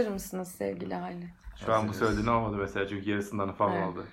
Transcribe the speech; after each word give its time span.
Hazır 0.00 0.12
mısınız 0.12 0.48
sevgili 0.48 0.94
hali? 0.94 1.28
Şu 1.66 1.74
an 1.74 1.88
bu 1.88 1.92
söylediğin 1.94 2.26
olmadı 2.26 2.56
mesela 2.60 2.88
çünkü 2.88 3.10
yarısından 3.10 3.52
falan 3.52 3.72
Evet. 3.76 3.86
oldu. 3.88 4.06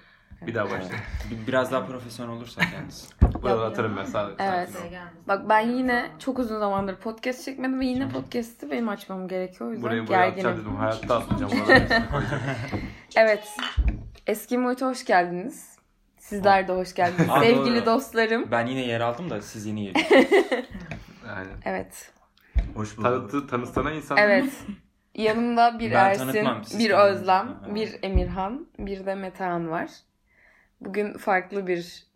Bir 0.47 0.55
daha 0.55 0.65
başla. 0.65 0.89
Bir- 1.31 1.47
Biraz 1.47 1.71
daha 1.71 1.85
profesyonel 1.85 2.33
olursak 2.33 2.73
yalnız. 2.73 3.09
Buradan 3.41 3.71
atarım 3.71 3.97
ben 3.97 4.03
sağ 4.05 4.31
Evet. 4.39 4.69
sakin 4.69 4.95
ol. 4.95 4.99
Bak 5.27 5.49
ben 5.49 5.59
yine 5.59 6.09
çok 6.19 6.39
uzun 6.39 6.59
zamandır 6.59 6.95
podcast 6.95 7.45
çekmedim 7.45 7.79
ve 7.79 7.85
yine 7.85 8.09
podcast'i 8.09 8.71
benim 8.71 8.89
açmam 8.89 9.27
gerekiyor. 9.27 9.69
O 9.69 9.73
yüzden 9.73 9.83
Burayı 9.89 10.07
buraya 10.07 10.27
atacağım 10.27 10.35
gerginim. 10.55 10.65
dedim. 10.65 10.75
Hayatta 10.75 11.17
atmayacağım. 11.17 11.51
Buradan 11.51 11.79
hepsini 11.79 12.09
koyacağım. 12.11 12.41
Evet. 13.15 13.47
Eski 14.27 14.57
Muhit'e 14.57 14.85
hoş 14.85 15.05
geldiniz. 15.05 15.77
Sizler 16.17 16.67
de 16.67 16.73
hoş 16.73 16.93
geldiniz. 16.95 17.29
Aa, 17.29 17.39
Sevgili 17.39 17.75
doğru. 17.75 17.85
dostlarım. 17.85 18.51
Ben 18.51 18.65
yine 18.67 18.85
yer 18.85 19.01
aldım 19.01 19.29
da 19.29 19.41
siz 19.41 19.65
yeni 19.65 19.83
geliyorsunuz. 19.93 20.25
Aynen. 21.35 21.57
Evet. 21.65 22.11
Hoş 22.75 22.97
bulduk. 22.97 23.09
Tanıtı, 23.11 23.47
tanıtsana 23.47 23.91
insan. 23.91 24.17
Evet. 24.17 24.53
Yanımda 25.17 25.79
bir 25.79 25.91
Ben 25.91 26.05
Ersin, 26.05 26.79
bir. 26.79 26.91
Özlem, 26.91 27.59
bir 27.75 27.99
Emirhan, 28.03 28.67
bir 28.79 29.05
de 29.05 29.15
Metehan 29.15 29.69
var. 29.69 29.89
Bugün 30.81 31.17
farklı 31.17 31.67
bir 31.67 32.07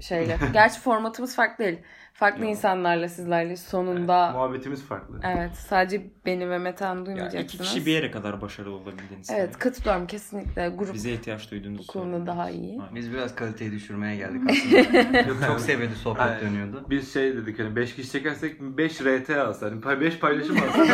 şeyle. 0.00 0.38
Gerçi 0.52 0.80
formatımız 0.80 1.36
farklı 1.36 1.64
değil. 1.64 1.78
Farklı 2.18 2.40
Yok. 2.42 2.50
insanlarla 2.50 3.08
sizlerle 3.08 3.56
sonunda. 3.56 4.32
Muhabbetimiz 4.32 4.84
farklı. 4.84 5.20
Evet. 5.24 5.54
Sadece 5.56 6.06
beni 6.26 6.50
ve 6.50 6.58
Metehan'ı 6.58 7.00
ya 7.00 7.06
duymayacaksınız. 7.06 7.54
iki 7.54 7.58
kişi 7.58 7.86
bir 7.86 7.92
yere 7.92 8.10
kadar 8.10 8.40
başarılı 8.40 8.74
olabildiğiniz 8.74 9.30
Evet 9.30 9.58
katılıyorum 9.58 10.06
kesinlikle. 10.06 10.68
Grup 10.68 10.94
Bize 10.94 11.12
ihtiyaç 11.12 11.50
duyduğunuz 11.50 11.88
bu 11.88 11.92
konuda 11.92 12.26
daha 12.26 12.50
iyi. 12.50 12.80
Biz 12.94 13.12
biraz 13.12 13.34
kaliteyi 13.34 13.72
düşürmeye 13.72 14.16
geldik 14.16 14.42
aslında. 14.50 15.18
Yok, 15.18 15.36
Çok 15.46 15.60
seviyeli 15.60 15.94
sohbet 15.94 16.22
Aynen. 16.22 16.40
dönüyordu. 16.40 16.86
Biz 16.90 17.12
şey 17.14 17.36
dedik 17.36 17.58
hani 17.58 17.76
5 17.76 17.94
kişi 17.94 18.12
çekersek 18.12 18.60
5 18.60 19.00
RT 19.00 19.30
alsa 19.30 19.66
hani 19.66 20.00
5 20.00 20.18
paylaşım 20.18 20.56
alsa 20.56 20.88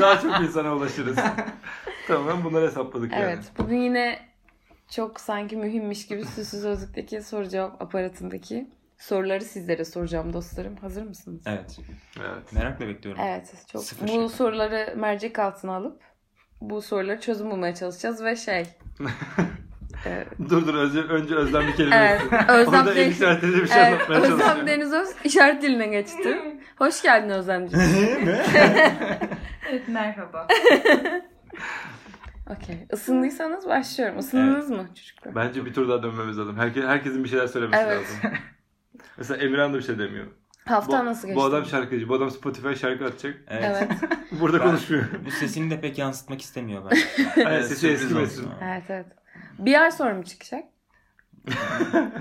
daha, 0.00 0.20
çok 0.20 0.40
insana 0.40 0.74
ulaşırız. 0.76 1.16
tamam 2.06 2.44
bunları 2.44 2.66
hesapladık 2.66 3.12
yani. 3.12 3.22
Evet. 3.24 3.52
Bugün 3.58 3.76
yine 3.80 4.18
çok 4.90 5.20
sanki 5.20 5.56
mühimmiş 5.56 6.06
gibi 6.06 6.24
Süsüz 6.24 6.64
Özlük'teki 6.64 7.22
soru 7.22 7.48
cevap 7.48 7.82
aparatındaki 7.82 8.66
soruları 9.02 9.44
sizlere 9.44 9.84
soracağım 9.84 10.32
dostlarım. 10.32 10.76
Hazır 10.76 11.02
mısınız? 11.02 11.42
Evet. 11.46 11.78
Evet. 12.20 12.52
Merakla 12.52 12.88
bekliyorum. 12.88 13.22
Evet. 13.24 13.54
Çok 13.72 13.84
Sıfır 13.84 14.08
bu 14.08 14.12
şaka. 14.12 14.28
soruları 14.28 14.94
mercek 14.96 15.38
altına 15.38 15.72
alıp 15.76 16.00
bu 16.60 16.82
soruları 16.82 17.20
çözüm 17.20 17.50
bulmaya 17.50 17.74
çalışacağız 17.74 18.24
ve 18.24 18.36
şey 18.36 18.60
e, 20.06 20.24
Dur 20.48 20.66
dur 20.66 20.74
önce, 20.74 21.00
önce 21.00 21.34
Özlem 21.34 21.66
bir 21.66 21.76
kelime 21.76 21.96
Evet. 21.96 22.22
Özlem 22.48 22.74
Orada 22.80 22.92
el 22.94 22.96
Deniz- 22.96 23.12
işaretiyle 23.12 23.56
bir 23.62 23.66
şey 23.66 23.82
evet, 23.82 23.92
anlatmaya 23.92 24.20
Özlem 24.20 24.38
çalışıyor. 24.38 24.66
Deniz 24.66 24.92
Öz 24.92 25.08
işaret 25.24 25.62
diline 25.62 25.86
geçti. 25.86 26.38
Hoş 26.78 27.02
geldin 27.02 27.28
Özlemciğim. 27.28 28.28
Evet 29.70 29.88
merhaba. 29.88 30.46
Okey. 32.50 32.86
Isındıysanız 32.92 33.68
başlıyorum. 33.68 34.18
Isındınız 34.18 34.70
mı 34.70 34.88
çocuklar? 34.94 35.34
Bence 35.34 35.64
bir 35.64 35.74
tur 35.74 35.88
daha 35.88 36.02
dönmemiz 36.02 36.38
lazım. 36.38 36.56
Herkes, 36.56 36.84
herkesin 36.84 37.24
bir 37.24 37.28
şeyler 37.28 37.46
söylemesi 37.46 37.82
Evet. 37.82 37.96
lazım. 38.22 38.38
Mesela 39.18 39.44
Emirhan 39.44 39.74
da 39.74 39.78
bir 39.78 39.82
şey 39.82 39.98
demiyor. 39.98 40.26
Hafta 40.64 41.00
bu, 41.00 41.04
nasıl 41.04 41.28
geçti? 41.28 41.40
Bu 41.40 41.44
adam 41.44 41.64
şarkıcı. 41.64 42.08
Bu 42.08 42.14
adam 42.14 42.30
Spotify 42.30 42.72
şarkı 42.74 43.04
atacak. 43.04 43.34
Evet. 43.48 43.76
Evet. 43.76 43.90
Burada 44.40 44.58
Ben- 44.60 44.66
konuşmuyor. 44.66 45.04
Bu 45.26 45.30
sesini 45.30 45.70
de 45.70 45.80
pek 45.80 45.98
yansıtmak 45.98 46.40
istemiyor 46.40 46.82
ben. 46.90 46.98
Evet, 47.46 47.66
sesi 47.66 47.88
eskimesin. 47.88 48.48
evet 48.62 48.82
evet. 48.88 49.06
Bir 49.58 49.82
ay 49.82 49.90
sonra 49.90 50.14
mı 50.14 50.24
çıkacak? 50.24 50.64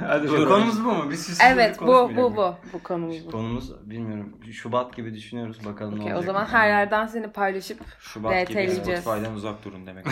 Hadi 0.08 0.28
Şu 0.28 0.34
bakalım. 0.34 0.50
konumuz 0.50 0.86
bu 0.86 0.92
mu? 0.92 1.12
Biz 1.12 1.40
Evet 1.46 1.82
bu 1.82 2.12
bu 2.18 2.36
bu. 2.36 2.56
Bu 2.74 2.84
konumuz 2.84 3.28
bu. 3.28 3.32
Konumuz 3.32 3.90
bilmiyorum. 3.90 4.38
Şubat 4.52 4.96
gibi 4.96 5.14
düşünüyoruz 5.14 5.66
bakalım 5.66 5.96
ne 5.96 6.02
Okey, 6.02 6.14
olacak. 6.14 6.24
o 6.24 6.34
zaman 6.34 6.46
her 6.46 6.68
yerden 6.68 7.08
seni 7.08 7.28
paylaşıp 7.32 7.80
Şubat 8.00 8.48
gibi. 8.48 8.70
Spotify'dan 8.70 9.34
uzak 9.34 9.66
durun 9.66 9.88
demek. 9.88 10.06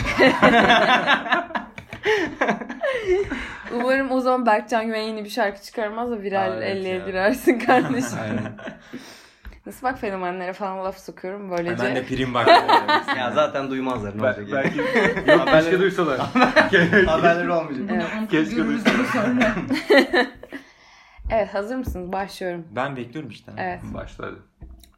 Umarım 3.74 4.10
o 4.10 4.20
zaman 4.20 4.46
Berkcan 4.46 4.86
Güven 4.86 5.00
yeni 5.02 5.24
bir 5.24 5.30
şarkı 5.30 5.62
çıkarmaz 5.62 6.10
da 6.10 6.22
viral 6.22 6.52
Aa, 6.52 6.56
evet 6.56 6.76
50'ye 6.84 6.94
ya. 6.98 7.06
girersin 7.06 7.58
kardeşim. 7.66 8.18
Aynen. 8.22 8.52
Nasıl 9.66 9.86
bak 9.86 9.98
fenomenlere 9.98 10.52
falan 10.52 10.84
laf 10.84 10.98
sokuyorum 10.98 11.50
böylece. 11.50 11.82
Hemen 11.82 11.96
de 11.96 12.04
prim 12.04 12.34
bak. 12.34 12.48
ya 13.18 13.30
zaten 13.34 13.70
duymazlar 13.70 14.18
ne 14.18 14.22
olacak. 14.22 14.46
belki 14.52 14.78
yok 14.78 15.48
keşke 15.48 15.78
duysalar. 15.78 16.18
Haberleri 17.06 17.50
olmayacak. 17.50 17.90
Evet. 17.92 18.30
Keşke 18.30 18.66
bunu 18.66 18.78
sonra. 19.12 19.54
Evet 21.30 21.54
hazır 21.54 21.76
mısınız? 21.76 22.12
Başlıyorum. 22.12 22.66
Ben 22.70 22.96
bekliyorum 22.96 23.30
işte. 23.30 23.52
Evet. 23.58 23.80
Başla 23.94 24.26
hadi. 24.26 24.36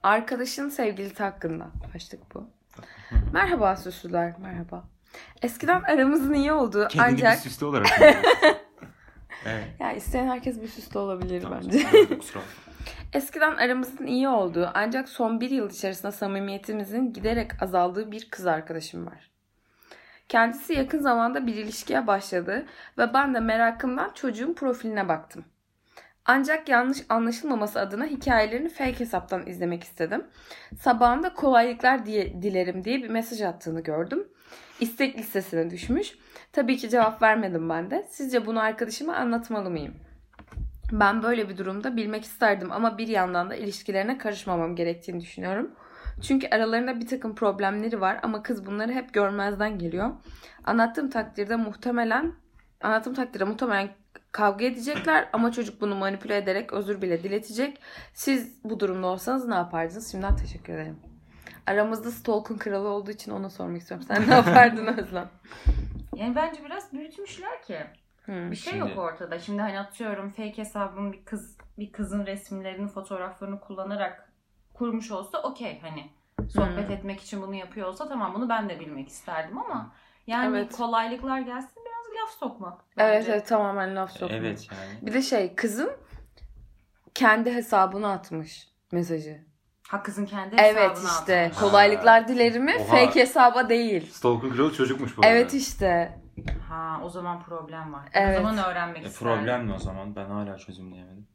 Arkadaşın 0.03 0.69
sevgilisi 0.69 1.23
hakkında. 1.23 1.67
Başlık 1.95 2.35
bu. 2.35 2.49
Merhaba 3.33 3.77
süslüler. 3.77 4.35
Merhaba. 4.39 4.85
Eskiden 5.43 5.83
aramızın 5.83 6.33
iyi 6.33 6.53
olduğu 6.53 6.89
Kendini 6.89 7.29
ancak... 7.29 7.37
bir 7.37 7.51
süslü 7.51 7.67
olarak. 7.67 7.89
evet. 9.47 9.65
Ya 9.81 9.93
isteyen 9.93 10.29
herkes 10.29 10.63
bir 10.63 10.69
süslü 10.69 10.99
olabilir 10.99 11.43
Tamam, 11.43 11.61
bence. 11.65 11.87
tamam. 12.33 12.49
Eskiden 13.13 13.57
aramızın 13.57 14.07
iyi 14.07 14.29
olduğu 14.29 14.71
ancak 14.75 15.09
son 15.09 15.41
bir 15.41 15.51
yıl 15.51 15.71
içerisinde 15.71 16.13
samimiyetimizin 16.13 17.13
giderek 17.13 17.63
azaldığı 17.63 18.13
bir 18.13 18.31
kız 18.31 18.47
arkadaşım 18.47 19.07
var. 19.07 19.31
Kendisi 20.29 20.73
yakın 20.73 20.99
zamanda 20.99 21.47
bir 21.47 21.55
ilişkiye 21.55 22.07
başladı 22.07 22.67
ve 22.99 23.15
ben 23.15 23.35
de 23.35 23.41
merakımdan 23.41 24.11
çocuğun 24.15 24.55
profiline 24.55 25.09
baktım. 25.09 25.45
Ancak 26.25 26.69
yanlış 26.69 26.99
anlaşılmaması 27.09 27.81
adına 27.81 28.05
hikayelerini 28.05 28.69
fake 28.69 29.01
hesaptan 29.01 29.47
izlemek 29.47 29.85
istedim. 29.85 30.27
Sabahında 30.81 31.35
kolaylıklar 31.35 32.07
diye, 32.07 32.43
dilerim 32.43 32.85
diye 32.85 33.03
bir 33.03 33.11
mesaj 33.11 33.43
attığını 33.43 33.81
gördüm. 33.81 34.29
İstek 34.83 35.19
listesine 35.19 35.71
düşmüş. 35.71 36.19
Tabii 36.53 36.77
ki 36.77 36.89
cevap 36.91 37.23
vermedim 37.23 37.69
ben 37.69 37.91
de. 37.91 38.07
Sizce 38.11 38.47
bunu 38.47 38.61
arkadaşıma 38.61 39.15
anlatmalı 39.15 39.71
mıyım? 39.71 39.95
Ben 40.93 41.23
böyle 41.23 41.49
bir 41.49 41.57
durumda 41.57 41.97
bilmek 41.97 42.25
isterdim 42.25 42.73
ama 42.73 42.99
bir 42.99 43.09
yandan 43.09 43.51
da 43.51 43.55
ilişkilerine 43.55 44.19
karışmamam 44.19 44.77
gerektiğini 44.77 45.21
düşünüyorum. 45.21 45.71
Çünkü 46.23 46.49
aralarında 46.49 47.01
bir 47.01 47.07
takım 47.07 47.35
problemleri 47.35 48.01
var 48.01 48.21
ama 48.23 48.43
kız 48.43 48.67
bunları 48.67 48.93
hep 48.93 49.15
görmezden 49.15 49.79
geliyor. 49.79 50.11
Anlattığım 50.65 51.11
takdirde 51.11 51.57
muhtemelen 51.57 52.33
anlattığım 52.81 53.15
takdirde 53.15 53.45
muhtemelen 53.45 53.91
kavga 54.33 54.65
edecekler 54.65 55.29
ama 55.33 55.53
çocuk 55.53 55.81
bunu 55.81 55.95
manipüle 55.95 56.37
ederek 56.37 56.73
özür 56.73 57.03
bile 57.03 57.23
diletecek. 57.23 57.79
Siz 58.15 58.65
bu 58.65 58.81
durumda 58.81 59.07
olsanız 59.07 59.49
ne 59.49 59.55
yapardınız? 59.55 60.11
Şimdiden 60.11 60.37
teşekkür 60.37 60.73
ederim. 60.73 61.12
Aramızda 61.67 62.11
Stalk'un 62.11 62.59
kralı 62.59 62.89
olduğu 62.89 63.11
için 63.11 63.33
ona 63.33 63.51
sormak 63.51 63.81
istiyorum. 63.81 64.07
Sen 64.09 64.29
ne 64.31 64.35
yapardın 64.35 64.87
Özlem? 64.99 65.31
Yani 66.17 66.37
bence 66.37 66.65
biraz 66.65 66.93
büyütmüşler 66.93 67.63
ki. 67.63 67.79
Hmm. 68.25 68.51
Bir 68.51 68.57
şey 68.57 68.73
Şimdi- 68.73 68.89
yok 68.91 68.99
ortada. 68.99 69.39
Şimdi 69.39 69.63
hani 69.63 69.81
atıyorum 69.81 70.31
fake 70.31 70.59
hesabın 70.59 71.13
bir 71.13 71.25
kız 71.25 71.57
bir 71.79 71.93
kızın 71.93 72.27
resimlerini, 72.27 72.89
fotoğraflarını 72.89 73.61
kullanarak 73.61 74.33
kurmuş 74.75 75.11
olsa 75.11 75.43
okey 75.43 75.81
hani 75.81 76.11
sohbet 76.51 76.87
Hmm. 76.89 76.95
etmek 76.95 77.21
için 77.21 77.43
bunu 77.43 77.55
yapıyor 77.55 77.89
olsa 77.89 78.09
tamam 78.09 78.35
bunu 78.35 78.49
ben 78.49 78.69
de 78.69 78.81
bilmek 78.81 79.09
isterdim 79.09 79.59
ama 79.59 79.93
yani 80.27 80.57
Evet. 80.59 80.73
kolaylıklar 80.77 81.41
gelsin 81.41 81.83
biraz 81.85 82.23
laf 82.23 82.31
sokmak. 82.39 82.81
Evet 82.99 83.21
bence. 83.21 83.33
evet 83.33 83.47
tamamen 83.47 83.97
laf 83.97 84.13
sokma. 84.13 84.37
Evet 84.37 84.69
yani. 84.73 85.07
Bir 85.07 85.13
de 85.15 85.23
şey 85.23 85.55
kızın 85.55 85.91
kendi 87.15 87.55
hesabına 87.55 88.13
atmış 88.13 88.69
mesajı. 88.93 89.52
Ha 89.93 90.03
kızın 90.03 90.27
kendi 90.27 90.55
Evet 90.59 90.77
hesabına 90.91 91.11
işte 91.21 91.45
atmış. 91.47 91.59
kolaylıklar 91.59 92.29
dilerimi 92.29 92.73
Oha. 92.81 92.85
fake 92.87 93.21
hesaba 93.21 93.69
değil. 93.69 94.11
Stalk'un 94.11 94.51
kralı 94.51 94.73
çocukmuş 94.75 95.17
bu 95.17 95.21
arada. 95.23 95.33
Evet 95.33 95.55
işte. 95.55 96.19
Ha 96.69 97.01
o 97.05 97.09
zaman 97.09 97.43
problem 97.43 97.93
var. 97.93 98.09
Evet. 98.13 98.39
O 98.41 98.43
zaman 98.43 98.59
öğrenmek 98.71 99.05
E, 99.05 99.07
isterdim. 99.09 99.19
problem 99.37 99.69
ne 99.69 99.73
o 99.73 99.79
zaman? 99.79 100.17
Ben 100.17 100.25
hala 100.25 100.59
çözümleyemedim. 100.59 101.27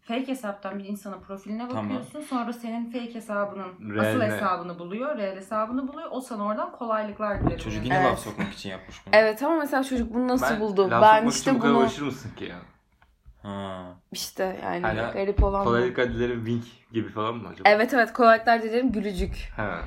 Fake 0.00 0.28
hesaptan 0.28 0.78
bir 0.78 0.84
insanın 0.84 1.20
profiline 1.20 1.68
Tamam. 1.68 1.84
bakıyorsun. 1.84 2.20
Sonra 2.20 2.52
senin 2.52 2.84
fake 2.92 3.14
hesabının 3.14 3.94
Real 3.94 4.04
asıl 4.08 4.18
ne? 4.18 4.24
hesabını 4.26 4.78
buluyor. 4.78 5.18
Real 5.18 5.36
hesabını 5.36 5.88
buluyor. 5.88 6.08
O 6.10 6.20
sana 6.20 6.44
oradan 6.46 6.72
kolaylıklar 6.72 7.40
dilerim. 7.40 7.58
Çocuk 7.58 7.84
yine 7.84 7.94
Evet. 7.96 8.06
laf 8.06 8.18
sokmak 8.18 8.52
için 8.52 8.70
yapmış 8.70 9.06
bunu. 9.06 9.14
Evet 9.16 9.42
ama 9.42 9.54
mesela 9.58 9.84
çocuk 9.84 10.14
bunu 10.14 10.28
nasıl 10.28 10.46
Ben 10.54 10.60
buldu? 10.60 10.90
laf 10.90 11.02
Ben 11.02 11.14
sokmak 11.16 11.32
için 11.32 11.38
işte 11.38 11.54
bu 11.54 11.58
kadar 11.60 11.74
bunu 11.74 11.80
uğraşır 11.82 12.02
mısın 12.02 12.30
ki 12.36 12.44
ya? 12.44 12.56
Ha. 13.44 13.94
işte 14.12 14.60
yani 14.64 14.82
Hala 14.82 15.10
garip 15.10 15.42
olan 15.44 15.60
bu. 15.60 15.64
Kolaylık 15.68 15.98
adlileri 15.98 16.34
wink 16.36 16.64
gibi 16.92 17.08
falan 17.08 17.34
mı 17.36 17.48
acaba? 17.48 17.68
Evet 17.68 17.94
evet 17.94 18.12
kolaylıklar 18.12 18.62
dilerim 18.62 18.92
gülücük. 18.92 19.52
Ha. 19.56 19.80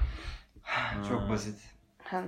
Çok 1.09 1.29
basit. 1.29 1.59
Ha. 2.03 2.23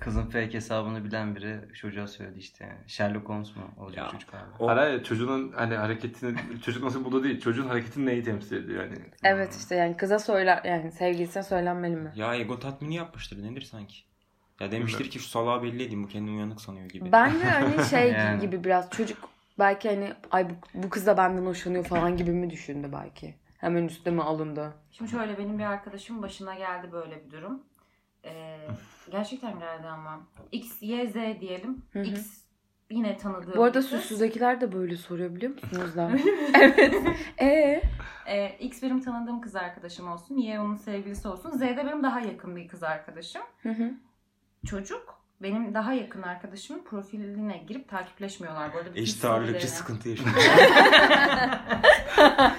Kızın 0.00 0.22
fake 0.26 0.54
hesabını 0.54 1.04
bilen 1.04 1.36
biri 1.36 1.60
çocuğa 1.74 2.06
söyledi 2.06 2.38
işte 2.38 2.64
yani. 2.64 2.78
Sherlock 2.86 3.28
Holmes 3.28 3.56
mu 3.56 3.62
olacak 3.78 4.04
Ya. 4.04 4.10
çocuk 4.12 4.34
abi? 4.34 4.42
O- 4.58 4.68
Hala 4.68 4.84
ya, 4.88 5.02
çocuğun 5.02 5.52
hani 5.56 5.74
hareketini 5.76 6.36
çocuk 6.64 6.82
nasıl 6.84 7.04
buldu 7.04 7.24
değil. 7.24 7.40
Çocuğun 7.40 7.68
hareketini 7.68 8.06
neyi 8.06 8.24
temsil 8.24 8.56
ediyor 8.56 8.84
yani? 8.84 8.98
Evet 9.24 9.56
işte 9.56 9.74
yani 9.74 9.96
kıza 9.96 10.18
söyler 10.18 10.60
yani 10.64 10.92
sevgilisine 10.92 11.42
söylenmeli 11.42 11.96
mi? 11.96 12.12
Ya 12.14 12.34
ego 12.34 12.58
tatmini 12.58 12.94
yapmıştır 12.94 13.42
nedir 13.42 13.62
sanki? 13.62 13.96
Ya 14.60 14.70
demiştir 14.72 15.10
ki 15.10 15.18
şu 15.18 15.28
salağı 15.28 15.62
belli 15.62 15.82
edeyim 15.82 16.04
bu 16.04 16.08
kendini 16.08 16.36
uyanık 16.36 16.60
sanıyor 16.60 16.88
gibi. 16.88 17.12
Bence 17.12 17.44
hani 17.44 17.84
şey 17.84 18.12
Yani. 18.12 18.40
gibi 18.40 18.64
biraz 18.64 18.90
çocuk 18.90 19.18
belki 19.58 19.88
hani 19.88 20.12
ay 20.30 20.50
bu, 20.50 20.54
bu 20.74 20.90
kız 20.90 21.06
da 21.06 21.16
benden 21.16 21.46
hoşlanıyor 21.46 21.84
falan 21.84 22.16
gibi 22.16 22.30
mi 22.30 22.50
düşündü 22.50 22.90
belki. 22.92 23.34
Hemen 23.58 23.84
üstüme 23.84 24.22
alındı. 24.22 24.74
Şimdi 24.90 25.10
şöyle 25.10 25.38
benim 25.38 25.58
bir 25.58 25.64
arkadaşımın 25.64 26.22
başına 26.22 26.54
geldi 26.54 26.92
böyle 26.92 27.24
bir 27.24 27.30
durum. 27.30 27.62
Ee, 28.24 28.58
gerçekten 29.10 29.58
geldi 29.58 29.86
ama. 29.86 30.20
X, 30.52 30.82
Y, 30.82 31.06
Z 31.06 31.40
diyelim. 31.40 31.82
Hı 31.92 31.98
hı. 31.98 32.04
X 32.04 32.46
yine 32.90 33.16
tanıdığım 33.16 33.56
Bu 33.56 33.64
arada 33.64 33.82
süssüzdekiler 33.82 34.60
de 34.60 34.72
böyle 34.72 34.96
soruyor 34.96 35.34
biliyor 35.34 35.52
musunuz 35.52 35.96
lan? 35.96 36.20
evet. 36.60 36.94
Ee? 37.40 37.82
Ee, 38.26 38.56
X 38.60 38.82
benim 38.82 39.00
tanıdığım 39.00 39.40
kız 39.40 39.56
arkadaşım 39.56 40.12
olsun. 40.12 40.36
Y 40.36 40.60
onun 40.60 40.76
sevgilisi 40.76 41.28
olsun. 41.28 41.50
Z 41.50 41.60
de 41.60 41.76
benim 41.76 42.02
daha 42.02 42.20
yakın 42.20 42.56
bir 42.56 42.68
kız 42.68 42.82
arkadaşım. 42.82 43.42
Hı 43.62 43.68
hı. 43.68 43.94
Çocuk 44.66 45.15
benim 45.42 45.74
daha 45.74 45.92
yakın 45.92 46.22
arkadaşımın 46.22 46.84
profiline 46.84 47.58
girip 47.68 47.88
takipleşmiyorlar. 47.88 48.72
Bu 48.74 48.78
arada 48.78 48.90
Eşit 48.94 49.24
ağırlıkçı 49.24 49.68
sıkıntı 49.70 50.08
yaşıyor. 50.08 50.30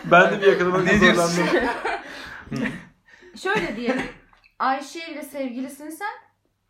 Ben 0.05 0.31
de 0.31 0.41
bir 0.41 0.47
yakalamakta 0.47 0.93
Ne 0.93 1.01
diyorsun? 1.01 1.45
zorlandım. 1.45 1.67
Şöyle 3.43 3.75
diyelim. 3.75 4.05
Ayşe 4.59 4.99
ile 5.11 5.23
sevgilisin 5.23 5.89
sen. 5.89 6.07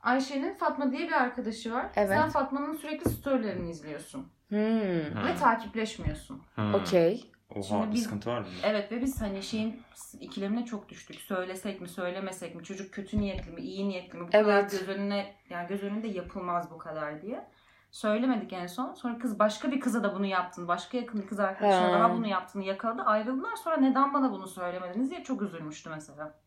Ayşe'nin 0.02 0.54
Fatma 0.54 0.92
diye 0.92 1.08
bir 1.08 1.12
arkadaşı 1.12 1.74
var. 1.74 1.86
Evet. 1.96 2.10
Sen 2.10 2.30
Fatma'nın 2.30 2.74
sürekli 2.78 3.10
storylerini 3.12 3.70
izliyorsun. 3.70 4.28
Hmm. 4.50 5.26
Ve 5.26 5.36
takipleşmiyorsun. 5.40 6.44
Hmm. 6.56 6.74
Okey. 6.74 7.32
Oha 7.56 7.64
Şimdi 7.64 7.88
bir 7.88 7.92
biz- 7.92 8.04
sıkıntı 8.04 8.30
var 8.30 8.40
mı? 8.40 8.46
Evet 8.64 8.92
ve 8.92 9.02
biz 9.02 9.22
hani 9.22 9.44
şeyin 9.44 9.82
ikilemine 10.20 10.66
çok 10.66 10.90
düştük. 10.90 11.16
Söylesek 11.20 11.82
mi, 11.82 11.88
söylemesek 11.90 12.56
mi? 12.56 12.64
Çocuk 12.64 12.94
kötü 12.94 13.20
niyetli 13.20 13.52
mi, 13.52 13.62
iyi 13.62 13.90
niyetli 13.90 14.18
mi? 14.18 14.28
Bu 14.28 14.32
kadar 14.32 14.60
Evet. 14.60 14.72
göz 14.72 14.90
önüne, 14.90 15.36
yani 15.50 15.68
göz 15.68 15.84
önünde 15.84 16.08
yapılmaz 16.08 16.72
bu 16.72 16.78
kadar 16.78 17.22
diye. 17.22 17.48
Söylemedik 17.92 18.54
en 18.54 18.68
son. 18.68 18.94
Sonra 18.94 19.18
kız 19.18 19.40
başka 19.40 19.72
bir 19.72 19.80
kıza 19.80 20.04
da 20.04 20.16
bunu 20.16 20.26
yaptın. 20.26 20.68
Başka 20.68 20.98
yakın 20.98 21.22
bir 21.22 21.28
kız 21.28 21.40
arkadaşına 21.40 21.88
Ha. 21.88 21.94
daha 21.94 22.14
bunu 22.14 22.28
yaptığını 22.28 22.64
yakaladı. 22.64 23.02
Ayrıldılar. 23.02 23.56
Sonra 23.56 23.78
neden 23.78 24.14
bana 24.14 24.32
bunu 24.32 24.48
söylemediniz 24.48 25.12
diye 25.12 25.24
çok 25.24 25.42
üzülmüştü 25.42 25.90
mesela. 25.90 26.40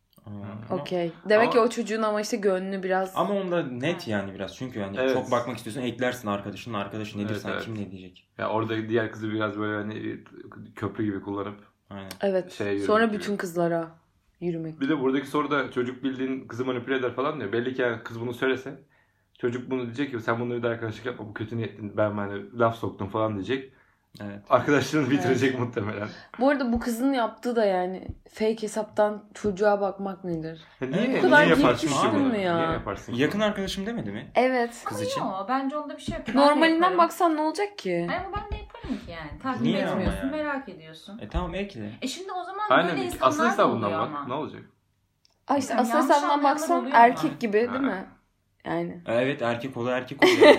Okey. 0.70 1.12
Demek 1.28 1.44
Ama- 1.44 1.52
ki 1.52 1.58
o 1.60 1.68
çocuğun 1.68 2.02
ama 2.02 2.20
işte 2.20 2.36
gönlü 2.36 2.82
biraz... 2.82 3.12
Ama 3.16 3.34
onda 3.34 3.62
net 3.62 4.08
yani 4.08 4.34
biraz. 4.34 4.56
Çünkü 4.56 4.80
hani 4.80 4.96
Evet. 5.00 5.14
çok 5.14 5.30
bakmak 5.30 5.56
istiyorsan 5.56 5.82
eklersin 5.82 6.28
arkadaşının 6.28 6.74
arkadaşı 6.74 7.18
nedir 7.18 7.30
Evet, 7.30 7.42
sen 7.42 7.50
evet. 7.50 7.64
kim 7.64 7.74
ne 7.74 7.90
diyecek. 7.90 8.28
Ya 8.38 8.48
orada 8.48 8.88
diğer 8.88 9.12
kızı 9.12 9.32
biraz 9.32 9.58
böyle 9.58 9.76
hani 9.76 10.20
köprü 10.76 11.04
gibi 11.04 11.20
kullanıp 11.20 11.58
Aynen. 11.90 12.10
Evet. 12.20 12.52
Şeye 12.52 12.80
Sonra 12.80 13.04
gibi. 13.04 13.16
bütün 13.16 13.36
kızlara 13.36 13.88
yürümek. 14.40 14.80
Bir 14.80 14.88
de 14.88 15.00
buradaki 15.00 15.26
soruda 15.26 15.70
çocuk 15.70 16.04
bildiğin 16.04 16.48
kızı 16.48 16.64
manipüle 16.64 16.96
eder 16.96 17.14
falan 17.14 17.40
diyor. 17.40 17.52
Belli 17.52 17.74
ki 17.74 17.82
yani 17.82 18.02
kız 18.02 18.20
bunu 18.20 18.34
söylese 18.34 18.78
çocuk 19.38 19.70
bunu 19.70 19.82
diyecek 19.82 20.10
ki 20.10 20.20
sen 20.20 20.40
bununla 20.40 20.56
bir 20.56 20.62
daha 20.62 20.72
arkadaşlık 20.72 21.06
yapma 21.06 21.26
bu 21.28 21.34
kötü 21.34 21.56
niyetli 21.56 21.96
ben 21.96 22.10
hani 22.10 22.58
laf 22.58 22.76
soktum 22.78 23.08
falan 23.08 23.34
diyecek. 23.34 23.72
Evet. 24.22 24.38
Arkadaşlığını 24.50 25.10
bitirecek 25.10 25.58
muhtemelen. 25.58 26.08
Bu 26.40 26.48
arada 26.48 26.72
bu 26.72 26.80
kızın 26.80 27.12
yaptığı 27.12 27.56
da 27.56 27.64
yani 27.64 28.08
fake 28.34 28.62
hesaptan 28.62 29.24
çocuğa 29.34 29.80
bakmak 29.80 30.24
nedir? 30.24 30.60
Ya 30.80 30.88
niye, 30.88 31.02
Evet, 31.04 31.18
bu 31.18 31.22
kadar 31.26 31.46
niye 31.46 31.56
yaparsın 31.56 31.86
düştün 31.88 32.10
bunu? 32.14 32.22
mü 32.28 32.38
ya? 32.38 32.56
Niye 32.58 32.70
yaparsın 32.72 33.12
Yakın 33.14 33.40
arkadaşım 33.40 33.86
demedi 33.86 34.10
mi? 34.12 34.30
Evet. 34.34 34.82
Kız 34.84 34.96
Ama 34.98 35.06
için. 35.06 35.20
yok, 35.20 35.46
bence 35.48 35.76
onda 35.78 35.96
bir 35.96 36.02
şey 36.02 36.18
yok. 36.18 36.26
De 36.26 36.34
Normalinden 36.36 36.98
baksan 36.98 37.36
ne 37.36 37.40
olacak 37.40 37.78
ki? 37.78 38.06
Ay 38.10 38.16
Ama 38.16 38.26
ben 38.36 38.58
de 38.58 38.62
yaparım 38.62 38.88
ki 39.06 39.10
yani. 39.10 39.38
Takip 39.42 39.62
Niye 39.62 39.78
etmiyorsun, 39.80 40.18
yani? 40.20 40.30
merak 40.30 40.68
ediyorsun. 40.68 41.18
E 41.18 41.28
tamam 41.28 41.54
ekle. 41.54 41.90
E 42.02 42.08
şimdi 42.08 42.32
o 42.32 42.44
zaman 42.44 42.64
Aynen. 42.70 42.90
böyle 42.90 43.04
insanlar 43.04 43.28
Asıl 43.28 43.42
da 43.44 43.50
hesabından 43.50 43.92
bak. 43.92 44.00
ama. 44.00 44.26
Ne 44.26 44.32
olacak? 44.34 44.62
Ay 45.48 45.58
işte 45.58 45.76
asıl 45.76 45.98
hesabından 45.98 46.44
baksan 46.44 46.90
erkek 46.92 47.40
gibi 47.40 47.52
değil 47.52 47.70
mi? 47.70 48.04
Yani. 48.64 49.00
E, 49.06 49.14
Evet 49.14 49.42
erkek 49.42 49.76
olu 49.76 49.90
erkek 49.90 50.24
oluyor. 50.24 50.56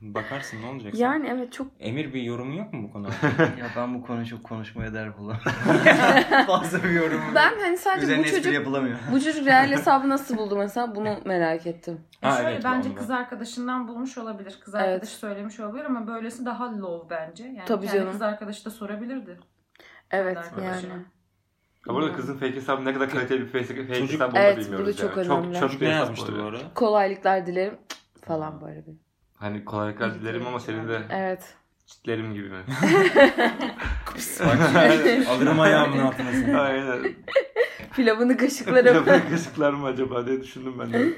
Bakarsın 0.00 0.62
ne 0.62 0.66
olacak? 0.66 0.92
sen? 0.96 0.98
Yani 1.04 1.28
evet 1.28 1.52
çok 1.52 1.66
Emir 1.80 2.14
bir 2.14 2.22
yorumun 2.22 2.52
yok 2.54 2.72
mu 2.72 2.82
bu 2.88 2.92
konuda? 2.92 3.10
Ya 3.58 3.66
ben 3.76 3.94
bu 3.94 4.06
konuyu 4.06 4.26
çok 4.26 4.44
konuşmaya 4.44 4.94
değer 4.94 5.18
bulamıyorum. 5.18 5.52
Fazla 6.46 6.82
bir 6.84 6.90
yorum. 6.90 7.20
ben 7.34 7.58
hani 7.60 7.76
sadece 7.78 8.04
Üzerine 8.06 8.24
bu 8.24 8.28
çocuk 8.30 8.52
yapılamıyor. 8.52 8.98
bu 9.12 9.20
çocuk 9.20 9.46
real 9.46 9.70
hesabı 9.70 10.08
nasıl 10.08 10.36
buldu 10.36 10.56
mesela 10.56 10.94
bunu 10.94 11.18
merak 11.24 11.66
ettim. 11.66 12.00
E 12.22 12.26
Ha, 12.28 12.36
şöyle 12.36 12.50
evet, 12.50 12.64
bence 12.64 12.94
kız 12.94 13.10
arkadaşından 13.10 13.88
bulmuş 13.88 14.18
olabilir. 14.18 14.58
Kız 14.64 14.74
Evet. 14.74 14.84
arkadaşı 14.86 15.16
söylemiş 15.16 15.60
olabilir 15.60 15.84
ama 15.84 16.06
böylesi 16.06 16.44
daha 16.46 16.78
low 16.80 17.16
bence. 17.16 17.44
Yani 17.44 17.62
Tabii 17.66 17.86
kendi 17.86 17.98
canım. 17.98 18.12
kız 18.12 18.22
arkadaşı 18.22 18.64
da 18.64 18.70
sorabilirdi. 18.70 19.38
Evet 20.10 20.38
yani. 20.62 20.92
Ya 21.88 21.94
burada 21.94 22.12
kızın 22.12 22.34
fake 22.38 22.54
hesabı 22.56 22.84
ne 22.84 22.94
kadar 22.94 23.10
kaliteli 23.10 23.40
bir 23.40 23.46
fake, 23.46 23.64
fake 23.86 23.94
Çocuk- 24.00 24.12
hesabı 24.12 24.26
onu 24.30 24.34
da 24.34 24.40
Evet, 24.40 24.58
bilmiyoruz 24.58 24.86
bu 24.86 24.92
da 24.92 24.96
çok 25.08 25.16
yani. 25.16 25.28
önemli. 25.28 25.60
Çok, 25.60 25.70
çok 25.72 25.80
ne 25.80 25.88
yazmıştı 25.88 26.32
bu 26.38 26.42
arada? 26.42 26.62
Kolaylıklar 26.74 27.46
dilerim 27.46 27.78
falan 28.26 28.60
böyle 28.60 28.86
bir. 28.86 29.09
Hani 29.40 29.64
kolaylıklar 29.64 30.14
dilerim 30.14 30.46
ama 30.46 30.60
senin 30.60 30.88
de 30.88 31.02
Evet. 31.10 31.54
çitlerim 31.86 32.34
gibi 32.34 32.48
mi? 32.48 32.58
Bak 34.40 34.58
alırım 35.28 35.60
ayağımın 35.60 35.98
altına 35.98 36.32
seni. 36.32 36.58
Aynen. 36.58 37.14
Pilavını 37.96 38.36
kaşıklarım. 38.36 39.04
Kaşıklar 39.30 39.72
mı 39.72 39.86
acaba 39.86 40.26
diye 40.26 40.42
düşündüm 40.42 40.74
ben 40.78 40.92
de. 40.92 41.08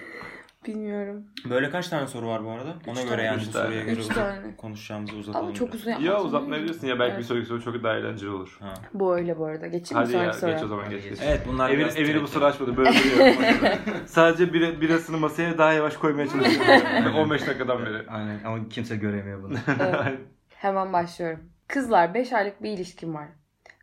Bilmiyorum. 0.67 1.25
Böyle 1.51 1.71
kaç 1.71 1.89
tane 1.89 2.07
soru 2.07 2.27
var 2.29 2.45
bu 2.45 2.51
arada? 2.51 2.75
Ona 2.87 3.01
Üç 3.01 3.05
göre 3.09 3.11
tane. 3.17 3.23
yani 3.23 3.43
Üç 3.43 3.49
bu 3.49 3.53
tane. 3.53 3.65
soruya 3.67 3.83
göre 3.83 4.01
Üç 4.01 4.07
tane. 4.07 4.57
konuşacağımızı 4.57 5.17
uzatalım. 5.17 5.47
Ama 5.47 5.55
çok 5.55 5.75
uzun 5.75 5.91
yapmak 5.91 6.07
Ya 6.09 6.21
uzatmayabilirsin 6.23 6.87
ya 6.87 6.99
belki 6.99 7.11
Evet. 7.11 7.19
bir 7.19 7.25
sonraki 7.25 7.47
soru 7.47 7.63
çok 7.63 7.85
daha 7.85 7.95
eğlenceli 7.97 8.31
olur. 8.31 8.57
Ha. 8.61 8.75
Bu 8.95 9.17
öyle 9.17 9.39
bu 9.39 9.45
arada. 9.47 9.67
Mi 9.67 9.83
Hadi 9.93 10.13
ya 10.13 10.19
sonraki 10.33 10.39
soruya? 10.39 10.57
geç 10.57 10.65
o 10.65 10.69
zaman 10.69 10.91
geç 10.91 11.05
geç. 11.05 11.19
Evet 11.23 11.41
bunlar 11.49 11.71
Evini, 11.71 11.81
biraz 11.85 11.97
evini 11.97 12.23
bu 12.23 12.29
soru 12.29 12.45
açmadı 12.45 12.77
böyle 12.77 12.91
duruyorum. 12.91 13.43
Sadece 14.07 14.53
bira, 14.53 14.81
birasını 14.81 15.19
masaya 15.19 15.59
daha 15.59 15.73
yavaş 15.73 15.97
koymaya 15.97 16.29
çalışıyorum. 16.29 17.15
15 17.17 17.47
dakikadan 17.47 17.87
beri. 17.87 18.09
Aynen 18.11 18.41
ama 18.45 18.69
kimse 18.69 18.97
göremiyor 18.97 19.43
bunu. 19.43 19.55
Evet. 19.81 20.19
Hemen 20.49 20.93
başlıyorum. 20.93 21.41
Kızlar 21.69 22.15
5 22.15 22.33
aylık 22.33 22.63
bir 22.63 22.71
ilişkim 22.71 23.15
var. 23.15 23.29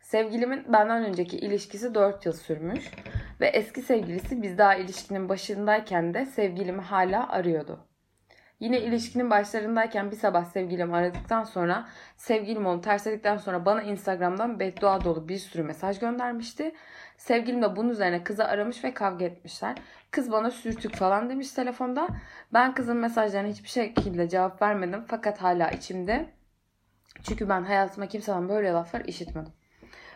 Sevgilimin 0.02 0.64
benden 0.72 1.04
önceki 1.04 1.36
ilişkisi 1.38 1.94
4 1.94 2.26
yıl 2.26 2.32
sürmüş 2.32 2.90
ve 3.40 3.46
eski 3.46 3.82
sevgilisi 3.82 4.42
biz 4.42 4.58
daha 4.58 4.74
ilişkinin 4.74 5.28
başındayken 5.28 6.14
de 6.14 6.26
sevgilimi 6.26 6.82
hala 6.82 7.28
arıyordu. 7.28 7.86
Yine 8.60 8.80
ilişkinin 8.80 9.30
başlarındayken 9.30 10.10
bir 10.10 10.16
sabah 10.16 10.44
sevgilimi 10.44 10.96
aradıktan 10.96 11.44
sonra 11.44 11.88
sevgilim 12.16 12.66
onu 12.66 12.80
tersledikten 12.80 13.36
sonra 13.36 13.64
bana 13.64 13.82
Instagram'dan 13.82 14.60
beddua 14.60 15.04
dolu 15.04 15.28
bir 15.28 15.38
sürü 15.38 15.62
mesaj 15.62 15.98
göndermişti. 15.98 16.74
Sevgilim 17.16 17.62
de 17.62 17.76
bunun 17.76 17.88
üzerine 17.88 18.24
kızı 18.24 18.44
aramış 18.44 18.84
ve 18.84 18.94
kavga 18.94 19.24
etmişler. 19.24 19.76
Kız 20.10 20.32
bana 20.32 20.50
sürtük 20.50 20.94
falan 20.94 21.30
demiş 21.30 21.52
telefonda. 21.52 22.08
Ben 22.52 22.74
kızın 22.74 22.96
mesajlarına 22.96 23.48
hiçbir 23.48 23.68
şekilde 23.68 24.28
cevap 24.28 24.62
vermedim 24.62 25.04
fakat 25.06 25.42
hala 25.42 25.70
içimde. 25.70 26.26
Çünkü 27.22 27.48
ben 27.48 27.62
hayatıma 27.62 28.06
kimseden 28.06 28.48
böyle 28.48 28.70
laflar 28.70 29.00
işitmedim. 29.04 29.52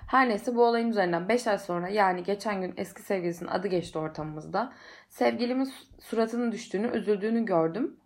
Her 0.07 0.29
neyse 0.29 0.57
bu 0.57 0.65
olayın 0.65 0.89
üzerinden 0.91 1.29
5 1.29 1.47
ay 1.47 1.59
sonra 1.59 1.89
yani 1.89 2.23
geçen 2.23 2.61
gün 2.61 2.75
eski 2.77 3.03
sevgilisinin 3.03 3.49
adı 3.51 3.69
geçti 3.69 3.99
ortamımızda. 3.99 4.73
Sevgilimin 5.09 5.65
su- 5.65 5.87
suratının 6.01 6.53
düştüğünü, 6.53 6.97
üzüldüğünü 6.97 7.45
gördüm. 7.45 7.97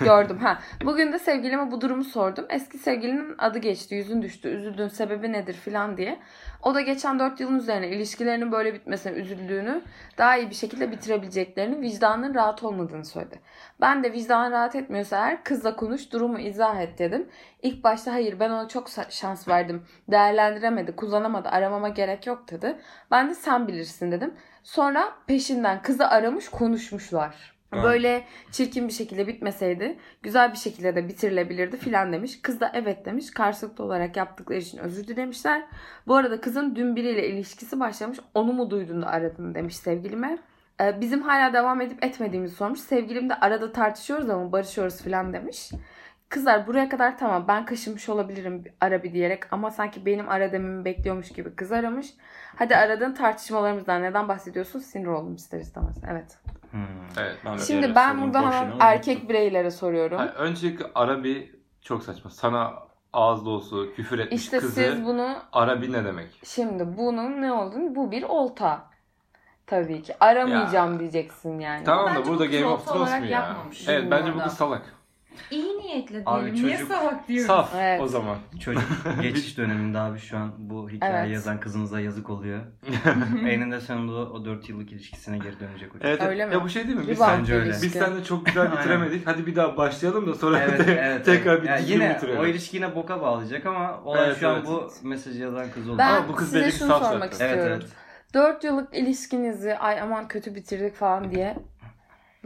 Gördüm 0.00 0.38
ha. 0.38 0.58
Bugün 0.84 1.12
de 1.12 1.18
sevgilime 1.18 1.70
bu 1.70 1.80
durumu 1.80 2.04
sordum. 2.04 2.46
Eski 2.50 2.78
sevgilinin 2.78 3.34
adı 3.38 3.58
geçti, 3.58 3.94
yüzün 3.94 4.22
düştü, 4.22 4.48
üzüldüğün 4.48 4.88
sebebi 4.88 5.32
nedir 5.32 5.54
filan 5.54 5.96
diye. 5.96 6.18
O 6.62 6.74
da 6.74 6.80
geçen 6.80 7.18
4 7.18 7.40
yılın 7.40 7.58
üzerine 7.58 7.88
ilişkilerinin 7.88 8.52
böyle 8.52 8.74
bitmesine 8.74 9.12
üzüldüğünü, 9.12 9.82
daha 10.18 10.36
iyi 10.36 10.50
bir 10.50 10.54
şekilde 10.54 10.92
bitirebileceklerini, 10.92 11.80
vicdanının 11.80 12.34
rahat 12.34 12.62
olmadığını 12.62 13.04
söyledi. 13.04 13.40
Ben 13.80 14.04
de 14.04 14.12
vicdan 14.12 14.52
rahat 14.52 14.76
etmiyorsa 14.76 15.16
eğer 15.16 15.44
kızla 15.44 15.76
konuş, 15.76 16.12
durumu 16.12 16.38
izah 16.38 16.80
et 16.80 16.98
dedim. 16.98 17.28
İlk 17.62 17.84
başta 17.84 18.12
hayır 18.12 18.40
ben 18.40 18.50
ona 18.50 18.68
çok 18.68 18.88
şans 19.10 19.48
verdim. 19.48 19.82
Değerlendiremedi, 20.10 20.96
kullanamadı, 20.96 21.48
aramama 21.48 21.88
gerek 21.88 22.26
yok 22.26 22.50
dedi. 22.50 22.76
Ben 23.10 23.30
de 23.30 23.34
sen 23.34 23.68
bilirsin 23.68 24.12
dedim. 24.12 24.34
Sonra 24.62 25.12
peşinden 25.26 25.82
kızı 25.82 26.08
aramış, 26.08 26.48
konuşmuşlar. 26.48 27.55
Ha. 27.76 27.82
Böyle 27.82 28.24
çirkin 28.50 28.88
bir 28.88 28.92
şekilde 28.92 29.26
bitmeseydi 29.26 29.98
güzel 30.22 30.52
bir 30.52 30.56
şekilde 30.56 30.96
de 30.96 31.08
bitirilebilirdi 31.08 31.76
filan 31.76 32.12
demiş. 32.12 32.38
Kız 32.42 32.60
da 32.60 32.70
evet 32.74 33.06
demiş. 33.06 33.30
Karşılıklı 33.30 33.84
olarak 33.84 34.16
yaptıkları 34.16 34.58
için 34.58 34.78
özür 34.78 35.06
dilemişler. 35.06 35.62
Bu 36.06 36.14
arada 36.14 36.40
kızın 36.40 36.76
dün 36.76 36.96
biriyle 36.96 37.28
ilişkisi 37.28 37.80
başlamış. 37.80 38.18
Onu 38.34 38.52
mu 38.52 38.70
duydun 38.70 39.02
da 39.02 39.06
aradın 39.06 39.54
demiş 39.54 39.76
sevgilime. 39.76 40.38
Ee, 40.80 41.00
bizim 41.00 41.22
hala 41.22 41.52
devam 41.52 41.80
edip 41.80 42.04
etmediğimizi 42.04 42.54
sormuş. 42.54 42.80
Sevgilim 42.80 43.28
de 43.30 43.34
arada 43.34 43.72
tartışıyoruz 43.72 44.30
ama 44.30 44.52
barışıyoruz 44.52 45.02
filan 45.02 45.32
demiş. 45.32 45.70
Kızlar 46.28 46.66
buraya 46.66 46.88
kadar 46.88 47.18
tamam 47.18 47.44
ben 47.48 47.64
kaşınmış 47.66 48.08
olabilirim 48.08 48.64
ara 48.80 49.02
bir 49.02 49.12
diyerek 49.12 49.52
ama 49.52 49.70
sanki 49.70 50.06
benim 50.06 50.28
ara 50.28 50.52
dememi 50.52 50.84
bekliyormuş 50.84 51.28
gibi 51.28 51.54
kız 51.54 51.72
aramış. 51.72 52.06
Hadi 52.56 52.76
aradığın 52.76 53.14
tartışmalarımızdan 53.14 54.02
neden 54.02 54.28
bahsediyorsun? 54.28 54.78
Sinir 54.78 55.06
oldum 55.06 55.34
ister 55.34 55.60
istemez. 55.60 55.96
Evet. 56.10 56.38
Hmm. 56.70 56.80
Evet. 57.18 57.36
Ben 57.44 57.56
Şimdi 57.56 57.94
ben 57.94 58.22
burada 58.22 58.52
hemen 58.52 58.72
erkek 58.80 59.28
bireylere 59.28 59.70
soruyorum. 59.70 60.18
Hayır, 60.18 60.34
öncelikle 60.34 60.86
ara 60.94 61.24
bir 61.24 61.54
çok 61.82 62.02
saçma. 62.02 62.30
Sana 62.30 62.74
ağız 63.12 63.46
dolusu 63.46 63.92
küfür 63.96 64.18
etmiş 64.18 64.42
İşte 64.42 64.58
kızı 64.58 64.72
siz 64.74 65.04
bunu 65.04 65.36
ara 65.52 65.82
bir 65.82 65.92
ne 65.92 66.04
demek? 66.04 66.40
şimdi 66.44 66.96
bunun 66.96 67.42
ne 67.42 67.52
olduğunu 67.52 67.94
bu 67.94 68.10
bir 68.10 68.22
olta. 68.22 68.90
Tabii 69.66 70.02
ki. 70.02 70.14
Aramayacağım 70.20 70.98
diyeceksin 70.98 71.58
yani. 71.58 71.84
Tamam 71.84 72.14
da 72.14 72.18
Bence 72.18 72.30
burada 72.30 72.46
Game 72.46 72.66
of 72.66 72.86
Thrones 72.86 73.00
olarak 73.00 73.20
mu 73.20 73.26
ya? 73.26 73.56
Evet 73.88 74.10
bence 74.10 74.34
bu 74.34 74.38
kız 74.38 74.52
salak. 74.52 74.82
İyi 75.50 75.65
niyetle 75.86 76.22
Abi 76.26 76.44
diyelim. 76.44 76.66
Niye 76.66 76.76
çocuk- 76.78 76.88
salak 76.92 77.28
diyoruz? 77.28 77.46
Saf 77.46 77.74
Evet. 77.76 78.00
o 78.00 78.06
zaman. 78.06 78.36
Çocuk 78.60 78.82
geçiş 79.22 79.58
döneminde 79.58 79.98
abi 79.98 80.18
şu 80.18 80.36
an 80.38 80.52
bu 80.58 80.90
hikayeyi 80.90 81.18
Evet. 81.20 81.32
yazan 81.34 81.60
kızınıza 81.60 82.00
yazık 82.00 82.30
oluyor. 82.30 82.60
Eninde 83.48 83.80
sonunda 83.80 84.12
o 84.32 84.44
4 84.44 84.68
yıllık 84.68 84.92
ilişkisine 84.92 85.38
geri 85.38 85.60
dönecek 85.60 85.88
o 85.90 85.92
çocuk. 85.92 86.04
Evet. 86.04 86.22
Öyle 86.22 86.46
mi? 86.46 86.54
Ya 86.54 86.64
bu 86.64 86.68
şey 86.68 86.84
değil 86.86 86.96
mi? 86.96 87.04
Biz, 87.08 87.16
Rebound 87.20 87.38
Bence 87.38 87.54
öyle. 87.54 87.66
ilişki. 87.66 87.82
biz 87.86 87.92
seninle 87.92 88.24
çok 88.24 88.46
güzel 88.46 88.62
Aynen. 88.62 88.76
bitiremedik. 88.76 89.26
Hadi 89.26 89.46
bir 89.46 89.56
daha 89.56 89.76
başlayalım 89.76 90.26
da 90.26 90.34
sonra 90.34 90.58
Evet, 90.58 90.80
evet, 90.88 91.24
tekrar 91.24 91.52
evet. 91.52 91.62
bir 91.62 91.68
Yani 91.68 91.80
düzgün 91.80 91.94
yine 91.94 92.14
bitirelim. 92.14 92.40
o 92.40 92.46
ilişki 92.46 92.76
yine 92.76 92.94
boka 92.94 93.20
bağlayacak 93.20 93.66
ama 93.66 94.00
olay 94.04 94.26
Evet, 94.26 94.36
şu 94.40 94.48
an 94.48 94.54
evet. 94.56 94.66
bu 94.66 94.90
mesajı 95.08 95.42
yazan 95.42 95.66
kız 95.74 95.88
oldu. 95.88 95.98
Ben 95.98 96.14
Ama 96.16 96.28
bu 96.28 96.34
kız 96.34 96.50
size 96.50 96.70
şunu 96.70 96.88
saf 96.88 97.02
sormak 97.10 97.32
zaten. 97.34 97.46
Evet, 97.46 97.56
istiyorum. 97.58 97.82
evet. 97.82 97.92
4 98.34 98.64
yıllık 98.64 98.94
ilişkinizi 98.94 99.76
ay 99.78 100.00
aman 100.00 100.28
kötü 100.28 100.54
bitirdik 100.54 100.94
falan 100.94 101.30
diye 101.30 101.56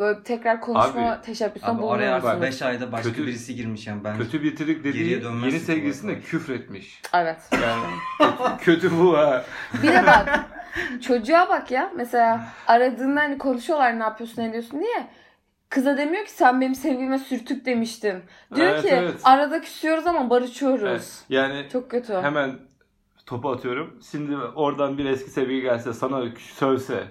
böyle 0.00 0.22
tekrar 0.22 0.60
konuşma 0.60 1.12
Abi- 1.12 1.22
teşebbüsünde 1.22 1.70
Abi 1.70 1.82
oraya 1.82 2.14
artık 2.14 2.24
musunuz? 2.24 2.42
5 2.42 2.62
ayda 2.62 2.92
başka 2.92 3.08
kötü- 3.10 3.26
birisi 3.26 3.54
girmiş 3.54 3.86
yani 3.86 4.04
ben. 4.04 4.16
Kötü 4.18 4.42
bitirdik 4.42 4.84
dediği 4.84 4.98
Geriye 4.98 5.22
dönmezsin 5.22 5.46
yeni 5.56 5.60
sevgilisine 5.60 6.10
kolay 6.10 6.14
kolay. 6.20 6.30
küfretmiş. 6.30 7.02
Evet. 7.14 7.38
Yani 7.52 7.84
kötü 8.60 8.98
bu 8.98 9.16
ha. 9.18 9.44
Bir 9.82 9.88
de 9.88 10.06
bak 10.06 10.40
çocuğa 11.00 11.48
bak 11.48 11.70
ya 11.70 11.90
mesela 11.96 12.40
aradığında 12.66 13.20
hani 13.20 13.38
konuşuyorlar 13.38 13.98
ne 13.98 14.02
yapıyorsun 14.02 14.42
ne 14.42 14.52
diyorsun 14.52 14.80
diye. 14.80 15.06
Kıza 15.68 15.96
demiyor 15.96 16.24
ki 16.24 16.30
sen 16.30 16.60
benim 16.60 16.74
sevgilime 16.74 17.18
sürtük 17.18 17.66
demiştin. 17.66 18.22
Diyor 18.54 18.66
Evet, 18.68 18.82
ki 18.82 18.88
evet. 18.88 19.20
arada 19.24 19.60
küsüyoruz 19.60 20.06
ama 20.06 20.30
barışıyoruz. 20.30 20.82
Evet. 20.88 21.24
Yani 21.28 21.68
Çok 21.72 21.90
kötü. 21.90 22.14
hemen 22.14 22.58
topu 23.26 23.50
atıyorum. 23.50 24.00
Şimdi 24.10 24.36
oradan 24.36 24.98
bir 24.98 25.04
eski 25.04 25.30
sevgili 25.30 25.62
gelse 25.62 25.92
sana 25.92 26.22
sövse. 26.38 27.04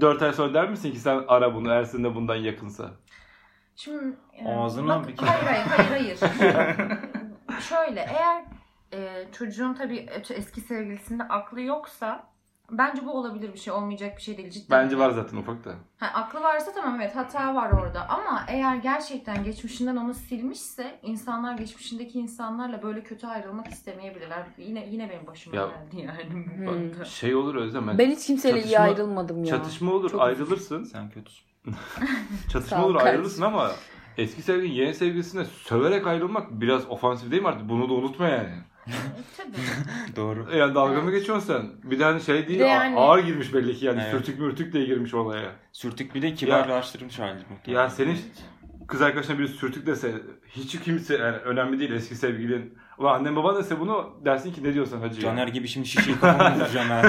4 0.00 0.22
ay 0.22 0.32
sonra 0.32 0.54
der 0.54 0.70
misin 0.70 0.92
ki 0.92 0.98
sen 0.98 1.24
ara 1.28 1.54
bunu 1.54 1.72
Ersin 1.72 2.04
de 2.04 2.14
bundan 2.14 2.36
yakınsa? 2.36 2.90
Şimdi 3.76 4.16
e, 4.32 4.48
Ağzına 4.48 5.00
bak- 5.00 5.08
bir 5.08 5.16
kere- 5.16 5.30
Hayır 5.30 5.66
hayır 5.66 5.88
hayır. 5.90 6.18
hayır. 6.54 6.98
Şöyle 7.60 8.00
eğer 8.00 8.44
e, 8.92 9.28
çocuğun 9.32 9.74
tabii 9.74 10.06
eski 10.30 10.60
sevgilisinde 10.60 11.22
aklı 11.22 11.60
yoksa 11.60 12.31
bence 12.70 13.04
bu 13.06 13.10
olabilir 13.12 13.52
bir 13.52 13.58
şey 13.58 13.72
olmayacak 13.72 14.16
bir 14.16 14.22
şey 14.22 14.36
değil 14.36 14.50
cidden. 14.50 14.84
Bence 14.84 14.98
var 14.98 15.10
zaten 15.10 15.36
ufakta. 15.36 15.70
Ha, 15.98 16.06
aklı 16.14 16.40
varsa 16.42 16.72
tamam 16.74 17.00
evet 17.00 17.16
hata 17.16 17.54
var 17.54 17.70
orada 17.72 18.08
ama 18.08 18.44
eğer 18.48 18.76
gerçekten 18.76 19.44
geçmişinden 19.44 19.96
onu 19.96 20.14
silmişse 20.14 20.98
insanlar 21.02 21.54
geçmişindeki 21.58 22.18
insanlarla 22.18 22.82
böyle 22.82 23.02
kötü 23.02 23.26
ayrılmak 23.26 23.68
istemeyebilirler. 23.68 24.42
Yine 24.58 24.86
yine 24.90 25.10
benim 25.10 25.26
başıma 25.26 25.56
Ya- 25.56 25.66
geldi 25.66 26.06
yani 26.06 26.20
bu 26.30 26.56
Hmm. 26.56 26.66
konuda. 26.66 27.04
Şey 27.04 27.34
olur 27.34 27.54
Özlem. 27.54 27.88
ben- 27.88 27.98
Ben 27.98 28.10
hiç 28.10 28.26
kimseyle 28.26 28.58
iyi 28.58 28.62
Çatışma- 28.62 28.82
ayrılmadım 28.82 29.44
ya. 29.44 29.56
Çatışma 29.56 29.92
olur 29.92 30.10
Çok 30.10 30.20
ayrılırsın. 30.22 30.84
Sen 30.84 31.10
kötüsün. 31.10 31.46
Çatışma 32.52 32.78
ol 32.78 32.84
olur 32.84 32.94
kardeşim. 32.94 33.14
ayrılırsın 33.16 33.42
ama 33.42 33.70
eski 34.18 34.42
sevgilin 34.42 34.72
yeni 34.72 34.94
sevgilisine 34.94 35.44
söverek 35.44 36.06
ayrılmak 36.06 36.50
biraz 36.60 36.86
ofansif 36.90 37.30
değil 37.30 37.42
mi 37.42 37.48
artık? 37.48 37.68
Bunu 37.68 37.88
da 37.88 37.92
unutma 37.94 38.28
yani. 38.28 38.54
E, 38.88 38.92
tabii. 39.36 39.56
Doğru. 40.16 40.56
Yani 40.56 40.74
dalga 40.74 41.00
mı 41.00 41.10
geçiyorsun 41.10 41.46
sen? 41.46 41.90
Bir 41.90 41.98
de 41.98 42.04
hani 42.04 42.20
şey 42.20 42.48
değil 42.48 42.58
de 42.60 42.64
a- 42.64 42.68
yani- 42.68 42.96
ağır 42.98 43.18
girmiş 43.18 43.54
belli 43.54 43.74
ki 43.76 43.84
yani 43.86 44.00
Evet. 44.02 44.10
sürtük 44.10 44.38
mürtük 44.40 44.72
diye 44.72 44.84
girmiş 44.84 45.14
olaya. 45.14 45.52
Sürtük 45.72 46.14
bir 46.14 46.22
de 46.22 46.34
kibarlaştırmış 46.34 47.18
hali. 47.18 47.38
muhtemelen. 47.50 47.82
Ya 47.82 47.90
senin 47.90 48.18
kız 48.88 49.02
arkadaşına 49.02 49.38
bir 49.38 49.48
sürtük 49.48 49.86
dese 49.86 50.14
hiç 50.48 50.80
kimse 50.80 51.16
yani 51.16 51.36
önemli 51.36 51.78
değil 51.80 51.92
eski 51.92 52.14
sevgilin. 52.14 52.78
Ulan 52.98 53.14
annen 53.14 53.36
baban 53.36 53.56
dese 53.56 53.80
bunu 53.80 54.14
dersin 54.24 54.52
ki 54.52 54.64
ne 54.64 54.74
diyorsun 54.74 55.00
hacı? 55.00 55.14
ya? 55.16 55.20
Caner 55.22 55.48
gibi 55.48 55.68
şimdi 55.68 55.88
şişeyi 55.88 56.20
kafama 56.20 56.54
vuracağım 56.56 56.88
ha. 56.88 57.02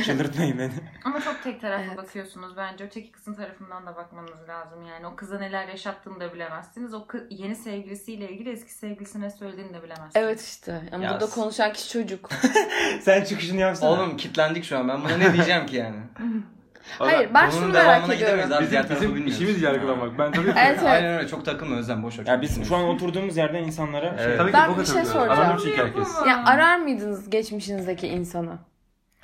Çıldırtmayın 0.04 0.58
beni. 0.58 0.72
Ama 1.04 1.20
çok 1.20 1.42
tek 1.44 1.60
taraflı 1.60 1.84
Evet. 1.88 1.96
bakıyorsunuz 1.98 2.56
bence. 2.56 2.84
Öteki 2.84 3.12
kızın 3.12 3.34
tarafından 3.34 3.86
da 3.86 3.96
bakmanız 3.96 4.48
lazım. 4.48 4.86
Yani 4.86 5.06
o 5.06 5.16
kıza 5.16 5.38
neler 5.38 5.68
yaşattığını 5.68 6.20
da 6.20 6.34
bilemezsiniz. 6.34 6.94
O 6.94 6.98
kı- 6.98 7.26
yeni 7.30 7.56
sevgilisiyle 7.56 8.30
ilgili 8.32 8.50
eski 8.50 8.72
sevgilisine 8.72 9.30
söylediğini 9.30 9.74
de 9.74 9.82
bilemezsiniz. 9.82 10.12
Evet 10.16 10.40
işte. 10.42 10.82
Yani 10.92 11.04
Ya 11.04 11.10
burada 11.10 11.26
s- 11.26 11.40
konuşan 11.40 11.72
kişi 11.72 11.88
çocuk. 11.92 12.28
Sen 13.00 13.24
çıkışını 13.24 13.60
yapsana. 13.60 13.90
Oğlum 13.90 14.16
kitlendik 14.16 14.64
şu 14.64 14.78
an 14.78 14.88
ben 14.88 15.04
buna 15.04 15.16
ne 15.16 15.32
diyeceğim 15.32 15.66
ki 15.66 15.76
yani? 15.76 15.96
Hayır 16.98 17.30
ben 17.34 17.50
Bunun 17.50 17.60
şunu 17.60 17.74
devamına 17.74 18.06
merak 18.06 18.18
gidemeyiz 18.18 18.22
ediyorum. 18.22 18.52
abi. 18.52 18.64
Bizim, 18.64 18.96
bizim 18.96 19.14
bilmiyoruz. 19.14 19.34
işimiz 19.42 19.62
yargılamak. 19.62 20.18
Ben 20.18 20.32
tabii 20.32 20.46
ki 20.46 20.52
Evet, 20.56 20.78
evet. 20.80 20.92
Aynen 20.92 21.18
öyle 21.18 21.28
çok 21.28 21.44
takılma 21.44 21.76
Özlem 21.76 22.02
boş 22.02 22.18
ver. 22.18 22.26
Ya 22.26 22.42
biz 22.42 22.68
şu 22.68 22.76
an 22.76 22.84
oturduğumuz 22.84 23.36
yerden 23.36 23.62
insanlara 23.62 24.16
şey... 24.18 24.26
Evet. 24.26 24.38
Tabii 24.38 24.50
ki 24.50 24.56
Ben 24.58 24.70
bok 24.70 24.78
bir 24.80 24.84
şey 24.86 25.04
soracağım. 25.04 25.58
Ya 26.28 26.44
arar 26.46 26.78
mıydınız 26.78 27.30
geçmişinizdeki 27.30 28.08
insanı? 28.08 28.58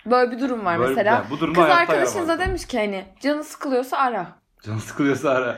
Böyle 0.07 0.31
bir 0.31 0.41
durum 0.41 0.65
var 0.65 0.79
Böyle- 0.79 0.89
mesela. 0.95 1.15
yani 1.15 1.25
bu 1.31 1.53
Kız 1.53 1.65
arkadaşınıza 1.65 2.39
demiş 2.39 2.67
ki 2.67 2.79
hani 2.79 3.05
canı 3.21 3.45
sıkılıyorsa 3.45 3.97
ara. 3.97 4.27
Canı 4.63 4.81
sıkılıyorsa 4.81 5.31
ara. 5.31 5.57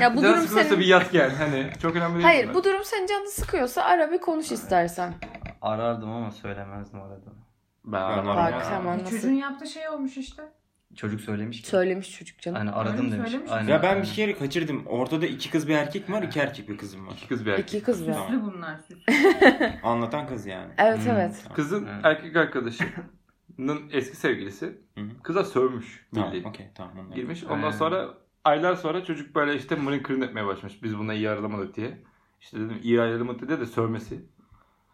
Ya 0.00 0.16
bu 0.16 0.22
Canı 0.22 0.32
durum 0.32 0.42
sıkılıyorsa 0.42 0.68
senin... 0.68 0.80
bir 0.80 0.86
yat 0.86 1.12
gel. 1.12 1.30
Hani 1.38 1.70
çok 1.82 1.96
önemli 1.96 2.14
değil. 2.14 2.24
Hayır 2.24 2.44
bunlar. 2.44 2.54
bu 2.54 2.64
durum 2.64 2.84
senin 2.84 3.06
canını 3.06 3.28
sıkıyorsa 3.30 3.82
ara 3.82 4.12
bir 4.12 4.18
konuş 4.18 4.52
istersen. 4.52 5.14
Arardım 5.62 6.10
ama 6.10 6.30
söylemezdim 6.30 7.00
arada. 7.02 7.30
Ben 7.84 8.00
aramam 8.00 8.36
Bak 8.36 8.52
ya. 8.52 8.62
tamam 8.62 8.98
nasıl 8.98 9.10
Çocuğun 9.16 9.32
yaptığı 9.32 9.66
şey 9.66 9.88
olmuş 9.88 10.16
işte. 10.16 10.42
Çocuk 10.96 11.20
söylemiş 11.20 11.62
ki. 11.62 11.68
söylemiş 11.68 12.18
çocuk 12.18 12.38
canım. 12.38 12.58
Hani 12.58 12.70
aradım 12.70 12.96
Öyle 12.96 13.06
mi 13.06 13.12
demiş. 13.12 13.30
söylemiş? 13.30 13.52
Aynen. 13.52 13.68
Ya 13.68 13.82
ben 13.82 14.02
bir 14.02 14.06
kere 14.06 14.34
kaçırdım. 14.38 14.86
Ortada 14.86 15.26
iki 15.26 15.50
kız 15.50 15.68
bir 15.68 15.74
erkek 15.74 16.10
var, 16.10 16.22
iki 16.22 16.40
erkek 16.40 16.68
bir 16.68 16.76
kızım 16.76 17.06
var. 17.06 17.12
İki 17.12 17.28
kız 17.28 17.46
bir 17.46 17.50
erkek. 17.50 17.68
İki 17.74 17.82
kız 17.84 18.08
var. 18.08 18.12
Tamam. 18.12 18.28
Süslü 18.28 18.42
bunlar 18.42 18.78
süslü. 18.78 19.02
Anlatan 19.82 20.26
kız 20.28 20.46
yani. 20.46 20.72
Evet 20.78 20.98
Hmm, 21.04 21.10
evet. 21.10 21.40
tamam. 21.42 21.56
Kızın 21.56 21.86
Evet. 21.86 22.04
erkek 22.04 22.36
arkadaşının 22.36 23.90
eski 23.90 24.16
sevgilisi 24.16 24.66
Hı 24.94 25.00
hı. 25.00 25.22
kıza 25.22 25.44
sövmüş 25.44 26.06
Tamam, 26.14 26.28
bildiğin. 26.28 26.44
okey 26.44 26.66
tamam. 26.74 26.92
anladım. 26.98 27.14
Girmiş. 27.14 27.44
Ondan 27.44 27.56
Aynen. 27.56 27.70
sonra 27.70 28.08
aylar 28.44 28.74
sonra 28.74 29.04
çocuk 29.04 29.34
böyle 29.34 29.54
işte 29.56 29.74
mırın 29.74 29.98
kırın 30.02 30.20
etmeye 30.20 30.46
başlamış. 30.46 30.82
Biz 30.82 30.98
bununla 30.98 31.14
iyi 31.14 31.30
ayrılamadık 31.30 31.76
diye. 31.76 32.02
İşte 32.40 32.56
dedim 32.60 32.78
iyi 32.82 33.00
ayrılamadık 33.00 33.48
diye 33.48 33.60
de 33.60 33.66
sövmesi. 33.66 34.24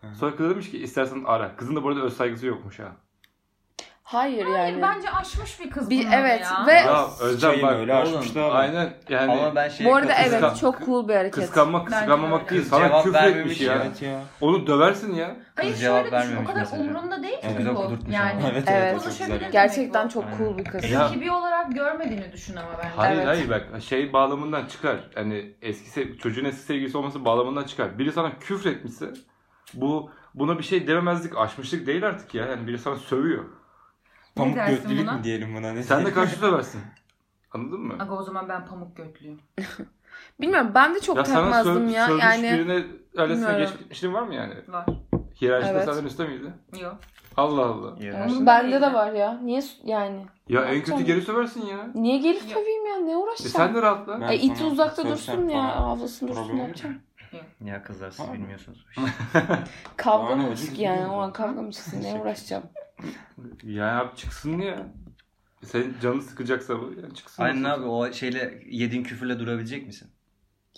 Hı. 0.00 0.14
Sonra 0.14 0.36
kız 0.36 0.50
demiş 0.50 0.70
ki 0.70 0.78
istersen 0.78 1.22
ara. 1.26 1.56
Kızın 1.56 1.76
da 1.76 1.82
bu 1.82 1.88
arada 1.88 2.00
öz 2.02 2.16
saygısı 2.16 2.46
yokmuş 2.46 2.78
ha. 2.78 2.96
Hayır 4.08 4.46
yani. 4.46 4.82
Bence 4.82 5.10
aşmış 5.10 5.60
bir 5.60 5.70
kız 5.70 5.90
Bir- 5.90 6.06
bunları 6.06 6.20
evet, 6.20 6.40
ya. 6.40 6.66
ve- 6.66 6.72
Ya 6.72 7.06
Özlem 7.20 7.50
Çayını 7.50 7.62
bak. 7.66 7.76
öyle 7.76 7.94
oğlum, 7.94 8.18
açmışlar. 8.18 8.50
Aynen 8.54 8.94
yani 9.08 9.32
Ama 9.32 9.54
ben 9.54 9.68
şey 9.68 9.86
Bu 9.86 9.94
arada 9.96 10.14
Kıskan- 10.14 10.42
evet 10.48 10.56
çok 10.60 10.86
cool 10.86 11.08
bir 11.08 11.14
hareket. 11.14 11.34
kıskanmak 11.34 11.86
Bence 11.86 11.96
kıskanmamak 11.98 12.50
değil. 12.50 12.64
Sana 12.64 13.02
küfür 13.02 13.14
etmiş 13.24 13.60
ya. 13.60 13.72
ya. 13.74 13.82
Evet 13.86 14.02
ya. 14.02 14.20
Onu 14.40 14.66
döversin 14.66 15.14
ya. 15.14 15.36
Hayır 15.56 15.70
Kız 15.72 15.80
cevap 15.80 16.02
şöyle 16.04 16.16
düşün 16.16 16.16
o 16.16 16.30
vermemiş 16.30 16.48
kadar 16.50 16.60
mesajı. 16.60 16.82
umurunda 16.82 17.22
değil 17.22 17.40
ki 17.40 17.46
Evet. 17.56 17.66
bu. 17.76 18.12
Yani 18.12 18.30
ama. 18.40 18.48
Evet, 18.52 18.64
Evet. 18.66 18.68
evet. 18.68 18.94
çok 18.94 19.02
Konuşabilir. 19.04 19.34
güzel. 19.38 19.52
Gerçekten 19.52 20.08
çok 20.08 20.24
Aynen. 20.24 20.38
cool 20.38 20.58
bir 20.58 20.64
kız. 20.64 20.90
Ya- 20.90 21.00
Rakibi 21.00 21.30
olarak 21.32 21.74
görmediğini 21.74 22.32
düşün 22.32 22.56
ama 22.56 22.68
bence. 22.78 22.88
Hayır 22.96 23.16
Evet. 23.16 23.26
hayır 23.26 23.50
bak 23.50 23.66
şey 23.82 24.12
bağlamından 24.12 24.66
çıkar. 24.66 24.96
Hani 25.14 25.52
eski 25.62 25.90
sev- 25.90 26.16
çocuğun 26.18 26.44
eski 26.44 26.62
sevgilisi 26.62 26.98
olması 26.98 27.24
bağlamından 27.24 27.64
çıkar. 27.64 27.98
Biri 27.98 28.12
sana 28.12 28.38
küfür 28.40 28.70
etmişse 28.70 29.06
bu 29.74 30.10
buna 30.34 30.58
bir 30.58 30.64
şey 30.64 30.86
dememezlik 30.86 31.38
aşmışlık 31.38 31.86
değil 31.86 32.06
artık 32.06 32.34
ya. 32.34 32.46
Yani 32.46 32.66
biri 32.66 32.78
sana 32.78 32.96
sövüyor. 32.96 33.44
Pamuk 34.36 34.56
dersin 34.56 34.74
götlülük 34.76 35.02
buna? 35.02 35.12
mü 35.16 35.24
diyelim 35.24 35.54
buna? 35.56 35.72
Ne 35.72 35.82
Sen 35.82 36.06
de 36.06 36.12
karşı 36.12 36.36
söversin. 36.40 36.80
Anladın 37.52 37.80
mı? 37.80 37.94
Aga 37.98 38.14
o 38.14 38.22
zaman 38.22 38.48
ben 38.48 38.66
pamuk 38.66 38.96
götlüyüm. 38.96 39.40
Bilmiyorum 40.40 40.70
ben 40.74 40.94
de 40.94 41.00
çok 41.00 41.16
ya 41.16 41.24
sana 41.24 41.40
takmazdım 41.40 41.88
ya. 41.88 42.06
sövmüş 42.06 42.24
Yani 42.24 42.42
birine 42.42 42.82
öylesine 43.16 43.58
geçmiş 43.58 43.78
gitmişliğin 43.78 44.14
var 44.14 44.22
mı 44.22 44.34
yani? 44.34 44.54
Var. 44.68 44.86
Hiyerarşide 45.40 45.70
Evet. 45.72 45.84
senden 45.84 46.04
üstte 46.04 46.26
miydi? 46.26 46.52
Yok. 46.80 46.96
Allah 47.36 47.64
Allah. 47.66 47.96
Onun- 48.26 48.46
bende 48.46 48.80
de 48.80 48.92
var 48.92 49.12
ya. 49.12 49.38
Niye 49.42 49.62
yani? 49.84 50.26
Ya 50.48 50.64
Ne 50.64 50.70
en 50.70 50.82
kötü 50.84 51.02
geri 51.04 51.22
söversin 51.22 51.66
ya. 51.66 51.88
Niye 51.94 52.18
gelip 52.18 52.42
Yok. 52.42 52.50
söveyim 52.52 52.86
ya? 52.86 52.96
Ne 52.96 53.12
E 53.12 53.16
uğraşacağım? 53.16 53.52
sen 53.56 53.74
de 53.74 53.82
rahatla. 53.82 54.20
Ben 54.20 54.28
E, 54.28 54.36
iti 54.36 54.58
sana 54.58 54.68
uzakta 54.68 55.08
dursun 55.08 55.48
ya. 55.48 55.62
Avlasın 55.74 56.28
dursun 56.28 56.56
ne 56.56 56.62
yapacağım? 56.62 56.96
Ya 57.64 57.82
kızlar 57.82 58.10
siz 58.10 58.32
bilmiyorsunuz. 58.32 58.86
Kavga 59.96 60.30
Yani 60.30 60.42
mı 60.42 60.56
yani? 60.78 61.06
O 61.06 61.18
an 61.20 61.26
mi? 61.28 61.32
kavga 61.32 61.62
mı 61.62 61.72
çıksın? 61.72 62.02
Ne 62.02 62.20
uğraşacağım? 62.20 62.62
Ya 63.64 63.86
yap 63.86 64.16
çıksın 64.16 64.58
ya. 64.58 64.86
Senin 65.64 65.96
canını 66.02 66.22
sıkacaksa 66.22 66.80
bu 66.80 66.92
yani 67.02 67.14
çıksın. 67.14 67.42
Aynen 67.42 67.64
abi 67.64 67.84
o 67.84 68.12
şeyle 68.12 68.62
yediğin 68.70 69.02
küfürle 69.04 69.38
durabilecek 69.38 69.86
misin? 69.86 70.10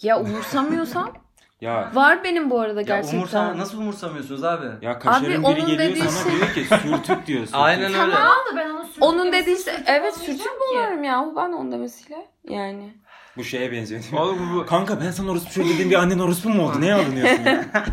Ya 0.03 0.21
umursamıyorsam 0.21 1.13
Ya 1.61 1.91
var 1.95 2.25
benim 2.25 2.51
bu 2.51 2.61
arada 2.61 2.81
Ya 2.81 2.87
gerçekten. 2.87 3.19
umursama, 3.19 3.59
nasıl 3.59 3.79
umursamıyorsunuz 3.79 4.45
abi? 4.45 4.85
ya 4.87 4.99
kaşarın 4.99 5.43
onun 5.43 5.57
biri 5.57 5.67
geliyor 5.67 5.79
dediği 5.79 6.09
sana 6.09 6.31
şey- 6.31 6.41
diyor 6.41 6.55
ki 6.55 6.65
sürtük 6.83 7.27
diyor. 7.27 7.41
Sürtük. 7.47 7.55
Aynen 7.55 7.85
öyle. 7.95 7.97
Tamam 8.15 8.37
da 8.53 8.57
ben 8.57 8.71
onu 8.71 8.85
sürtük 8.87 9.03
Onun 9.03 9.19
demesini 9.27 9.43
dediyse 9.43 9.71
sürtük 9.71 9.89
evet 9.89 10.15
ki. 10.21 10.39
buluyorum 10.61 11.05
ya. 11.05 11.27
Ben 11.37 11.53
onun 11.53 11.73
demesiyle. 11.73 12.27
Yani. 12.49 12.95
Bu 13.37 13.45
şeye 13.45 13.73
benziyor 13.73 14.03
değil 14.03 14.13
mi? 14.13 14.19
Oğlum 14.21 14.55
bu 14.57 14.67
Kanka 14.67 15.01
ben 15.01 15.11
sana 15.11 15.31
orospu 15.31 15.53
şöyle 15.53 15.69
dedim 15.69 15.91
bir 15.91 15.95
annen 15.95 16.19
orospu 16.19 16.49
mu 16.49 16.69
oldu? 16.69 16.81
Neye 16.81 16.95
alınıyorsun 16.95 17.45
ya? 17.45 17.65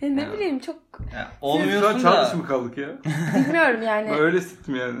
Ya 0.00 0.08
ne 0.10 0.32
bileyim 0.32 0.58
çok 0.58 0.87
Ya, 1.14 1.28
olmuyorsun 1.40 2.04
da. 2.04 2.26
dışı 2.26 2.36
mı 2.36 2.46
kaldık 2.46 2.78
ya? 2.78 2.88
bilmiyorum 3.34 3.82
yani. 3.82 4.10
Öyle 4.10 4.40
sittim 4.40 4.74
yani. 4.76 4.98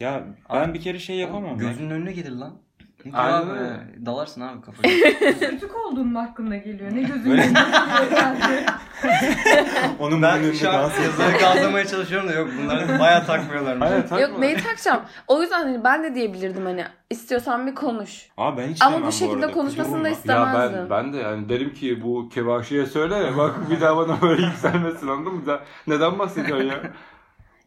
ya 0.00 0.22
ben 0.54 0.74
bir 0.74 0.80
kere 0.80 0.98
şey 0.98 1.16
yapamam. 1.16 1.60
ya. 1.60 1.68
Gözünün 1.68 1.90
önüne 1.90 2.12
gelir 2.12 2.30
lan. 2.30 2.52
Yok 3.04 3.14
Aynen 3.18 3.38
abi, 3.42 3.50
öyle. 3.50 4.06
Dalarsın 4.06 4.40
abi 4.40 4.60
kafayı. 4.60 5.18
Küçük 5.50 5.76
olduğun 5.76 6.06
mu 6.08 6.18
hakkında 6.22 6.56
geliyor? 6.56 6.90
Ne 6.94 7.02
gözün 7.02 7.30
Böyle-? 7.30 7.52
Onun 10.00 10.22
ben 10.22 10.42
bunun 10.42 10.52
şu 10.52 10.70
an 10.70 10.74
dans 10.74 11.00
yazıları 11.04 11.38
kaldırmaya 11.38 11.86
çalışıyorum 11.86 12.28
da 12.28 12.32
yok 12.32 12.48
bunları 12.62 13.00
bayağı 13.00 13.26
takmıyorlarmış. 13.26 13.88
Takma. 13.88 14.20
Yok 14.20 14.38
neyi 14.38 14.56
takacağım? 14.56 15.00
O 15.28 15.42
yüzden 15.42 15.62
hani 15.62 15.84
ben 15.84 16.02
de 16.04 16.14
diyebilirdim 16.14 16.64
hani 16.64 16.84
istiyorsan 17.10 17.66
bir 17.66 17.74
konuş. 17.74 18.26
Abi 18.36 18.60
ben 18.62 18.68
hiç 18.68 18.82
Ama 18.82 18.96
demem 18.96 19.06
bu 19.08 19.12
şekilde 19.12 19.44
arada. 19.44 19.52
konuşmasını 19.52 20.04
da 20.04 20.08
istemem. 20.08 20.42
Ya 20.42 20.48
istemezdim. 20.48 20.90
ben 20.90 21.04
ben 21.06 21.12
de 21.12 21.16
yani 21.16 21.48
derim 21.48 21.74
ki 21.74 22.02
bu 22.02 22.28
Kevaşi'ye 22.28 22.86
söyle 22.86 23.36
bak 23.36 23.70
bir 23.70 23.80
daha 23.80 23.96
bana 23.96 24.20
böyle 24.22 24.42
yükselmesin 24.46 25.08
anladın 25.08 25.34
mı? 25.34 25.46
Da- 25.46 25.60
Neden 25.86 26.18
bahsediyorsun 26.18 26.66
ya? 26.66 26.80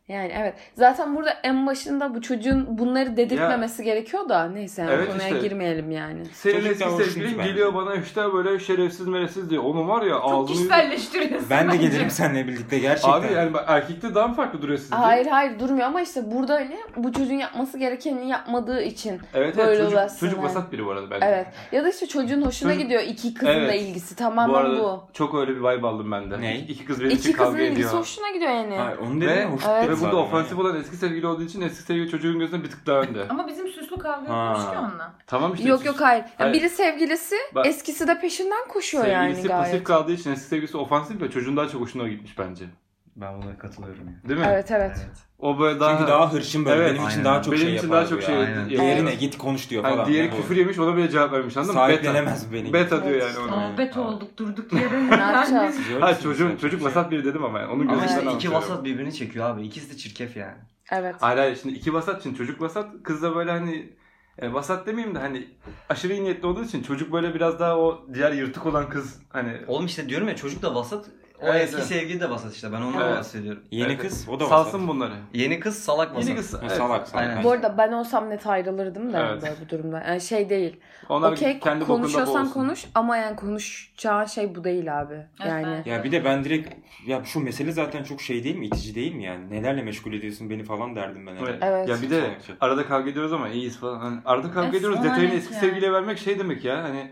Yani 0.08 0.32
evet. 0.38 0.54
Zaten 0.74 1.16
burada 1.16 1.30
en 1.44 1.68
başında 1.68 2.16
bu 2.16 2.22
çocuğun 2.22 2.66
bunları 2.78 3.18
dedirtmemesi 3.18 3.84
gerekiyor 3.84 4.30
da 4.30 4.50
neyse 4.50 4.82
yani 4.82 4.92
Evet 4.94 5.08
konuya 5.12 5.28
işte. 5.28 5.40
girmeyelim 5.48 5.92
yani. 5.92 6.26
Senin 6.26 6.66
eski 6.66 6.90
sevgilin 6.90 7.38
bence. 7.38 7.50
geliyor 7.50 7.74
bana 7.74 7.96
işte 7.96 8.34
böyle 8.34 8.60
şerefsiz 8.60 9.08
meresiz 9.08 9.50
diyor. 9.50 9.64
Onun 9.64 9.88
var 9.90 10.02
ya 10.02 10.14
Çok 10.14 10.26
ağzını... 10.34 10.48
kişiselleştiriyorsun. 10.48 11.50
Ben 11.50 11.72
de 11.72 11.78
gelirim 11.78 12.10
seninle 12.10 12.48
birlikte 12.48 12.80
gerçekten. 12.80 13.12
Abi 13.12 13.34
yani 13.34 13.52
erkekte 13.68 14.16
daha 14.16 14.28
mı 14.28 14.34
farklı 14.36 14.62
duruyor 14.62 14.80
sizce? 14.80 14.96
Hayır 14.96 15.26
hayır 15.28 15.60
durmuyor 15.60 15.88
ama 15.88 16.02
işte 16.02 16.32
burada 16.32 16.54
hani 16.56 16.78
bu 16.98 17.14
çocuğun 17.14 17.34
yapması 17.36 17.78
gerekeni 17.78 18.30
yapmadığı 18.30 18.82
için 18.82 19.20
Evet, 19.34 19.58
Böyle 19.58 19.70
evet 19.70 19.78
çocuk, 19.80 19.94
ulaşsın 19.94 20.20
çocuk 20.20 20.38
yani. 20.38 20.46
vasat 20.48 20.72
biri 20.72 20.86
bu 20.86 20.92
arada 20.92 21.10
bence. 21.12 21.26
evet. 21.26 21.48
Ya 21.72 21.84
da 21.84 21.90
işte 21.90 22.08
çocuğun 22.08 22.42
hoşuna 22.42 22.70
Çocuk- 22.74 22.84
gidiyor 22.84 23.02
iki 23.02 23.34
kızın 23.34 23.54
da 23.54 23.58
Evet. 23.60 23.82
ilgisi 23.82 24.16
Bu 24.16 24.20
tamamen 24.20 24.54
arada 24.54 24.80
bu. 24.84 25.04
çok 25.14 25.36
öyle 25.36 25.52
bir 25.52 25.60
vibe 25.60 25.88
aldım 25.88 26.12
ben 26.12 26.32
de. 26.32 26.42
Ne? 26.42 26.56
İki, 26.60 26.74
iki 26.74 26.86
kız 26.86 27.00
benim 27.00 27.12
İki 27.12 27.20
için 27.20 27.34
kavga 27.34 27.52
kızın 27.52 27.64
ilgisi 27.64 27.80
ediyor. 27.88 27.94
hoşuna 28.02 28.30
gidiyor 28.32 28.52
yani. 28.52 28.76
Hayır, 28.78 28.98
onu 28.98 29.22
Ve, 29.22 29.28
dedim. 29.28 29.52
Hoş 29.52 29.62
Evet. 29.70 29.95
Ve 29.98 30.12
burada 30.12 30.16
yani. 30.16 30.62
olan 30.62 30.76
eski 30.76 30.96
sevgili 30.96 31.28
olduğu 31.28 31.44
için 31.44 31.62
eski 31.62 31.84
sevgili 31.84 32.10
çocuğun 32.10 32.40
gözünde 32.40 32.64
bir 32.64 32.72
tık 32.72 32.86
daha 32.88 33.00
önde. 33.02 33.26
Ama 33.30 33.48
bizim 33.48 33.68
süslü 33.68 33.98
kavga 33.98 34.48
yokmuş 34.50 34.72
ki 34.72 34.78
onunla. 34.80 35.14
tamam 35.28 35.54
işte. 35.54 35.70
yok 35.70 35.86
yok 35.86 36.02
hayır. 36.02 36.24
Ya 36.24 36.30
Hayır. 36.38 36.54
biri 36.54 36.70
sevgilisi, 36.70 37.36
Bak- 37.56 37.66
eskisi 37.68 38.08
de 38.08 38.20
peşinden 38.20 38.68
koşuyor 38.68 39.06
yani 39.06 39.26
Sevgilisi 39.36 39.48
pasif 39.48 39.72
gayet. 39.72 39.84
kaldığı 39.84 40.12
için 40.12 40.32
eski 40.32 40.46
sevgilisi 40.48 40.78
ofansif 40.78 41.22
ve 41.22 41.32
çocuğun 41.32 41.58
daha 41.58 41.68
çok 41.70 41.82
hoşuna 41.82 42.08
gitmiş 42.08 42.40
bence. 42.40 42.66
Ben 43.16 43.42
buna 43.42 43.58
katılıyorum 43.58 44.08
ya. 44.08 44.30
Değil 44.30 44.40
mi? 44.40 44.46
Evet 44.50 44.72
evet. 44.72 45.08
O 45.40 45.60
böyle 45.60 45.80
daha... 45.80 45.98
Çünkü 45.98 46.12
daha 46.12 46.34
hırçın 46.34 46.66
böyle. 46.66 46.82
Evet, 46.82 46.92
benim 46.92 47.02
için 47.04 47.12
aynen. 47.12 47.26
daha 47.26 47.42
çok 47.42 47.54
Benim 47.54 47.66
şey 47.66 47.76
için 47.76 47.88
yapar 47.88 48.02
daha 48.02 48.10
çok 48.10 48.22
şey... 48.22 48.36
ya. 48.36 48.42
Aynen. 48.42 48.70
Diğerine 48.70 49.10
Evet. 49.10 49.20
git 49.20 49.38
konuş 49.38 49.70
diyor 49.70 49.84
falan. 49.84 50.08
diğeri 50.08 50.28
Ne 50.28 50.32
bu? 50.32 50.36
küfür 50.36 50.56
yemiş 50.56 50.80
ona 50.80 50.98
bile 50.98 51.10
cevap 51.10 51.32
vermiş 51.32 51.58
anladın 51.58 51.76
mı? 51.76 51.80
Sahiplenemez 51.80 52.54
beni. 52.54 52.74
Beta 52.74 53.04
diyor 53.04 53.16
Evet. 53.16 53.24
yani 53.36 53.46
ona. 53.48 53.56
Muhabbet 53.56 53.98
olduk 53.98 54.38
durduk 54.38 54.74
yere. 54.82 55.10
Ne 55.10 55.16
yapacağız? 55.16 55.80
Ha 56.00 56.20
çocuğun, 56.20 56.46
Yapacak 56.46 56.62
çocuk 56.62 56.80
bir 56.80 56.86
şey 56.86 56.96
vasat 56.96 57.12
biri 57.12 57.26
dedim 57.26 57.44
ama 57.44 57.60
yani. 57.60 57.72
Onun 57.72 57.88
Ama 57.88 57.94
gözünden 57.94 58.22
işte 58.22 58.34
iki 58.34 58.52
vasat 58.52 58.84
birbirini 58.84 59.14
çekiyor 59.14 59.50
abi. 59.50 59.62
İkisi 59.64 59.94
de 59.94 59.98
çirkef 59.98 60.38
yani. 60.38 60.58
Evet. 60.92 61.16
Hayır 61.20 61.38
hayır 61.38 61.60
şimdi 61.62 61.76
iki 61.76 61.94
vasat 61.94 62.20
için 62.20 62.34
çocuk 62.34 62.62
vasat 62.62 62.90
kız 63.04 63.22
da 63.22 63.36
böyle 63.36 63.52
hani 63.52 63.94
e, 64.40 64.54
vasat 64.54 64.88
demeyeyim 64.88 65.16
de 65.16 65.20
hani 65.20 65.48
aşırı 65.90 66.14
iyi 66.14 66.24
niyetli 66.24 66.48
olduğu 66.48 66.64
için 66.64 66.84
çocuk 66.84 67.14
böyle 67.14 67.34
biraz 67.34 67.60
daha 67.60 67.78
o 67.78 68.06
diğer 68.14 68.32
yırtık 68.32 68.66
olan 68.66 68.90
kız 68.90 69.20
hani 69.30 69.58
Oğlum 69.68 69.86
işte 69.86 70.10
diyorum 70.10 70.28
ya 70.28 70.36
çocuk 70.36 70.62
da 70.62 70.76
vasat. 70.76 71.06
O 71.42 71.46
Evet, 71.48 71.62
eski 71.64 71.76
evet. 71.76 71.86
sevgili 71.86 72.20
de 72.20 72.30
vasat 72.30 72.54
işte. 72.56 72.72
Ben 72.72 72.82
ondan 72.82 73.02
Evet. 73.08 73.18
bahsediyorum. 73.18 73.62
Yeni 73.72 73.88
Evet. 73.92 74.02
kız 74.02 74.30
o 74.30 74.40
da 74.40 74.46
salsın 74.46 74.78
vasat. 74.78 74.88
bunları. 74.88 75.14
Yeni 75.34 75.60
kız 75.60 75.80
salak 75.84 76.16
vasat. 76.16 76.28
Yeni 76.30 76.38
kız 76.38 76.54
Ha, 76.54 76.58
evet. 76.62 76.72
Salak 76.72 77.08
salak. 77.08 77.28
Aynen. 77.28 77.44
Bu 77.44 77.52
arada 77.52 77.78
ben 77.78 77.92
olsam 77.92 78.30
net 78.30 78.48
ayrılırdım 78.48 79.14
da 79.14 79.20
Evet. 79.32 79.42
böyle 79.42 79.54
bu 79.66 79.70
durumda. 79.70 80.04
Yani 80.08 80.22
şey 80.22 80.50
değil. 80.50 80.80
Onlar 81.10 81.32
Okey 81.32 81.60
kendi 81.60 81.86
konuşuyorsan 81.86 82.50
konuş 82.50 82.86
ama 82.96 83.18
yani 83.18 83.36
konuşacağın 83.36 84.26
şey 84.26 84.56
bu 84.56 84.64
değil 84.64 85.02
abi. 85.02 85.14
Evet, 85.14 85.50
Yani. 85.50 85.82
ben- 85.86 85.92
Ya 85.92 86.04
bir 86.04 86.12
de 86.12 86.26
ben 86.26 86.44
direkt 86.44 86.70
ya 87.08 87.22
şu 87.26 87.40
mesele 87.40 87.72
zaten 87.72 88.04
çok 88.04 88.22
şey 88.22 88.44
değil 88.44 88.56
mi? 88.56 88.66
İtici 88.66 88.96
değil 88.96 89.16
mi 89.16 89.24
yani? 89.24 89.50
Nelerle 89.52 89.82
meşgul 89.82 90.14
ediyorsun 90.14 90.50
beni 90.50 90.64
falan 90.64 90.96
derdim 90.96 91.28
ben. 91.28 91.32
Evet. 91.36 91.62
herhalde. 91.64 91.66
Evet. 91.78 91.90
Ya 91.90 92.02
bir 92.02 92.10
de 92.10 92.24
arada 92.62 92.88
kavga 92.88 93.10
ediyoruz 93.10 93.34
ama 93.34 93.50
iyiyiz 93.50 93.78
falan. 93.78 94.00
Hani 94.00 94.20
arada 94.26 94.48
kavga 94.48 94.62
Evet, 94.64 94.76
ediyoruz 94.76 94.98
ona 95.00 95.06
detayını 95.06 95.30
net 95.30 95.38
eski 95.38 95.54
yani. 95.54 95.62
sevgiliye 95.66 95.92
vermek 95.94 96.18
şey 96.18 96.40
demek 96.40 96.66
ya 96.66 96.84
hani 96.84 97.12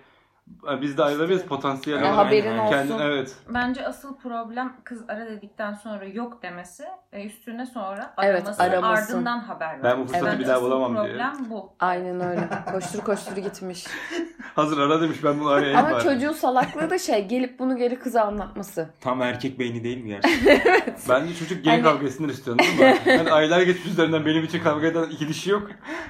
biz 0.81 0.97
de 0.97 1.03
ayrılabiliriz 1.03 1.43
potansiyel 1.45 1.97
Ya 2.01 2.03
olarak. 2.13 2.25
haberin 2.27 2.57
olsun. 2.57 2.71
Kendin 2.71 2.99
evet. 2.99 3.35
Bence 3.53 3.87
asıl 3.87 4.17
problem 4.17 4.73
kız 4.83 5.01
ara 5.07 5.25
dedikten 5.25 5.73
sonra 5.73 6.05
yok 6.05 6.43
demesi 6.43 6.83
ve 7.13 7.25
üstüne 7.25 7.65
sonra 7.65 8.13
Evet, 8.23 8.41
araması, 8.41 8.63
araması. 8.63 9.13
ardından 9.13 9.39
haber 9.39 9.67
vermesi. 9.69 9.83
Ben 9.83 9.99
bu 9.99 10.05
fırsatı 10.07 10.27
Evet. 10.29 10.39
bir 10.39 10.47
daha 10.47 10.61
bulamam 10.61 10.93
diye. 10.93 11.03
problem 11.05 11.49
bu. 11.49 11.73
Aynen 11.79 12.21
öyle. 12.21 12.49
Koştur 12.71 12.99
koştur 12.99 13.37
gitmiş. 13.37 13.85
Hazır 14.55 14.77
ara 14.79 15.01
demiş 15.01 15.23
ben 15.23 15.39
bunu 15.39 15.49
arayayım 15.49 15.79
Ama 15.79 15.91
bari. 15.91 16.03
çocuğun 16.03 16.31
salaklığı 16.33 16.89
da 16.89 16.97
şey 16.99 17.27
gelip 17.27 17.59
bunu 17.59 17.77
geri 17.77 17.99
kıza 17.99 18.21
anlatması. 18.21 18.89
Tam 19.01 19.21
erkek 19.21 19.59
beyni 19.59 19.83
değil 19.83 20.03
mi 20.03 20.07
gerçekten? 20.09 20.93
Bence 21.09 21.35
çocuk 21.35 21.63
gay 21.65 21.73
Hani- 21.73 21.83
kavga 21.83 22.05
etsinler 22.07 22.29
istiyorsun 22.29 22.59
değil 22.59 22.79
mi? 22.79 22.97
Yani 23.05 23.31
aylar 23.31 23.61
geçmiş 23.61 23.85
üzerinden 23.93 24.25
benim 24.25 24.43
için 24.43 24.59
kavga 24.63 24.87
eden 24.87 25.03
iki 25.03 25.27
dişi 25.27 25.49
yok. 25.49 25.67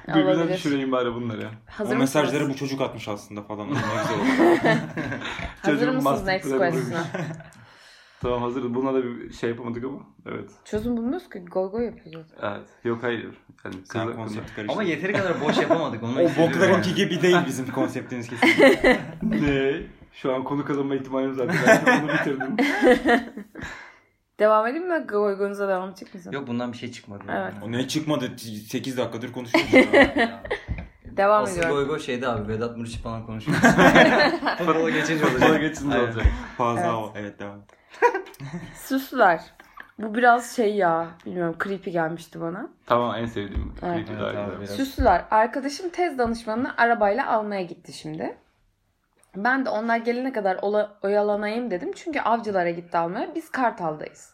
Birbirine 0.07 0.53
düşüreyim 0.53 0.91
bari 0.91 1.15
bunları. 1.15 1.47
Hazır 1.69 1.95
o 1.95 1.97
mısınız? 1.99 2.23
mesajları 2.25 2.49
bu 2.49 2.55
çocuk 2.55 2.81
atmış 2.81 3.07
aslında 3.07 3.41
falan. 3.41 3.67
Ne 3.67 3.73
güzel. 3.73 3.83
Hazır 5.62 5.88
mısınız 5.89 6.25
next 6.25 6.50
question'a? 6.58 7.03
Tamam 8.22 8.42
hazırız. 8.42 8.74
Buna 8.74 8.94
da 8.94 9.03
bir 9.03 9.33
şey 9.33 9.50
yapamadık 9.50 9.83
ama. 9.83 10.00
Evet. 10.25 10.50
Çözüm 10.66 10.98
bulmuyoruz 10.98 11.29
ki. 11.29 11.46
Goy 11.46 11.72
goy 11.72 11.86
yapıyoruz. 11.86 12.27
Evet. 12.42 12.68
Yok 12.83 13.03
hayır. 13.03 13.29
Yani 13.66 13.75
Sen 13.83 14.14
konsepti 14.14 14.40
karıştırdın. 14.55 14.68
Ama 14.68 14.83
yeteri 14.83 15.14
kadar 15.14 15.42
boş 15.42 15.57
yapamadık. 15.57 16.03
Onu 16.03 16.20
O 16.20 16.24
boklarınki 16.25 16.90
yani. 16.90 16.96
gibi 16.96 17.22
değil 17.22 17.38
bizim 17.48 17.72
konseptimiz 17.72 18.29
kesin. 18.29 18.48
Ne? 19.24 19.81
Şu 20.14 20.36
an 20.36 20.44
konu 20.44 20.66
kazanma 20.66 20.96
ihtimalim 20.96 21.33
zaten. 21.33 21.55
Ben 21.86 22.03
onu 22.03 22.12
bitirdim. 22.14 22.57
Devam 24.40 24.68
edeyim 24.68 24.88
mi? 24.88 25.05
Goy 25.07 25.38
goyunuza 25.38 25.68
devam 25.68 25.90
misin? 25.90 26.31
Yok 26.31 26.48
bundan 26.48 26.72
bir 26.74 26.77
şey 26.77 26.92
çıkmadı. 26.92 27.24
Evet. 27.29 27.53
O 27.64 27.72
ne 27.72 27.88
çıkmadı 27.88 28.31
8 28.38 28.98
dakikadır 28.98 29.31
konuşuyoruz. 29.31 29.70
Devam 31.17 31.43
Asıl 31.43 31.57
ediyorum. 31.57 31.75
goy 31.75 31.87
goy 31.87 31.99
şeydi 31.99 32.27
abi 32.27 32.47
Vedat 32.47 32.77
Muriç'i 32.77 33.01
falan 33.01 33.25
konuşuyor. 33.25 33.57
Futbola 34.57 34.89
geçince 34.89 35.25
olacak. 35.25 35.41
de 35.41 35.45
Aynen. 35.45 36.03
olacak. 36.03 36.25
Fazla 36.57 36.81
Evet. 36.81 36.93
o. 36.93 37.11
Evet 37.15 37.39
devam. 37.39 37.59
Süsler. 38.75 39.41
Bu 39.99 40.15
biraz 40.15 40.55
şey 40.55 40.75
ya. 40.75 41.07
Bilmiyorum 41.25 41.55
creepy 41.63 41.89
gelmişti 41.91 42.41
bana. 42.41 42.69
Tamam 42.85 43.15
en 43.15 43.25
sevdiğim. 43.25 43.73
Evet. 43.83 43.95
Creepy 44.07 44.11
Evet 44.23 44.35
daha 44.35 44.43
abi, 44.43 44.51
güzel. 44.59 44.59
biraz. 44.77 44.87
Süslüler. 44.87 45.25
Arkadaşım 45.31 45.89
tez 45.89 46.17
danışmanını 46.17 46.77
arabayla 46.77 47.27
almaya 47.31 47.61
gitti 47.61 47.93
şimdi. 47.93 48.37
Ben 49.35 49.65
de 49.65 49.69
onlar 49.69 49.97
gelene 49.97 50.33
kadar 50.33 50.57
ola- 50.61 50.97
oyalanayım 51.01 51.71
dedim. 51.71 51.91
Çünkü 51.95 52.19
avcılara 52.19 52.69
gitti 52.69 52.97
almaya. 52.97 53.35
Biz 53.35 53.51
Kartal'dayız. 53.51 54.32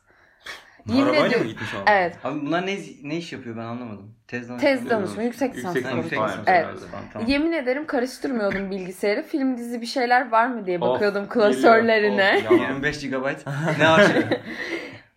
Yemin 0.87 1.01
Arabayla 1.03 1.25
ediyorum- 1.25 1.45
mı 1.47 1.51
gitmiş 1.51 1.73
abi? 1.73 1.81
Evet. 1.87 2.15
Abi 2.23 2.41
bunlar 2.41 2.65
ne 2.65 2.77
ne 3.03 3.17
iş 3.17 3.33
yapıyor 3.33 3.57
ben 3.57 3.61
anlamadım. 3.61 4.15
Tez 4.27 4.49
danışmanı. 4.49 4.59
Tez 4.75 4.89
danışma. 4.89 5.23
Yüksek 5.23 5.55
lisans. 5.55 5.75
Yüksek 5.75 5.95
lisans 6.11 6.33
Evet. 6.47 6.65
Tamam, 6.91 7.05
tamam. 7.13 7.27
Yemin 7.27 7.51
ederim 7.51 7.85
karıştırmıyordum 7.87 8.71
bilgisayarı. 8.71 9.23
Film 9.23 9.57
dizi 9.57 9.81
bir 9.81 9.85
şeyler 9.85 10.29
var 10.31 10.47
mı 10.47 10.65
diye 10.65 10.79
Of, 10.79 10.81
bakıyordum 10.81 11.27
klasörlerine. 11.29 12.43
Of, 12.51 12.51
ya. 12.59 12.67
25 12.67 12.99
GB 13.09 13.25
ne 13.79 13.87
arşiv? 13.87 14.21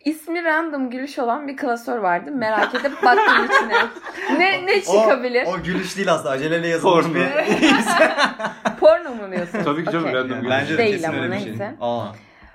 İsmi 0.04 0.44
random 0.44 0.90
gülüş 0.90 1.18
olan 1.18 1.48
bir 1.48 1.56
klasör 1.56 1.98
vardı. 1.98 2.30
Merak 2.30 2.74
edip 2.74 3.02
baktım 3.02 3.44
içine. 3.44 3.78
Ne 4.38 4.66
ne 4.66 4.80
çıkabilir? 4.80 5.44
O, 5.46 5.50
o 5.50 5.62
gülüş 5.62 5.96
değil 5.96 6.12
aslında 6.12 6.30
aceleyle 6.30 6.68
yazılmış 6.68 7.06
Porno. 7.06 7.14
bir. 7.14 7.28
Porno 8.80 9.14
mu 9.14 9.32
diyorsun? 9.32 9.58
Tabii 9.64 9.84
ki 9.84 9.90
canım 9.92 10.04
Okey. 10.04 10.14
random 10.14 10.30
Yani 10.30 10.40
gülüş. 10.42 10.50
bence 10.50 10.74
de 10.74 10.78
Değil 10.78 10.92
kesin 10.92 11.08
ama 11.08 11.22
öyle 11.22 11.32
bir 11.34 11.38
şey. 11.40 11.48
neyse. 11.48 11.74
Aa. 11.80 12.06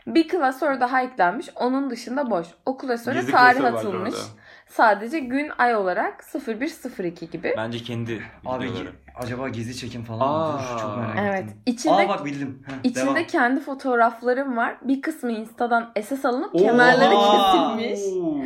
Bir 0.07 0.27
klasör 0.27 0.79
daha 0.79 1.01
eklenmiş. 1.01 1.49
Onun 1.55 1.89
dışında 1.89 2.29
boş. 2.31 2.47
O 2.65 2.77
klasöre 2.77 3.19
Gizli 3.19 3.31
tarih 3.31 3.59
klasör 3.59 3.77
atılmış. 3.77 4.13
orada. 4.13 4.23
Sadece 4.67 5.19
gün 5.19 5.51
ay 5.57 5.75
olarak 5.75 6.23
0102 6.47 7.29
gibi. 7.29 7.53
Bence 7.57 7.77
kendi 7.79 8.21
Abi 8.45 8.65
videoları. 8.65 8.89
acaba 9.15 9.49
gizli 9.49 9.75
çekim 9.75 10.03
falan 10.03 10.19
Aa. 10.29 10.51
mı? 10.51 10.59
Dur 10.73 10.79
çok 10.81 10.97
merak 10.97 11.17
Evet. 11.19 11.43
ettim. 11.43 11.61
İçinde 11.65 11.93
Aa 11.93 12.09
bak 12.09 12.25
bildim. 12.25 12.63
Heh, 12.67 12.73
içinde 12.83 13.05
devam. 13.15 13.23
kendi 13.27 13.61
fotoğraflarım 13.61 14.57
var. 14.57 14.77
Bir 14.81 15.01
kısmı 15.01 15.31
Insta'dan 15.31 15.91
SS 16.03 16.25
alınıp 16.25 16.55
Oha! 16.55 16.63
kenarları 16.63 17.15
kesilmiş. 17.15 17.99
Oo. 18.23 18.37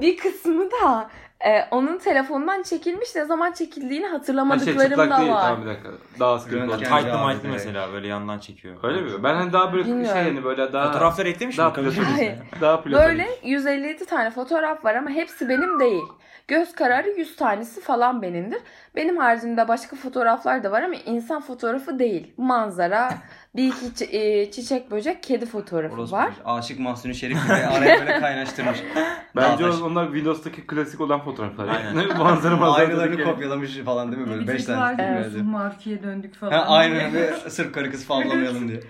Bir 0.00 0.16
kısmı 0.16 0.64
da 0.70 1.08
e, 1.44 1.68
onun 1.70 1.98
telefonundan 1.98 2.62
çekilmiş. 2.62 3.14
Ne 3.14 3.24
zaman 3.24 3.52
çekildiğini 3.52 4.04
Ha, 4.04 4.10
şey, 4.10 4.18
hatırlamadıklarım 4.18 4.90
çıplak 4.90 5.10
da 5.10 5.18
değil. 5.18 5.32
var. 5.32 5.42
Tamam 5.42 5.62
bir 5.62 5.66
dakika. 5.66 5.88
Daha 6.20 6.38
sıkıntı. 6.38 6.78
Kendi 6.78 6.84
Tight'lı 6.84 7.26
might'lı 7.26 7.48
mesela 7.48 7.92
böyle 7.92 8.08
yandan 8.08 8.38
çekiyor. 8.38 8.76
Öyle 8.82 9.00
mi? 9.00 9.10
Ben 9.22 9.34
hani 9.34 9.52
daha 9.52 9.72
böyle 9.72 9.84
Bilmiyorum. 9.84 10.12
şey 10.16 10.22
hani 10.22 10.44
böyle 10.44 10.72
daha... 10.72 10.86
Fotoğrafları 10.92 11.28
eklemiş 11.28 11.58
mi? 11.58 11.62
daha 11.62 11.80
miyiz? 11.80 11.98
Hayır. 12.16 12.38
Daha 12.60 12.82
platonik. 12.82 13.08
Böyle 13.08 13.28
157 13.44 14.06
tane 14.06 14.30
fotoğraf 14.30 14.84
var 14.84 14.94
ama 14.94 15.10
hepsi 15.10 15.48
benim 15.48 15.80
değil. 15.80 16.02
Göz 16.48 16.72
kararı 16.74 17.08
100 17.10 17.36
tanesi 17.36 17.80
falan 17.80 18.22
benimdir. 18.22 18.58
Benim 18.96 19.16
haricimde 19.16 19.68
başka 19.68 19.96
fotoğraflar 19.96 20.64
da 20.64 20.70
var 20.70 20.82
ama 20.82 20.94
insan 20.94 21.40
fotoğrafı 21.42 21.98
değil. 21.98 22.32
Manzara, 22.36 23.14
bir 23.56 23.64
iki 23.68 23.86
çi- 23.86 24.16
e, 24.16 24.50
çiçek 24.50 24.90
böcek, 24.90 25.22
kedi 25.22 25.46
fotoğrafı 25.46 25.94
Orospu 25.94 26.16
var. 26.16 26.30
Aşık 26.44 26.78
Mahsuni 26.78 27.14
Şerif 27.14 27.44
gibi 27.44 27.52
araya 27.52 28.00
böyle 28.00 28.20
kaynaştırmış. 28.20 28.78
Bence 29.36 29.64
Dağdaş. 29.64 29.80
onlar 29.80 30.06
Windows'taki 30.06 30.66
klasik 30.66 31.00
olan 31.00 31.20
fotoğraflar. 31.20 31.68
Aynen. 31.68 31.96
Ne 31.96 32.14
manzara 32.18 32.56
manzara. 32.56 33.04
Ya. 33.20 33.24
kopyalamış 33.24 33.76
falan 33.78 34.12
değil 34.12 34.22
mi 34.22 34.30
böyle? 34.30 34.42
bir 34.42 34.48
5 34.48 34.64
tek 34.64 34.76
tane. 34.76 35.22
Evet. 35.22 35.42
markiye 35.44 36.02
döndük 36.02 36.34
falan. 36.34 36.52
Ha, 36.52 36.64
aynen 36.68 37.10
sırf 37.48 37.72
karı 37.72 37.90
kız 37.90 38.06
favlamayalım 38.06 38.68
diye. 38.68 38.80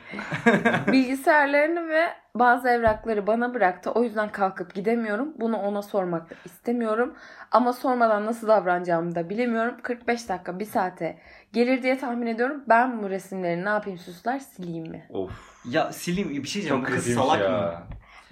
Bilgisayarlarını 0.92 1.88
ve 1.88 2.06
bazı 2.34 2.68
evrakları 2.68 3.26
bana 3.26 3.54
bıraktı. 3.54 3.90
O 3.90 4.02
yüzden 4.02 4.32
kalkıp 4.32 4.74
gidemiyorum. 4.74 5.28
Bunu 5.40 5.56
ona 5.56 5.82
sormak 5.82 6.30
da 6.30 6.34
istemiyorum. 6.44 7.14
Ama 7.50 7.72
sormadan 7.72 8.26
nasıl 8.26 8.48
davranacağımı 8.48 9.14
da 9.14 9.30
bilemiyorum. 9.30 9.74
45 9.82 10.28
dakika, 10.28 10.58
bir 10.58 10.64
saate 10.64 11.18
Gelir 11.52 11.82
diye 11.82 11.98
tahmin 11.98 12.26
ediyorum. 12.26 12.64
Ben 12.68 13.02
bu 13.02 13.10
resimleri 13.10 13.64
ne 13.64 13.68
yapayım 13.68 13.98
süsler 13.98 14.38
sileyim 14.38 14.88
mi? 14.90 15.06
Of. 15.10 15.30
Ya 15.64 15.92
sileyim 15.92 16.28
bir 16.30 16.48
şey 16.48 16.62
diyeceğim. 16.62 16.84
Çok 16.84 16.86
kız 16.86 16.96
kötüymüş 16.96 17.24
salak 17.24 17.40
ya. 17.40 17.50
mı? 17.50 17.74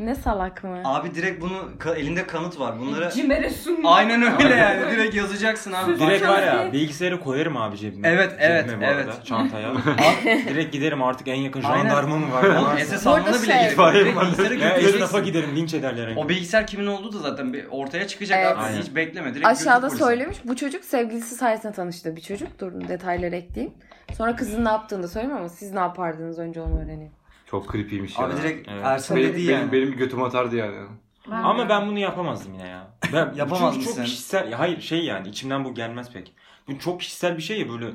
Ne 0.01 0.15
salak 0.15 0.65
mı? 0.65 0.81
Abi 0.85 1.15
direkt 1.15 1.41
bunu 1.43 1.57
ka- 1.79 1.97
elinde 1.97 2.27
kanıt 2.27 2.61
var. 2.61 2.79
Bunları 2.81 3.11
Cimere 3.11 3.51
sun. 3.51 3.79
aynen 3.85 4.23
öyle 4.43 4.55
yani. 4.55 4.91
Direkt 4.91 5.15
yazacaksın 5.15 5.73
abi. 5.73 5.99
Direkt 5.99 6.27
var 6.29 6.43
ya 6.43 6.73
bilgisayarı 6.73 7.21
koyarım 7.21 7.57
abi 7.57 7.77
cebime. 7.77 8.09
Evet, 8.09 8.33
evet, 8.39 8.65
Cebime 8.67 8.87
bu 8.87 8.91
arada, 8.91 9.03
evet. 9.03 9.25
Çantaya. 9.25 9.73
direkt 10.25 10.73
giderim 10.73 11.03
artık 11.03 11.29
en 11.29 11.35
yakın 11.35 11.63
Aynen. 11.63 11.83
jandarma 11.89 12.17
mı 12.17 12.33
var? 12.33 12.43
Oğlum 12.45 12.77
ne 12.77 12.85
SS 12.85 13.07
Bu 13.07 13.11
arada 13.11 13.21
almana 13.29 13.43
bile 13.43 13.47
şey- 13.53 13.55
gerek 13.55 13.63
yok. 13.65 13.73
İtfaiye 13.73 14.05
Direkt 14.05 14.17
var. 14.17 14.25
bilgisayarı 14.25 14.55
Ya 14.55 14.69
götüreceksin. 14.69 14.97
esnafa 15.05 15.19
giderim 15.19 15.57
linç 15.57 15.75
ederler. 15.75 16.13
O 16.17 16.29
bilgisayar 16.29 16.67
kimin 16.67 16.87
olduğu 16.87 17.13
da 17.13 17.19
zaten 17.19 17.53
bir 17.53 17.67
ortaya 17.71 18.07
çıkacak 18.09 18.39
Evet. 18.43 18.53
abi. 18.57 18.61
Aynen. 18.61 18.83
Hiç 18.83 18.95
bekleme. 18.95 19.35
Direkt 19.35 19.47
Aşağıda 19.47 19.89
polise. 19.89 20.05
söylemiş. 20.05 20.39
Bu 20.45 20.57
çocuk 20.57 20.85
sevgilisi 20.85 21.35
sayesinde 21.35 21.73
tanıştığı 21.73 22.17
bir 22.17 22.21
çocuk. 22.21 22.59
Durun 22.61 22.89
detayları 22.89 23.37
ekleyeyim. 23.37 23.75
Sonra 24.17 24.37
kızın 24.37 24.65
ne 24.65 24.69
yaptığını 24.69 25.03
da 25.03 25.09
söyleyeyim 25.09 25.37
ama 25.37 25.49
siz 25.49 25.73
ne 25.73 25.81
yapardınız 25.81 26.39
önce 26.39 26.61
onu 26.61 26.79
öğreneyim. 26.83 27.13
Çok 27.51 27.73
creepymiş 27.73 28.19
ya. 28.19 28.25
Abi 28.25 28.37
direkt 28.37 28.69
Evet. 28.69 28.85
Ersin 28.85 29.17
benim, 29.17 29.29
dedi 29.29 29.39
benim, 29.39 29.51
yani. 29.61 29.73
benim 29.73 29.97
götüm 29.97 30.23
atardı 30.23 30.57
yani. 30.57 30.77
Ama 31.31 31.69
ben 31.69 31.87
bunu 31.89 31.99
yapamazdım 31.99 32.53
yine 32.55 32.69
ya. 32.69 32.87
Ben, 33.13 33.33
Yapamaz 33.35 33.75
çünkü 33.75 33.87
mısın? 33.87 34.01
çok 34.03 34.05
kişisel. 34.11 34.53
ya 34.53 34.59
Hayır 34.59 34.81
şey 34.81 35.05
yani 35.05 35.29
içimden 35.29 35.65
bu 35.65 35.75
gelmez 35.75 36.13
pek. 36.13 36.33
Bu 36.69 36.79
çok 36.79 37.01
kişisel 37.01 37.37
bir 37.37 37.43
şey 37.43 37.61
ya 37.61 37.69
böyle. 37.69 37.87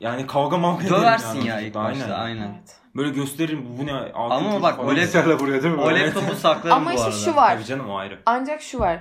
Yani 0.00 0.26
kavga 0.26 0.56
mavga 0.58 0.82
ederim 0.86 0.96
Döversin 1.02 1.26
yani 1.40 1.48
ya 1.48 1.54
çocukla, 1.60 1.90
ilk 1.90 1.98
başta 2.00 2.14
aynen. 2.14 2.62
Böyle 2.96 3.10
gösteririm 3.10 3.64
bu 3.78 3.86
ne 3.86 3.92
altın 3.92 4.36
Ama 4.36 4.46
çocuk 4.50 4.62
bak, 4.62 4.76
falan. 4.76 4.88
öyle- 4.90 5.00
Bilgisayarla 5.00 5.40
buraya 5.40 5.62
değil 5.62 5.74
mi? 5.74 5.80
O 5.80 5.86
Böyle? 5.86 6.06
laptopu 6.06 6.34
saklarım 6.36 6.76
Ama 6.76 6.90
bu 6.90 6.94
işte 6.94 7.04
arada. 7.06 7.16
şu 7.16 7.36
var. 7.36 7.54
Tabii 7.54 7.64
canım 7.64 7.90
o 7.90 7.96
ayrı. 7.96 8.18
Ancak 8.26 8.62
şu 8.62 8.78
var. 8.80 8.98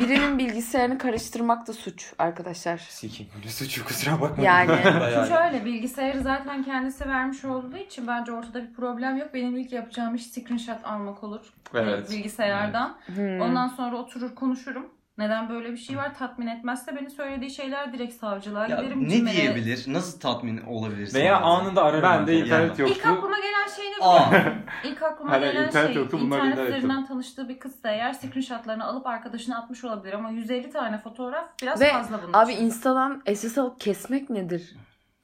Birinin 0.00 0.38
bilgisayarını 0.38 0.98
karıştırmak 0.98 1.66
da 1.66 1.72
suç 1.72 2.12
arkadaşlar. 2.18 2.78
Sikim. 2.78 3.26
Öyle 3.36 3.48
suçu 3.48 3.84
kusura 3.84 4.20
bakma. 4.20 4.44
Yani. 4.44 4.68
Bayağı- 5.00 5.28
Şöyle 5.28 5.64
bilgisayarı 5.64 6.20
zaten 6.22 6.62
kendisi 6.64 7.08
vermiş 7.08 7.44
olduğu 7.44 7.76
için 7.76 8.06
bence 8.06 8.32
ortada 8.32 8.62
bir 8.62 8.72
problem 8.74 9.16
yok. 9.16 9.34
Benim 9.34 9.56
ilk 9.56 9.72
yapacağım 9.72 10.14
iş 10.14 10.26
screenshot 10.26 10.84
almak 10.84 11.24
olur. 11.24 11.40
Evet. 11.74 12.10
Bilgisayardan. 12.10 12.96
Hmm. 13.06 13.40
Ondan 13.40 13.68
sonra 13.68 13.96
oturur 13.96 14.34
konuşurum. 14.34 14.86
Neden 15.18 15.48
böyle 15.48 15.72
bir 15.72 15.76
şey 15.76 15.96
var 15.96 16.14
tatmin 16.18 16.46
etmezse 16.46 16.96
beni 16.96 17.10
söylediği 17.10 17.50
şeyler 17.50 17.92
direkt 17.92 18.14
savcılığa 18.14 18.66
Ya 18.66 18.76
giderim. 18.76 19.04
ne 19.08 19.08
Cimere- 19.14 19.32
diyebilir? 19.36 19.84
Nasıl 19.86 20.20
tatmin 20.20 20.60
olabilirsin? 20.66 21.18
Veya 21.18 21.26
yani? 21.32 21.44
anında 21.44 21.84
ararım. 21.84 22.02
Ben 22.02 22.26
de 22.26 22.38
internet 22.38 22.78
Yani. 22.78 22.90
İlk 22.90 22.96
yoktu. 22.96 23.08
aklıma 23.18 23.36
gelen 23.36 23.68
şey 23.76 23.84
ne 23.90 23.94
Aa. 24.06 24.26
biliyor 24.30 24.46
musun? 24.46 24.62
İlk 24.84 25.02
aklıma 25.02 25.30
Hala 25.32 25.52
gelen 25.52 25.66
internet 25.66 25.92
şey 25.92 26.02
yoktu, 26.02 26.18
bunlar 26.20 26.38
internet 26.38 26.68
üzerinden 26.68 27.06
tanıştığı 27.06 27.48
bir 27.48 27.58
kızsa 27.58 27.90
eğer 27.90 28.12
screenshotlarını 28.12 28.84
alıp 28.84 29.06
arkadaşına 29.06 29.58
atmış 29.58 29.84
olabilir 29.84 30.12
ama 30.12 30.30
150 30.30 30.70
tane 30.70 30.98
fotoğraf 30.98 31.44
biraz 31.62 31.80
Ve 31.80 31.90
fazla 31.92 32.20
bunun 32.22 32.32
Abi 32.32 32.52
için. 32.52 32.64
Insta'dan 32.64 33.22
SS 33.34 33.58
alıp 33.58 33.80
kesmek 33.80 34.30
nedir? 34.30 34.76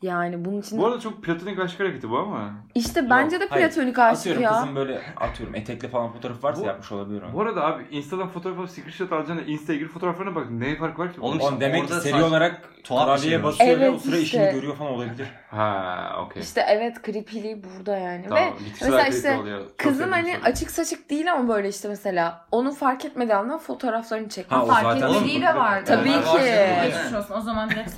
Yani 0.02 0.44
bunun 0.44 0.60
için 0.60 0.78
Bu 0.78 0.86
arada 0.86 1.00
çok 1.00 1.22
platonik 1.22 1.58
aşk 1.58 1.80
hareketi 1.80 2.10
bu 2.10 2.18
ama. 2.18 2.50
işte 2.74 3.10
bence 3.10 3.40
de 3.40 3.44
Yok, 3.44 3.52
hayır. 3.52 3.66
platonik 3.70 3.98
aşk 3.98 4.18
Atıyorum 4.18 4.42
ya. 4.42 4.52
kızın 4.60 4.76
böyle 4.76 5.00
atıyorum 5.16 5.54
etekli 5.54 5.88
falan 5.88 6.12
fotoğraf 6.12 6.44
varsa 6.44 6.62
Bu- 6.62 6.66
yapmış 6.66 6.92
olabilir 6.92 7.22
onu. 7.22 7.32
Bu 7.32 7.40
arada 7.42 7.64
abi 7.66 7.82
Insta'dan 7.90 8.28
fotoğraf 8.28 8.58
alıp 8.58 8.70
screenshot 8.70 9.12
alacağına 9.12 9.40
Insta'ya 9.40 9.78
girip 9.78 9.92
fotoğraflarına 9.92 10.34
bak. 10.34 10.50
Ne 10.50 10.76
fark 10.76 10.98
var 10.98 11.12
ki? 11.12 11.20
Oğlum 11.20 11.40
Oğlum 11.40 11.60
demek 11.60 11.88
ki 11.88 11.94
seri 11.94 12.22
olarak 12.22 12.62
tuhaf 12.84 13.22
bir 13.22 13.28
şey 13.28 13.38
var. 13.38 13.44
basıyor 13.44 13.80
ve 13.80 13.84
Evet 13.84 13.94
o 13.94 13.98
sıra 13.98 14.16
işte. 14.16 14.22
işini 14.38 14.54
görüyor 14.54 14.76
falan 14.76 14.92
olabilir. 14.92 15.26
Ha 15.50 16.10
okey. 16.26 16.42
İşte 16.42 16.64
evet 16.68 17.04
creepy'liği 17.06 17.62
burada 17.64 17.96
yani. 17.96 18.24
Tamam, 18.28 18.44
Ve 18.44 18.50
mesela 18.80 19.06
işte 19.06 19.36
oluyor. 19.36 19.60
Kızım 19.76 20.12
hani 20.12 20.32
soru. 20.34 20.44
açık 20.44 20.70
saçık 20.70 21.10
değil 21.10 21.32
ama 21.32 21.48
böyle 21.54 21.68
işte 21.68 21.88
mesela 21.88 22.46
onu 22.50 22.72
fark 22.74 23.04
etmediği 23.04 23.34
anda 23.36 23.58
fotoğraflarını 23.58 24.28
çekmiş. 24.28 24.56
Ha, 24.58 24.62
o 24.64 24.66
fark 24.66 24.96
etmediği 25.02 25.42
de 25.42 25.54
vardı. 25.56 25.84
Tabii 25.86 26.10
ki. 26.12 26.16
varsa 26.16 26.84
Geçmiş 26.84 27.12
olsun. 27.18 27.34
O 27.34 27.40
zaman 27.40 27.70
direkt 27.70 27.90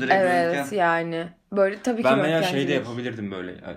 direkt 0.00 0.14
Evet 0.14 0.72
yani. 0.72 1.28
Böyle 1.52 1.82
tabii 1.82 2.02
ki 2.02 2.04
Ben 2.04 2.22
veya 2.22 2.42
şey 2.42 2.68
de 2.68 2.72
yapabilirdim 2.72 3.30
böyle. 3.30 3.50
yani 3.52 3.76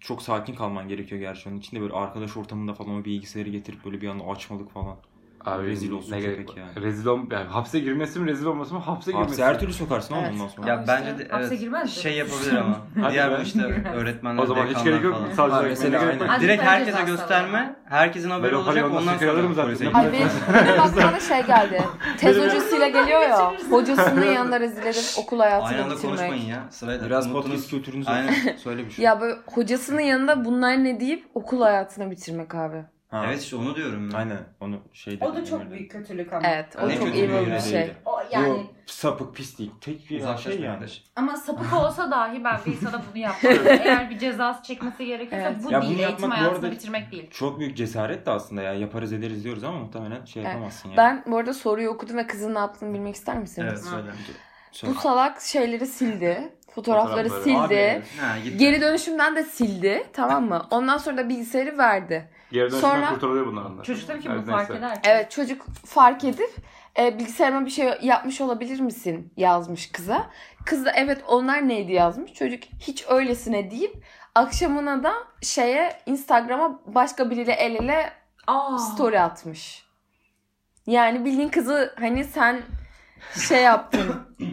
Çok 0.00 0.22
sakin 0.22 0.54
kalman 0.54 0.88
gerekiyor 0.88 1.20
gerçi 1.20 1.48
onun 1.48 1.58
içinde 1.58 1.80
böyle 1.80 1.92
arkadaş 1.94 2.36
ortamında 2.36 2.74
falan 2.74 2.94
o 3.00 3.04
bilgisayarı 3.04 3.48
getirip 3.50 3.84
böyle 3.84 4.00
bir 4.00 4.08
anda 4.08 4.24
açmalık 4.24 4.72
falan. 4.72 4.96
Abi 5.44 5.66
Rezil 5.66 5.90
olsun 5.92 6.12
ne 6.12 6.20
gerek 6.20 6.48
var? 6.48 6.54
yani. 6.56 6.86
Rezil 6.86 7.06
ol 7.06 7.18
yani 7.30 7.48
hapse 7.48 7.78
girmesi 7.78 8.18
mi 8.20 8.26
rezil 8.30 8.46
olması 8.46 8.74
mı 8.74 8.80
hapse 8.80 9.12
girmesi. 9.12 9.28
Hapse 9.28 9.44
her 9.44 9.60
türlü 9.60 9.72
sokarsın 9.72 10.14
oğlum 10.14 10.24
Evet. 10.24 10.34
ondan 10.34 10.48
sonra. 10.48 10.62
Ama 10.66 10.74
Ya 10.74 10.80
işte 10.80 10.92
bence 10.92 11.18
de 11.18 11.32
hapse 11.32 11.48
evet, 11.48 11.60
girmez 11.60 11.90
şey 11.90 12.16
yapabilir 12.16 12.54
ama. 12.56 12.76
Hadi 13.00 13.12
Diğer 13.12 13.40
işte 13.40 13.62
öğretmenler, 13.94 14.42
O 14.42 14.46
zaman 14.46 14.66
hiç 14.66 14.84
gerek 14.84 15.04
yok. 15.04 15.14
falan. 15.36 15.50
Sadece 15.50 15.68
mesela 15.68 15.90
gerek 15.98 16.02
aynen. 16.12 16.20
var. 16.20 16.28
Hadi 16.28 16.44
Direkt 16.44 16.62
herkese 16.62 17.02
gösterme. 17.02 17.76
Herkesin 17.84 18.30
haberi 18.30 18.56
olacak. 18.56 18.90
ondan 18.90 19.16
sonra 19.18 19.30
alırım 19.32 19.54
zaten. 19.54 19.92
Ay 19.94 20.12
benim, 20.12 20.28
aklıma 20.80 21.20
şey 21.20 21.42
geldi. 21.46 21.82
Tez 22.18 22.36
hocasıyla 22.36 22.88
geliyor 22.88 23.20
ya. 23.20 23.52
Hocasının 23.70 24.26
yanında 24.32 24.60
rezil 24.60 24.86
edip 24.86 25.04
okul 25.18 25.40
Aynı 25.40 25.50
hayatını 25.54 25.84
anda 25.84 25.94
bitirmek. 25.94 26.18
konuşmayın 26.18 26.44
ya. 26.50 26.64
Sırayla. 26.70 27.06
Biraz 27.06 27.32
podcast 27.32 27.70
kültürünüzü 27.70 28.10
Aynen. 28.10 28.34
söyle 28.56 28.84
bir 28.86 28.90
şey. 28.90 29.04
Ya 29.04 29.20
böyle 29.20 29.34
hocasının 29.46 30.00
yanında 30.00 30.44
bunlar 30.44 30.84
ne 30.84 31.00
deyip 31.00 31.24
okul 31.34 31.62
hayatını 31.62 32.10
bitirmek 32.10 32.54
abi. 32.54 32.84
Ha. 33.10 33.24
Evet 33.26 33.42
işte 33.42 33.56
onu 33.56 33.76
diyorum. 33.76 34.10
ben. 34.12 34.18
Aynen 34.18 34.38
onu 34.60 34.78
şey 34.92 35.18
O 35.20 35.34
da 35.34 35.44
çok 35.44 35.70
büyük 35.70 35.90
kötülük 35.90 36.32
ama. 36.32 36.48
Evet 36.48 36.76
o 36.82 36.88
Ne 36.88 36.96
çok 36.98 37.14
iyi 37.14 37.28
bir 37.28 37.60
şey. 37.60 37.72
değildi. 37.72 37.96
O 38.06 38.12
Bu 38.12 38.34
yani 38.34 38.66
sapık 38.86 39.34
pislik 39.36 39.82
tek 39.82 40.10
bir 40.10 40.36
şey 40.38 40.60
yani. 40.60 40.86
ama 41.16 41.36
sapık 41.36 41.72
olsa 41.80 42.10
dahi 42.10 42.44
ben 42.44 42.56
bir 42.66 42.72
insana 42.72 43.02
bunu 43.10 43.18
yapmam. 43.22 43.52
Eğer 43.66 44.10
bir 44.10 44.18
cezası 44.18 44.62
çekmesi 44.62 45.06
gerekiyorsa 45.06 45.48
Evet. 45.50 45.64
bu 45.64 45.72
Ya 45.72 45.82
değil. 45.82 45.98
Eğitim 45.98 46.30
bu 46.30 46.34
hayatını 46.34 46.56
arada- 46.58 46.70
bitirmek 46.70 47.12
değil. 47.12 47.30
Çok 47.30 47.58
büyük 47.60 47.76
cesaret 47.76 48.26
de 48.26 48.30
aslında 48.30 48.62
ya 48.62 48.72
yaparız 48.74 49.12
ederiz 49.12 49.44
diyoruz 49.44 49.64
ama 49.64 49.78
muhtemelen 49.78 50.24
şey 50.24 50.42
Evet. 50.42 50.52
yapamazsın 50.52 50.88
yani. 50.88 50.96
Ben 50.96 51.24
bu 51.26 51.36
arada 51.38 51.54
soruyu 51.54 51.90
okudum 51.90 52.16
ve 52.16 52.26
kızın 52.26 52.54
ne 52.54 52.58
yaptığını 52.58 52.94
bilmek 52.94 53.14
ister 53.14 53.38
misiniz? 53.38 53.68
Evet 53.70 53.84
söyle. 53.84 54.94
Bu 54.94 55.00
salak 55.00 55.40
şeyleri 55.40 55.86
sildi. 55.86 56.52
Fotoğrafları 56.74 57.28
Fotoğrafları. 57.28 57.42
sildi. 57.42 58.02
Abi. 58.20 58.20
Ha. 58.20 58.36
Geri 58.58 58.80
dönüşümden 58.80 59.36
de 59.36 59.42
sildi. 59.42 60.06
Tamam 60.12 60.48
mı? 60.48 60.66
Ondan 60.70 60.98
sonra 60.98 61.16
da 61.16 61.28
bilgisayarı 61.28 61.78
verdi. 61.78 62.28
Geri 62.52 62.70
dönüşümden 62.70 62.80
Sonra- 62.94 63.08
kurtarılıyor 63.14 63.46
bunların 63.46 63.78
da. 63.78 63.82
Çocuk 63.82 64.06
tabii 64.08 64.20
ki 64.20 64.30
bunu 64.30 64.44
fark 64.46 64.70
neyse. 64.70 64.84
eder. 64.86 64.98
Evet 65.04 65.30
çocuk 65.30 65.66
fark 65.86 66.24
edip 66.24 66.50
e, 66.98 67.18
bilgisayarıma 67.18 67.66
bir 67.66 67.70
şey 67.70 67.90
yapmış 68.02 68.40
olabilir 68.40 68.80
misin 68.80 69.32
yazmış 69.36 69.92
kıza. 69.92 70.30
Kız 70.64 70.84
da 70.84 70.92
evet 70.96 71.24
onlar 71.28 71.68
neydi 71.68 71.92
yazmış. 71.92 72.32
Çocuk 72.32 72.62
hiç 72.80 73.04
öylesine 73.08 73.70
deyip 73.70 74.04
akşamına 74.34 75.02
da 75.02 75.12
şeye 75.42 75.98
Instagram'a 76.06 76.80
başka 76.86 77.30
biriyle 77.30 77.52
el 77.52 77.74
ele 77.74 78.12
Aa. 78.46 78.78
story 78.78 79.20
atmış. 79.20 79.84
Yani 80.86 81.24
bildiğin 81.24 81.48
kızı 81.48 81.94
hani 82.00 82.24
sen 82.24 82.62
şey 83.48 83.62
yaptın. 83.62 84.00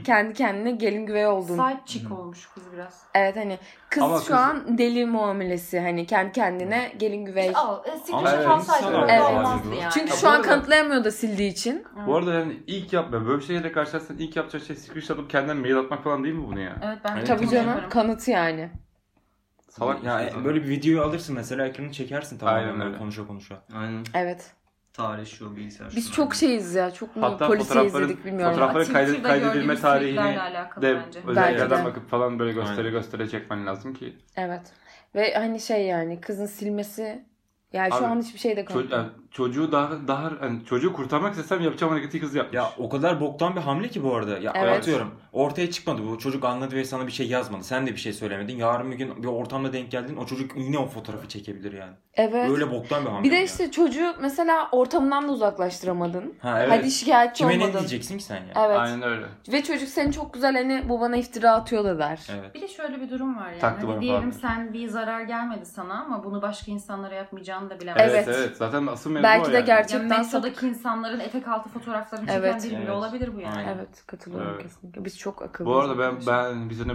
kendi 0.04 0.34
kendine 0.34 0.72
gelin 0.72 1.06
güvey 1.06 1.28
oldun. 1.28 1.54
Side 1.54 1.82
chick 1.86 2.12
olmuş 2.12 2.46
kız 2.54 2.64
biraz. 2.74 3.04
Evet 3.16 3.36
hani 3.36 3.58
kız 3.90 4.04
Ama 4.04 4.18
şu 4.20 4.26
kız- 4.26 4.32
an 4.36 4.78
deli 4.78 5.06
muamelesi 5.06 5.80
hani 5.80 6.06
kendi 6.06 6.32
kendine 6.32 6.92
gelin 7.00 7.26
güvey. 7.26 7.50
Aa, 7.50 7.52
e, 7.52 7.56
Ama 7.56 7.82
screenshot 8.04 8.34
evet, 8.34 8.48
alsaydı 8.48 9.02
öyle 9.02 9.22
olmazdı 9.22 9.76
yani. 9.82 9.92
Çünkü 9.94 10.10
Ya 10.10 10.16
şu 10.16 10.26
bu 10.26 10.30
an 10.30 10.34
arada- 10.36 10.48
kanıtlayamıyor 10.48 11.04
da 11.04 11.12
sildiği 11.12 11.52
için. 11.52 11.84
Bu 12.08 12.16
arada 12.16 12.34
yani 12.34 12.60
ilk 12.68 12.94
yapma 12.94 13.26
böyle 13.26 13.40
bir 13.40 13.46
şeyle 13.46 13.72
karşılaşsan 13.72 14.18
ilk 14.18 14.36
yapacağın 14.36 14.64
şey 14.64 14.76
screenshot 14.76 15.20
alıp 15.20 15.30
kendine 15.30 15.54
mail 15.54 15.80
atmak 15.80 16.04
falan 16.04 16.24
değil 16.24 16.36
mi 16.36 16.48
bunu 16.48 16.60
ya? 16.60 16.76
Evet 16.84 16.98
ben 17.06 17.18
de. 17.18 17.24
Tabii 17.24 17.44
bunu 17.44 17.52
canım 17.52 17.68
yaparım. 17.70 17.90
kanıtı 17.90 18.32
yani. 18.32 18.70
Salak 19.70 20.04
ya 20.04 20.14
bir 20.18 20.24
şey 20.24 20.30
zaten. 20.30 20.46
böyle 20.46 20.64
bir 20.64 20.70
videoyu 20.70 21.02
alırsın 21.04 21.36
mesela 21.36 21.68
ekranı 21.68 21.92
çekersin 21.92 22.38
tamamen 22.38 22.60
Aynen 22.64 22.76
böyle 22.76 22.90
öyle. 22.90 22.98
konuşa 22.98 23.28
konuşa. 23.28 23.62
Aynen. 23.76 24.04
Evet. 24.14 24.52
Tarih 24.98 25.26
şu 25.26 25.56
bilgisayar 25.56 25.94
Biz 25.96 26.08
şu. 26.08 26.14
çok 26.14 26.36
şeyiz 26.36 26.76
ya. 26.76 26.92
Çok 26.92 27.16
mu 27.16 27.24
Hatta 27.24 27.46
fotoğrafları- 27.48 27.86
izledik 27.86 28.26
bilmiyorum. 28.26 28.54
fotoğrafları 28.54 28.84
Twitter'da 28.84 29.28
kaydedilme 29.28 29.76
tarihini 29.76 30.18
de 30.82 31.02
bence. 31.06 31.20
özel 31.28 31.60
yerden 31.60 31.82
de. 31.82 31.86
bakıp 31.86 32.10
falan 32.10 32.40
böyle 32.40 32.54
göstere 32.54 32.78
Aynen. 32.78 32.92
göstere 32.92 33.30
çekmen 33.30 33.66
lazım 33.66 33.94
ki. 33.94 34.18
Evet. 34.36 34.62
Ve 35.16 35.34
hani 35.34 35.60
şey 35.60 35.86
yani 35.86 36.22
kızın 36.22 36.46
silmesi 36.46 37.26
yani 37.74 37.90
şu 37.92 37.98
Abi, 37.98 38.06
an 38.06 38.22
hiçbir 38.22 38.40
şey 38.40 38.58
de 38.58 38.66
yani 38.92 39.10
çocuğu 39.32 39.72
daha 39.72 39.90
daha 40.08 40.32
hani 40.40 40.66
çocuğu 40.66 40.94
kurtarmak 40.94 41.32
istesem 41.34 41.62
yapacağım 41.62 41.94
hareketi 41.94 42.20
kız 42.20 42.36
yapmış. 42.36 42.56
Ya 42.56 42.70
o 42.78 42.90
kadar 42.90 43.22
boktan 43.22 43.56
bir 43.56 43.62
hamle 43.62 43.88
ki 43.88 44.04
bu 44.04 44.16
arada. 44.16 44.38
Ya 44.38 44.54
Evet. 44.56 44.78
atıyorum. 44.78 45.12
Ortaya 45.34 45.72
çıkmadı 45.72 46.02
bu. 46.12 46.20
Çocuk 46.20 46.46
anladı 46.46 46.76
ve 46.76 46.84
sana 46.86 47.08
bir 47.08 47.12
şey 47.12 47.28
yazmadı. 47.28 47.64
Sen 47.64 47.88
de 47.88 47.92
bir 47.92 47.98
şey 47.98 48.14
söylemedin. 48.14 48.58
Yarın 48.58 48.92
bir 48.92 48.96
gün 48.96 49.24
bir 49.24 49.28
ortamda 49.28 49.74
denk 49.74 49.92
geldin. 49.92 50.18
O 50.18 50.26
çocuk 50.26 50.52
yine 50.58 50.78
o 50.78 50.86
fotoğrafı 50.88 51.28
çekebilir 51.28 51.74
yani. 51.74 51.92
Evet. 52.14 52.50
Öyle 52.52 52.72
boktan 52.72 53.06
bir 53.06 53.10
hamle. 53.10 53.24
Bir 53.24 53.32
de 53.32 53.44
işte 53.44 53.72
çocuğu 53.72 54.14
mesela 54.22 54.70
ortamdan 54.72 55.28
da 55.28 55.32
uzaklaştıramadın. 55.32 56.34
Ha, 56.42 56.60
evet. 56.64 56.72
Hadi 56.80 56.92
şikayetçi 56.92 57.38
Kime 57.44 57.60
ne 57.60 57.64
olmadın. 57.64 57.80
diyeceksin 57.80 58.18
ki 58.18 58.24
sen 58.24 58.36
ya? 58.36 58.66
Evet. 58.68 58.78
Aynen 58.78 59.02
öyle. 59.02 59.26
Ve 59.52 59.64
çocuk 59.64 59.90
seni 59.90 60.14
çok 60.14 60.34
güzel 60.34 60.54
hani 60.56 60.90
bu 60.90 61.02
bana 61.02 61.16
iftira 61.18 61.52
atıyor 61.52 61.84
da 61.84 62.00
der. 62.00 62.20
Evet. 62.40 62.56
Bir 62.56 62.62
de 62.62 62.68
şöyle 62.68 63.02
bir 63.02 63.10
durum 63.10 63.38
var 63.38 63.50
yani. 63.50 63.60
Taktı 63.60 63.88
Hadi 63.88 64.02
diyelim 64.02 64.32
falan. 64.32 64.54
sen 64.56 64.74
bir 64.74 64.88
zarar 64.88 65.22
gelmedi 65.22 65.66
sana 65.66 66.04
ama 66.06 66.24
bunu 66.24 66.42
başka 66.42 66.72
insanlara 66.72 67.16
yapmayacağını 67.16 67.70
da 67.70 67.74
Evet 67.74 67.82
bilemezsin. 67.82 68.16
evet. 68.16 68.28
Evet. 68.48 68.58
Zaten 68.58 68.88
asıl 68.88 69.10
mevzu 69.12 69.27
Belki 69.28 69.52
de 69.52 69.56
yani. 69.56 69.66
gerçek- 69.66 69.94
Yani 70.00 70.10
Gerçekten 70.10 70.26
metrodaki 70.42 70.68
insanların 70.68 71.20
etek 71.20 71.48
altı 71.48 71.70
fotoğraflarını 71.70 72.26
çeken 72.28 72.40
Evet. 72.40 72.64
biri 72.64 72.70
bile 72.72 72.78
Evet. 72.80 72.90
olabilir 72.90 73.36
bu 73.36 73.40
yani. 73.42 73.58
Aynen. 73.58 73.76
Evet 73.78 74.04
katılıyorum 74.08 74.50
Evet. 74.54 74.64
kesinlikle. 74.64 75.06
Biz 75.06 75.20
çok 75.20 75.42
akıllı. 75.42 75.68
Bu 75.68 75.76
arada 75.76 76.00
ben 76.00 76.16
ben 76.28 76.70
biz 76.70 76.80
hani 76.80 76.94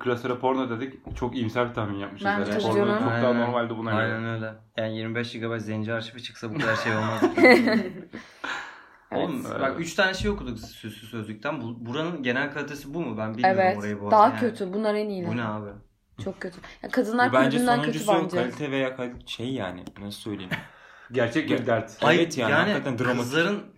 klasöre 0.00 0.38
porno 0.38 0.70
dedik. 0.70 1.16
Çok 1.16 1.34
iyimser 1.36 1.68
bir 1.68 1.74
tahmin 1.74 1.98
yapmışız. 1.98 2.26
Ben 2.26 2.32
yani. 2.32 2.44
Porno 2.44 2.58
çok 2.98 3.00
daha 3.00 3.10
Aynen. 3.10 3.40
normaldi 3.40 3.76
buna 3.76 3.90
göre. 3.92 4.02
Aynen 4.02 4.24
öyle. 4.24 4.54
Yani 4.76 4.96
25 4.98 5.32
GB 5.32 5.58
zenci 5.58 5.92
arşivi 5.92 6.22
çıksa 6.22 6.54
bu 6.54 6.58
kadar 6.58 6.76
şey 6.76 6.92
olmaz. 6.96 7.22
Evet. 7.36 7.92
Oğlum 9.14 9.44
bak 9.60 9.74
3 9.78 9.94
tane 9.94 10.14
şey 10.14 10.30
okuduk 10.30 10.58
süslü 10.58 11.06
sözlükten. 11.06 11.60
Bu, 11.62 11.86
buranın 11.86 12.22
genel 12.22 12.52
kalitesi 12.52 12.94
bu 12.94 13.00
mu? 13.00 13.18
Ben 13.18 13.34
bilmiyorum 13.34 13.60
Evet. 13.62 13.78
orayı 13.78 14.00
bu 14.00 14.04
arada. 14.04 14.10
Daha 14.16 14.28
yani. 14.28 14.40
kötü. 14.40 14.72
Bunlar 14.72 14.94
en 14.94 15.08
iyiler. 15.08 15.30
Bu 15.30 15.36
ne 15.36 15.44
abi? 15.44 15.70
Çok 16.24 16.40
kötü. 16.40 16.56
Ya 16.82 16.88
kadınlar 16.90 17.32
bence 17.32 17.50
kulübünden 17.50 17.82
kötü 17.82 17.98
sonuncusu 17.98 18.36
bence. 18.36 18.50
kalite 18.50 18.70
veya 18.70 18.96
kal- 18.96 19.26
şey 19.26 19.52
yani 19.52 19.84
nasıl 20.00 20.20
söyleyeyim. 20.20 20.50
Gerçek 21.12 21.50
bir 21.50 21.66
dert. 21.66 21.96
Evet 22.02 22.38
yani, 22.38 22.52
hakikaten 22.54 22.98
dramatik. 22.98 23.20
kızların 23.20 23.74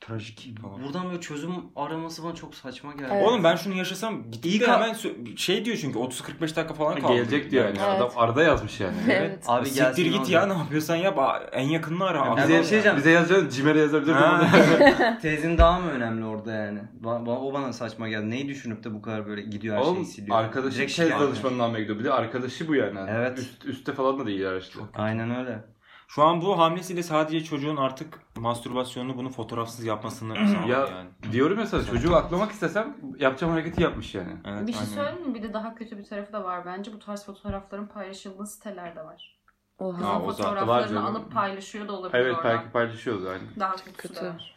Trajik 0.00 0.58
falan. 0.62 0.84
buradan 0.84 1.08
böyle 1.08 1.20
çözüm 1.20 1.50
araması 1.76 2.24
bana 2.24 2.34
çok 2.34 2.54
saçma 2.54 2.92
geldi. 2.92 3.08
Evet. 3.12 3.26
Oğlum 3.26 3.44
ben 3.44 3.56
şunu 3.56 3.74
yaşasam 3.74 4.22
İyi 4.42 4.60
ka- 4.60 4.74
hemen 4.74 4.96
şey 5.36 5.64
diyor 5.64 5.76
çünkü 5.80 5.98
30-45 5.98 6.40
dakika 6.56 6.74
falan 6.74 7.00
kaldı. 7.00 7.14
Gelecek 7.14 7.50
diyor 7.50 7.64
yani. 7.64 7.78
Evet. 7.78 7.88
Adam 7.96 8.10
arada 8.16 8.42
yazmış 8.42 8.80
yani. 8.80 8.96
Evet. 9.10 9.44
Abi 9.46 9.66
Siktir 9.66 9.82
gelsin 9.84 10.04
git 10.04 10.20
abi. 10.20 10.30
ya 10.32 10.46
ne 10.46 10.52
yapıyorsan 10.52 10.96
yap. 10.96 11.18
En 11.52 11.68
yakınını 11.68 12.04
ara. 12.04 12.18
Ya 12.18 12.36
bize 12.36 12.62
şey 12.62 12.70
diyeceğim. 12.70 12.96
bize 12.98 13.10
yazacağız. 13.10 13.56
Cimer'e 13.56 13.92
bunu. 13.92 15.18
Tezin 15.22 15.58
daha 15.58 15.80
mı 15.80 15.90
önemli 15.90 16.24
orada 16.24 16.52
yani? 16.52 16.78
Ba- 17.02 17.24
ba- 17.26 17.38
o 17.38 17.52
bana 17.54 17.72
saçma 17.72 18.08
geldi. 18.08 18.30
Neyi 18.30 18.48
düşünüp 18.48 18.84
de 18.84 18.94
bu 18.94 19.02
kadar 19.02 19.26
böyle 19.26 19.42
gidiyor 19.42 19.76
her 19.76 19.82
Oğlum 19.82 19.94
şeyi 19.94 20.06
siliyor. 20.06 20.36
arkadaşı 20.36 20.76
Direkt 20.76 20.96
tez 20.96 21.06
şikayet. 21.06 21.28
danışmanının 21.28 21.58
almaya 21.58 21.80
gidiyor. 21.80 21.98
Bir 21.98 22.04
de 22.04 22.12
arkadaşı 22.12 22.68
bu 22.68 22.74
yani. 22.74 22.98
Evet. 23.08 23.38
Üst, 23.38 23.64
üstte 23.64 23.92
falan 23.92 24.18
da 24.18 24.26
değil 24.26 24.48
araçlı. 24.48 24.80
Aynen 24.94 25.36
öyle. 25.36 25.64
Şu 26.08 26.22
an 26.24 26.40
bu 26.42 26.58
hamlesiyle 26.58 27.02
sadece 27.02 27.44
çocuğun 27.44 27.76
artık 27.76 28.20
mastürbasyonunu 28.36 29.16
bunu 29.16 29.30
fotoğrafsız 29.30 29.84
yapmasını 29.84 30.34
sağlıyor 30.54 30.88
Ya 30.90 30.96
yani. 30.96 31.08
diyorum 31.32 31.58
mesela 31.58 31.84
çocuğu 31.84 32.16
aklamak 32.16 32.52
istesem 32.52 32.96
yapacağım 33.18 33.52
hareketi 33.52 33.82
yapmış 33.82 34.14
yani. 34.14 34.32
Evet, 34.44 34.66
Bir 34.66 34.72
şey 34.72 34.86
söyleyeyim 34.86 35.28
mi? 35.28 35.34
Bir 35.34 35.42
de 35.42 35.52
daha 35.52 35.74
kötü 35.74 35.98
bir 35.98 36.04
tarafı 36.04 36.32
da 36.32 36.44
var 36.44 36.66
bence. 36.66 36.92
Bu 36.92 36.98
tarz 36.98 37.24
fotoğrafların 37.24 37.86
paylaşıldığı 37.86 38.46
siteler 38.46 38.96
de 38.96 39.04
var. 39.04 39.38
Oha. 39.78 40.08
Ha, 40.08 40.20
o 40.22 40.26
fotoğraflarını 40.30 41.04
alıp 41.06 41.32
paylaşıyor 41.32 41.88
da 41.88 41.92
olabilir 41.92 42.18
Evet 42.18 42.36
oradan. 42.36 42.50
belki 42.58 42.72
paylaşıyordu 42.72 43.28
aynı. 43.28 43.42
Daha 43.60 43.74
Kötü. 43.96 44.14
de 44.14 44.28
var. 44.28 44.54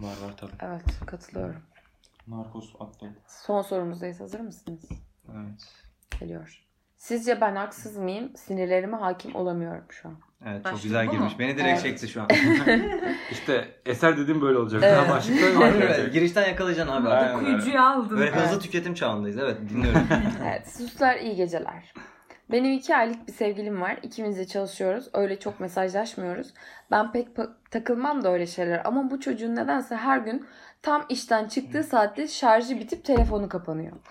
Var 0.00 0.36
tabii. 0.36 0.52
Evet 0.60 1.00
katılıyorum. 1.06 1.62
Narkos 2.26 2.74
update. 2.74 3.14
Son 3.26 3.62
sorumuzdayız. 3.62 4.20
Hazır 4.20 4.40
mısınız? 4.40 4.88
Evet. 5.34 5.74
Geliyor. 6.20 6.66
Sizce 6.96 7.40
ben 7.40 7.56
haksız 7.56 7.96
mıyım? 7.96 8.36
Sinirlerime 8.36 8.96
hakim 8.96 9.34
olamıyorum 9.34 9.84
şu 9.88 10.08
an. 10.08 10.14
Evet 10.46 10.64
çok 10.64 10.72
Başlık 10.72 10.82
güzel 10.82 11.06
bu 11.06 11.10
girmiş. 11.10 11.32
mu? 11.32 11.38
Beni 11.38 11.48
direkt 11.56 11.68
Evet. 11.68 11.82
çekti 11.82 12.08
şu 12.08 12.22
an. 12.22 12.28
İşte 13.30 13.68
eser 13.86 14.16
dediğim 14.18 14.40
böyle 14.42 14.58
olacak. 14.58 14.82
Evet. 14.84 14.96
Daha 14.96 15.08
başlıkta 15.16 15.46
Aynen 15.46 15.60
var. 15.60 15.98
öyle. 15.98 16.08
Girişten 16.08 16.48
yakalayacaksın 16.48 16.94
abi. 16.94 17.08
Aynen. 17.08 17.28
artık. 17.28 17.42
Okuyucuyu 17.42 17.80
aldın. 17.82 18.18
Böyle 18.18 18.30
hızlı 18.30 18.48
Evet. 18.52 18.62
tüketim 18.62 18.94
çağındayız. 18.94 19.38
Evet 19.38 19.56
dinliyorum. 19.70 20.00
Evet, 20.48 20.68
suslar 20.76 21.16
iyi 21.16 21.36
geceler. 21.36 21.92
Benim 22.52 22.72
iki 22.72 22.96
aylık 22.96 23.28
bir 23.28 23.32
sevgilim 23.32 23.80
var. 23.80 23.98
İkimiz 24.02 24.38
de 24.38 24.46
çalışıyoruz. 24.46 25.08
Öyle 25.12 25.38
çok 25.40 25.60
mesajlaşmıyoruz. 25.60 26.54
Ben 26.90 27.12
pek 27.12 27.28
pa- 27.36 27.50
takılmam 27.70 28.24
da 28.24 28.32
öyle 28.32 28.46
şeyler. 28.46 28.82
Ama 28.84 29.10
bu 29.10 29.20
çocuğun 29.20 29.56
nedense 29.56 29.96
her 29.96 30.18
gün 30.18 30.46
tam 30.82 31.04
işten 31.08 31.48
çıktığı 31.48 31.82
saatte 31.82 32.28
şarjı 32.28 32.78
bitip 32.80 33.04
telefonu 33.04 33.48
kapanıyor. 33.48 33.92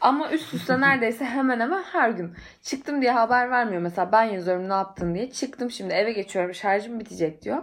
Ama 0.00 0.30
üst 0.30 0.54
üste 0.54 0.80
neredeyse 0.80 1.24
hemen 1.24 1.60
hemen 1.60 1.82
her 1.82 2.10
gün. 2.10 2.34
Çıktım 2.62 3.02
diye 3.02 3.10
haber 3.12 3.50
vermiyor. 3.50 3.82
Mesela 3.82 4.12
ben 4.12 4.24
yazıyorum 4.24 4.68
ne 4.68 4.72
yaptın 4.72 5.14
diye. 5.14 5.30
Çıktım 5.30 5.70
şimdi 5.70 5.94
eve 5.94 6.12
geçiyorum 6.12 6.54
şarjım 6.54 7.00
bitecek 7.00 7.42
diyor. 7.42 7.62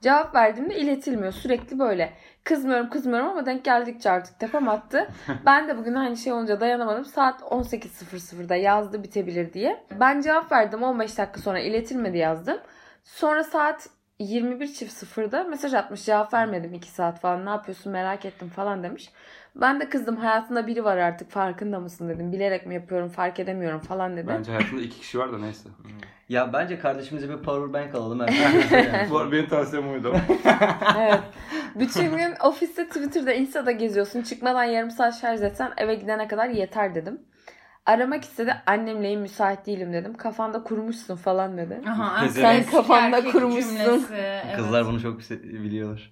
Cevap 0.00 0.34
verdiğimde 0.34 0.76
iletilmiyor. 0.76 1.32
Sürekli 1.32 1.78
böyle. 1.78 2.12
Kızmıyorum 2.44 2.90
kızmıyorum 2.90 3.28
ama 3.28 3.46
denk 3.46 3.64
geldikçe 3.64 4.10
artık 4.10 4.40
tepem 4.40 4.68
attı. 4.68 5.08
ben 5.46 5.68
de 5.68 5.78
bugün 5.78 5.94
aynı 5.94 6.16
şey 6.16 6.32
olunca 6.32 6.60
dayanamadım. 6.60 7.04
Saat 7.04 7.40
18.00'da 7.40 8.56
yazdı 8.56 9.02
bitebilir 9.02 9.52
diye. 9.52 9.84
Ben 10.00 10.20
cevap 10.20 10.52
verdim 10.52 10.82
15 10.82 11.18
dakika 11.18 11.40
sonra 11.40 11.60
iletilmedi 11.60 12.18
yazdım. 12.18 12.58
Sonra 13.04 13.44
saat 13.44 13.88
21.00'da 14.20 15.44
mesaj 15.44 15.74
atmış 15.74 16.04
cevap 16.04 16.34
vermedim 16.34 16.74
2 16.74 16.90
saat 16.90 17.20
falan 17.20 17.46
ne 17.46 17.50
yapıyorsun 17.50 17.92
merak 17.92 18.24
ettim 18.24 18.48
falan 18.48 18.82
demiş. 18.82 19.10
Ben 19.54 19.80
de 19.80 19.88
kızdım 19.88 20.16
hayatında 20.16 20.66
biri 20.66 20.84
var 20.84 20.96
artık 20.96 21.30
farkında 21.30 21.80
mısın 21.80 22.08
dedim. 22.08 22.32
Bilerek 22.32 22.66
mi 22.66 22.74
yapıyorum 22.74 23.08
fark 23.08 23.40
edemiyorum 23.40 23.80
falan 23.80 24.16
dedim. 24.16 24.34
Bence 24.38 24.52
hayatında 24.52 24.80
iki 24.80 25.00
kişi 25.00 25.18
var 25.18 25.32
da 25.32 25.38
neyse. 25.38 25.68
Ya 26.28 26.52
bence 26.52 26.78
kardeşimize 26.78 27.28
bir 27.28 27.36
power 27.36 27.72
bank 27.72 27.94
alalım. 27.94 28.20
Bu 29.10 29.32
benim 29.32 29.48
tavsiyem 29.48 29.88
oydu. 29.88 30.16
evet. 30.98 31.20
Bütün 31.74 32.16
gün 32.16 32.34
ofiste 32.44 32.86
Twitter'da 32.86 33.32
Insta'da 33.32 33.70
geziyorsun. 33.70 34.22
Çıkmadan 34.22 34.64
yarım 34.64 34.90
saat 34.90 35.20
şarj 35.20 35.42
etsen 35.42 35.72
eve 35.76 35.94
gidene 35.94 36.28
kadar 36.28 36.48
yeter 36.48 36.94
dedim. 36.94 37.18
Aramak 37.86 38.24
istedi. 38.24 38.54
Annemleyim 38.66 39.20
müsait 39.20 39.66
değilim 39.66 39.92
dedim. 39.92 40.14
Kafanda 40.16 40.62
kurmuşsun 40.62 41.16
falan 41.16 41.58
dedi. 41.58 41.80
Aha, 41.88 42.28
Sen 42.28 42.64
kafanda 42.64 43.24
kurmuşsun. 43.24 43.76
cümlesi, 43.76 44.14
evet. 44.14 44.56
Kızlar 44.56 44.86
bunu 44.86 45.00
çok 45.00 45.20
biliyorlar. 45.42 46.10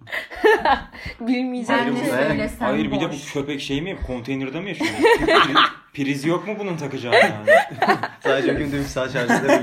Bilmeyeceğim. 1.20 1.94
Diye. 1.96 2.04
Ben- 2.12 2.28
söylesen 2.28 2.64
Hayır 2.64 2.92
bir 2.92 3.00
de 3.00 3.08
bu 3.12 3.32
köpek 3.32 3.60
şey 3.60 3.82
mi? 3.82 3.98
Konteynerde 4.06 4.60
mi 4.60 4.68
yaşıyor? 4.68 4.90
Pri- 4.90 5.68
Priz 5.94 6.24
yok 6.24 6.48
mu 6.48 6.54
bunun 6.58 6.76
takacağı 6.76 7.14
yani? 7.14 7.50
Sadece 8.20 8.52
3 8.76 8.86
saat 8.86 9.12
şarj 9.12 9.30
edebiliyor. 9.30 9.62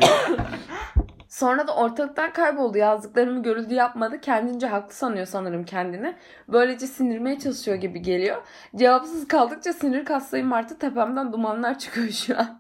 Sonra 1.36 1.67
da 1.67 1.76
ortalıktan 1.76 2.34
kayboldu. 2.34 2.78
Yazdıklarımı 2.78 3.43
görüldü 3.43 3.74
yapmadı. 3.74 4.21
Kendince 4.21 4.67
haklı 4.67 4.93
sanıyor 4.93 5.26
sanırım 5.26 5.63
kendini. 5.65 6.15
Böylece 6.48 6.88
sinirmeye 6.88 7.39
çalışıyor 7.39 7.78
gibi 7.78 8.02
geliyor. 8.02 8.41
Cevapsız 8.76 9.28
kaldıkça 9.28 9.74
sinir 9.74 10.06
kaslayım 10.06 10.54
arttı. 10.54 10.80
Tepemden 10.80 11.34
dumanlar 11.34 11.80
çıkıyor 11.80 12.10
şu 12.10 12.38
an. 12.39 12.60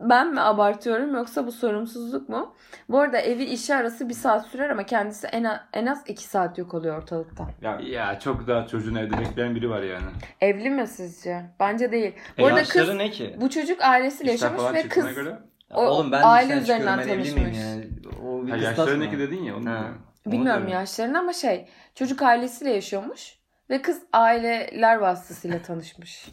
Ben 0.00 0.32
mi 0.34 0.40
abartıyorum 0.40 1.14
yoksa 1.14 1.46
bu 1.46 1.52
sorumsuzluk 1.52 2.28
mu? 2.28 2.54
Bu 2.88 2.98
arada 3.00 3.18
evi 3.18 3.44
işi 3.44 3.74
arası 3.74 4.08
bir 4.08 4.14
saat 4.14 4.46
sürer 4.46 4.70
ama 4.70 4.82
kendisi 4.82 5.26
en, 5.26 5.44
a- 5.44 5.68
en 5.72 5.86
az 5.86 6.02
iki 6.06 6.24
saat 6.24 6.58
yok 6.58 6.74
oluyor 6.74 6.98
ortalıkta. 6.98 7.46
Ya 7.62 7.80
ya 7.80 8.18
çok 8.20 8.46
daha 8.48 8.66
çocuğun 8.66 8.94
evde 8.94 9.18
bekleyen 9.18 9.54
biri 9.54 9.70
var 9.70 9.82
yani. 9.82 10.04
Evli 10.40 10.70
mi 10.70 10.86
sizce? 10.86 11.42
Bence 11.60 11.92
değil. 11.92 12.14
Bu 12.38 12.42
E, 12.42 12.46
arada 12.46 12.62
kız 12.64 12.94
ne 12.94 13.10
ki? 13.10 13.36
bu 13.40 13.50
çocuk 13.50 13.82
ailesiyle 13.82 14.30
yaşamış 14.30 14.62
ve 14.74 14.88
kız 14.88 15.14
göre. 15.14 15.38
O 15.74 15.82
Oğlum 15.86 16.12
ben 16.12 16.22
aile 16.22 16.54
üzerinden 16.54 16.98
ben 16.98 17.08
evli 17.08 17.16
miyim 17.22 17.34
tanışmış. 17.36 17.58
yani? 17.58 17.86
O 18.24 18.46
bir 18.46 18.50
Ha, 18.50 18.56
kıstas 18.56 18.78
yaşları 18.78 18.98
mı? 18.98 19.04
ne 19.04 19.10
ki 19.10 19.18
dedin 19.18 19.42
ya 19.42 19.56
onu 19.56 19.70
Ha. 19.70 19.84
Onu 20.26 20.32
Bilmiyorum 20.32 20.60
diyorum. 20.66 20.80
yaşlarını 20.80 21.18
ama 21.18 21.32
şey 21.32 21.68
çocuk 21.94 22.22
ailesiyle 22.22 22.72
yaşıyormuş 22.72 23.38
ve 23.70 23.82
kız 23.82 24.02
aileler 24.12 24.96
vasıtasıyla 24.96 25.62
tanışmış. 25.62 26.28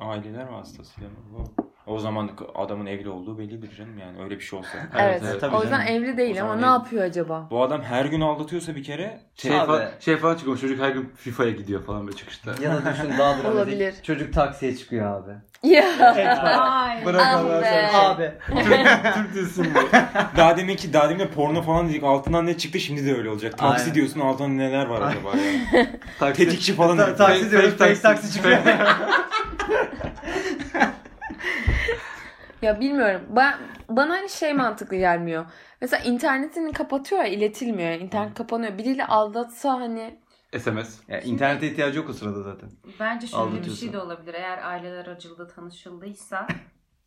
aileler 0.00 0.46
vasıtasıyla 0.46 1.08
mı? 1.10 1.16
O 1.86 1.98
zaman 1.98 2.30
adamın 2.54 2.86
evli 2.86 3.08
olduğu 3.08 3.38
bellidir 3.38 3.76
canım 3.76 3.98
yani 3.98 4.22
öyle 4.24 4.34
bir 4.38 4.40
şey 4.44 4.58
olsa. 4.58 4.78
Evet. 4.98 5.22
evet, 5.24 5.40
tabii 5.40 5.56
o 5.56 5.62
yüzden 5.62 5.86
canım. 5.86 6.02
evli 6.02 6.16
değil 6.16 6.42
ama 6.42 6.50
zaman 6.50 6.62
ne 6.62 6.66
yapıyor 6.66 7.04
acaba? 7.04 7.46
Bu 7.50 7.62
adam 7.62 7.82
her 7.82 8.04
gün 8.04 8.20
aldatıyorsa 8.20 8.76
bir 8.76 8.84
kere 8.84 9.20
Şey, 9.34 9.60
Abi. 9.60 9.66
falan, 9.66 9.88
şey 10.00 10.16
falan 10.16 10.34
çıkıyor. 10.36 10.58
Çocuk 10.58 10.80
her 10.80 10.90
gün 10.90 11.12
FIFA'ya 11.16 11.50
gidiyor 11.50 11.84
falan 11.84 12.06
böyle 12.06 12.16
çıkışta. 12.16 12.50
Ya 12.62 12.74
da 12.74 12.92
düşün 12.92 13.10
daha 13.18 13.18
dramatik. 13.18 13.46
Olabilir. 13.46 13.94
Çocuk 14.02 14.32
taksiye 14.34 14.76
çıkıyor 14.76 15.22
abi. 15.22 15.30
Ya. 15.62 15.84
Ay. 16.60 17.02
Ah 17.18 17.62
be. 17.62 17.92
Abi. 17.94 18.32
Türk 19.14 19.34
dizisi 19.34 19.74
bu? 19.74 19.78
daha 20.36 20.56
demin 20.56 20.76
ki 20.76 20.92
daha 20.92 21.08
demin 21.08 21.20
de 21.20 21.28
porno 21.28 21.62
falan 21.62 21.88
dedik 21.88 22.04
altından 22.04 22.46
ne 22.46 22.58
çıktı 22.58 22.80
şimdi 22.80 23.06
de 23.06 23.14
öyle 23.14 23.30
olacak. 23.30 23.58
Taksi 23.58 23.82
Aynen. 23.82 23.94
diyorsun 23.94 24.20
altından 24.20 24.58
neler 24.58 24.86
var 24.86 25.00
acaba 25.02 25.28
ya. 25.36 25.86
Taksi. 26.18 26.44
Tetikçi 26.44 26.74
falan. 26.74 27.16
Taksi 27.16 27.50
diyoruz. 27.50 27.76
Fake 27.76 28.00
taksi 28.00 28.32
çıkıyor. 28.32 28.58
Ya 32.66 32.80
bilmiyorum. 32.80 33.20
Ben, 33.28 33.58
bana 33.88 34.10
hani 34.12 34.28
şey 34.28 34.52
mantıklı 34.54 34.96
gelmiyor. 34.96 35.46
Mesela 35.80 36.04
internetini 36.04 36.72
kapatıyor 36.72 37.22
ya 37.22 37.28
iletilmiyor. 37.28 37.90
ya, 37.90 37.96
İnternet 37.96 38.34
kapanıyor. 38.34 38.78
Biriyle 38.78 39.06
aldatsa 39.06 39.72
hani 39.72 40.20
SMS. 40.58 41.00
ya, 41.08 41.20
internete 41.20 41.66
ihtiyacı 41.70 41.98
yok 41.98 42.10
o 42.10 42.12
sırada 42.12 42.42
zaten. 42.42 42.70
Bence 43.00 43.26
şöyle 43.26 43.64
bir 43.64 43.70
şey 43.70 43.92
de 43.92 43.98
olabilir. 43.98 44.34
Eğer 44.34 44.58
aileler 44.62 45.06
aracılığında 45.06 45.46
tanışıldıysa 45.46 46.46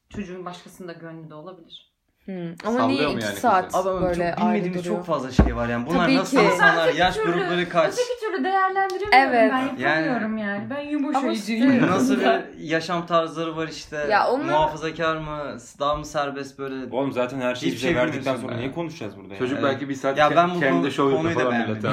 çocuğun 0.10 0.46
başkasında 0.46 0.94
gönlü 0.94 1.30
de 1.30 1.34
olabilir. 1.34 1.89
Hmm. 2.30 2.56
ama 2.66 2.80
Sallıyor 2.80 2.88
niye 2.90 3.08
mu 3.08 3.14
iki 3.14 3.26
yani 3.26 3.36
saat 3.36 3.66
kızı? 3.74 3.90
Abi 3.90 4.02
böyle 4.06 4.34
çok 4.38 4.46
ayrı 4.48 4.54
bilmediğimiz 4.56 4.86
duruyor? 4.86 4.96
çok 4.98 5.06
fazla 5.06 5.32
şey 5.32 5.56
var 5.56 5.70
yani. 5.70 5.86
Bunlar 5.86 6.04
Tabii 6.06 6.18
nasıl 6.18 6.38
ki. 6.38 6.44
insanlar? 6.44 6.84
Öteki 6.86 7.00
Yaş 7.02 7.16
türlü- 7.16 7.32
grupları 7.34 7.70
kaç? 7.70 7.94
Öteki 7.94 8.20
türlü 8.26 8.44
değerlendiremiyorum 8.44 9.34
Evet. 9.34 9.52
ben 9.54 9.84
yapamıyorum 9.84 10.38
yani. 10.38 10.64
Ben 10.70 10.76
Ama 10.76 10.84
yumuşayıcıyım. 10.84 11.88
Nasıl 11.88 12.20
bir 12.20 12.30
yaşam 12.60 13.06
tarzları 13.06 13.58
var 13.58 13.68
işte? 13.68 13.98
Ya 14.10 14.28
onlar- 14.28 14.46
Muhafazakar 14.46 15.16
mı? 15.18 15.58
Daha 15.80 15.96
mı 15.96 16.06
serbest 16.06 16.60
böyle? 16.60 16.76
Oğlum 16.92 17.12
zaten 17.12 17.42
her 17.42 17.56
şeyi 17.56 17.72
bize 17.72 17.88
şey 17.88 17.96
verdikten 17.96 18.36
sonra 18.36 18.52
ya. 18.52 18.58
niye 18.58 18.72
konuşacağız 18.72 19.18
burada 19.18 19.36
Çocuk 19.38 19.58
yani? 19.58 19.66
belki 19.66 19.90
bir 19.90 19.96
saat 19.96 20.18
Ya 20.18 20.32
ben 20.36 20.56
bu 20.56 20.60
kendi 20.60 20.82
konu- 20.82 20.92
şov 20.92 21.12
yapıyor 21.12 21.34
falan 21.34 21.54
millete. 21.58 21.90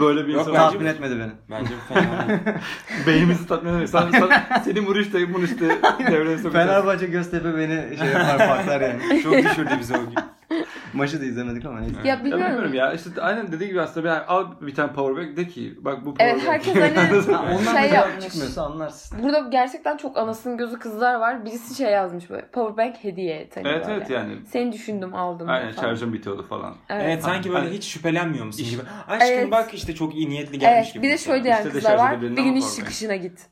Böyle 0.00 0.26
bir 0.26 0.34
insan. 0.34 0.54
Tatmin 0.54 0.86
etmedi 0.86 1.18
beni. 1.18 1.32
Bence 1.50 1.70
bu 1.90 1.94
fena. 1.94 2.26
Beynimizi 3.06 3.46
tatmin 3.46 3.70
edemiyor. 3.70 3.88
Sen, 3.88 4.10
sen, 4.10 4.60
seni 4.64 4.80
Muriş'te 4.80 5.24
Muriş'te 5.26 5.68
devreye 6.12 6.38
sokacağız. 6.38 6.66
Fenerbahçe 6.68 7.06
Göztepe 7.06 7.58
beni 7.58 7.98
şey 7.98 8.06
yapar 8.08 8.38
patlar 8.48 8.80
yani. 8.80 9.22
Çok 9.22 9.32
düşürdü 9.66 9.80
bizi 9.80 9.94
o 9.96 10.00
gün. 10.00 10.14
Maçı 10.94 11.20
da 11.20 11.24
izlemedik 11.24 11.64
ama 11.64 11.80
neyse. 11.80 11.96
Ya 12.04 12.14
Ya 12.14 12.24
bilmiyorum 12.24 12.46
bilmiyorum. 12.46 12.74
ya 12.74 12.92
işte 12.92 13.10
aynen 13.20 13.52
dediği 13.52 13.68
gibi 13.68 13.80
aslında 13.80 14.08
yani 14.08 14.20
al 14.24 14.46
bir 14.60 14.74
tane 14.74 14.92
powerbank 14.92 15.36
de 15.36 15.46
ki 15.48 15.74
bak 15.80 16.04
bu 16.04 16.14
Evet 16.18 16.34
powerbank. 16.34 16.66
herkes 16.66 16.96
hani 16.96 17.32
Ha, 17.36 17.44
ondan 17.58 17.72
şey 17.72 17.82
şey 17.88 17.98
yapmış. 17.98 18.24
çıkmıyorsa 18.24 18.62
anlarsın. 18.62 19.22
Burada 19.22 19.38
gerçekten 19.38 19.96
çok 19.96 20.16
anasının 20.18 20.56
gözü 20.56 20.78
kızlar 20.78 21.14
var. 21.14 21.44
Birisi 21.44 21.74
şey 21.74 21.90
yazmış 21.92 22.30
böyle. 22.30 22.46
Powerbank 22.46 22.96
hediye 23.04 23.36
et. 23.36 23.56
Hani 23.56 23.68
Evet 23.68 23.86
böyle. 23.86 23.96
evet 23.98 24.10
yani. 24.10 24.36
Seni 24.46 24.72
düşündüm 24.72 25.14
aldım. 25.14 25.48
Aynen 25.48 25.72
falan. 25.72 25.86
şarjım 25.88 26.12
bitiyordu 26.12 26.46
falan. 26.48 26.74
Evet. 26.88 27.02
Evet 27.06 27.22
sanki 27.22 27.48
böyle 27.52 27.64
Hani- 27.64 27.76
hiç 27.76 27.84
şüphelenmiyor 27.84 28.44
musun 28.46 28.62
İş- 28.62 28.70
gibi. 28.70 28.82
Aşkım 29.08 29.28
Evet. 29.28 29.50
bak 29.50 29.74
işte 29.74 29.94
çok 29.94 30.14
iyi 30.14 30.30
niyetli 30.30 30.58
gelmiş 30.58 30.78
Evet, 30.84 30.94
gibi. 30.94 31.02
bir 31.02 31.08
de 31.08 31.12
mesela. 31.12 31.32
şöyle 31.34 31.44
diyen 31.44 31.56
İşte 31.56 31.70
kızlar 31.70 31.98
var. 31.98 32.20
Bir 32.22 32.28
gün 32.42 32.54
iş 32.54 32.76
çıkışına 32.76 33.16
git. 33.16 33.46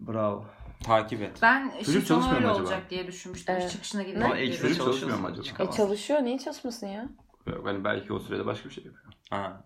Bravo. 0.00 0.44
Takip 0.84 1.22
et. 1.22 1.38
Ben 1.42 1.72
Çocuk 1.84 2.06
çalışmıyor 2.06 2.36
öyle 2.36 2.46
mu 2.46 2.52
acaba? 2.52 2.62
olacak 2.66 2.90
diye 2.90 3.06
düşünmüştüm. 3.06 3.54
Evet. 3.58 3.70
Çıkışına 3.70 4.00
Ama 4.02 4.10
gidecek 4.10 4.46
diye. 4.46 4.58
Çocuk 4.58 4.76
çalışmıyor 4.76 5.18
mu 5.18 5.26
acaba? 5.26 5.62
E 5.64 5.70
çalışıyor. 5.70 6.20
Niye 6.22 6.38
çalışmasın 6.38 6.86
ya? 6.86 7.08
Yok, 7.46 7.66
Yani 7.66 7.84
belki 7.84 8.12
o 8.12 8.18
sürede 8.18 8.46
başka 8.46 8.68
bir 8.68 8.74
şey 8.74 8.84
yapıyor. 8.84 9.04
Ha. 9.30 9.64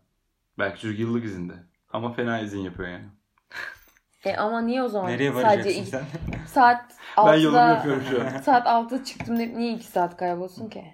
Belki 0.58 0.80
çocuk 0.80 0.98
yıllık 0.98 1.24
izinde. 1.24 1.54
Ama 1.92 2.12
fena 2.12 2.40
izin 2.40 2.58
yapıyor 2.60 2.88
yani. 2.88 3.04
E 4.24 4.36
ama 4.36 4.60
niye 4.60 4.82
o 4.82 4.88
zaman 4.88 5.10
Nereye 5.10 5.32
sadece 5.32 5.46
varacaksın 5.48 5.80
iki- 5.80 5.90
sen? 5.90 6.04
saat 6.46 6.94
Ben 7.26 7.34
yolumu 7.34 7.58
6'da 7.58 7.68
yapıyorum 7.68 8.02
şu 8.10 8.22
an. 8.22 8.40
saat 8.40 8.66
6'da 8.66 9.04
çıktım 9.04 9.38
deyip 9.38 9.56
niye 9.56 9.72
2 9.72 9.86
saat 9.86 10.16
kaybolsun 10.16 10.68
ki? 10.68 10.84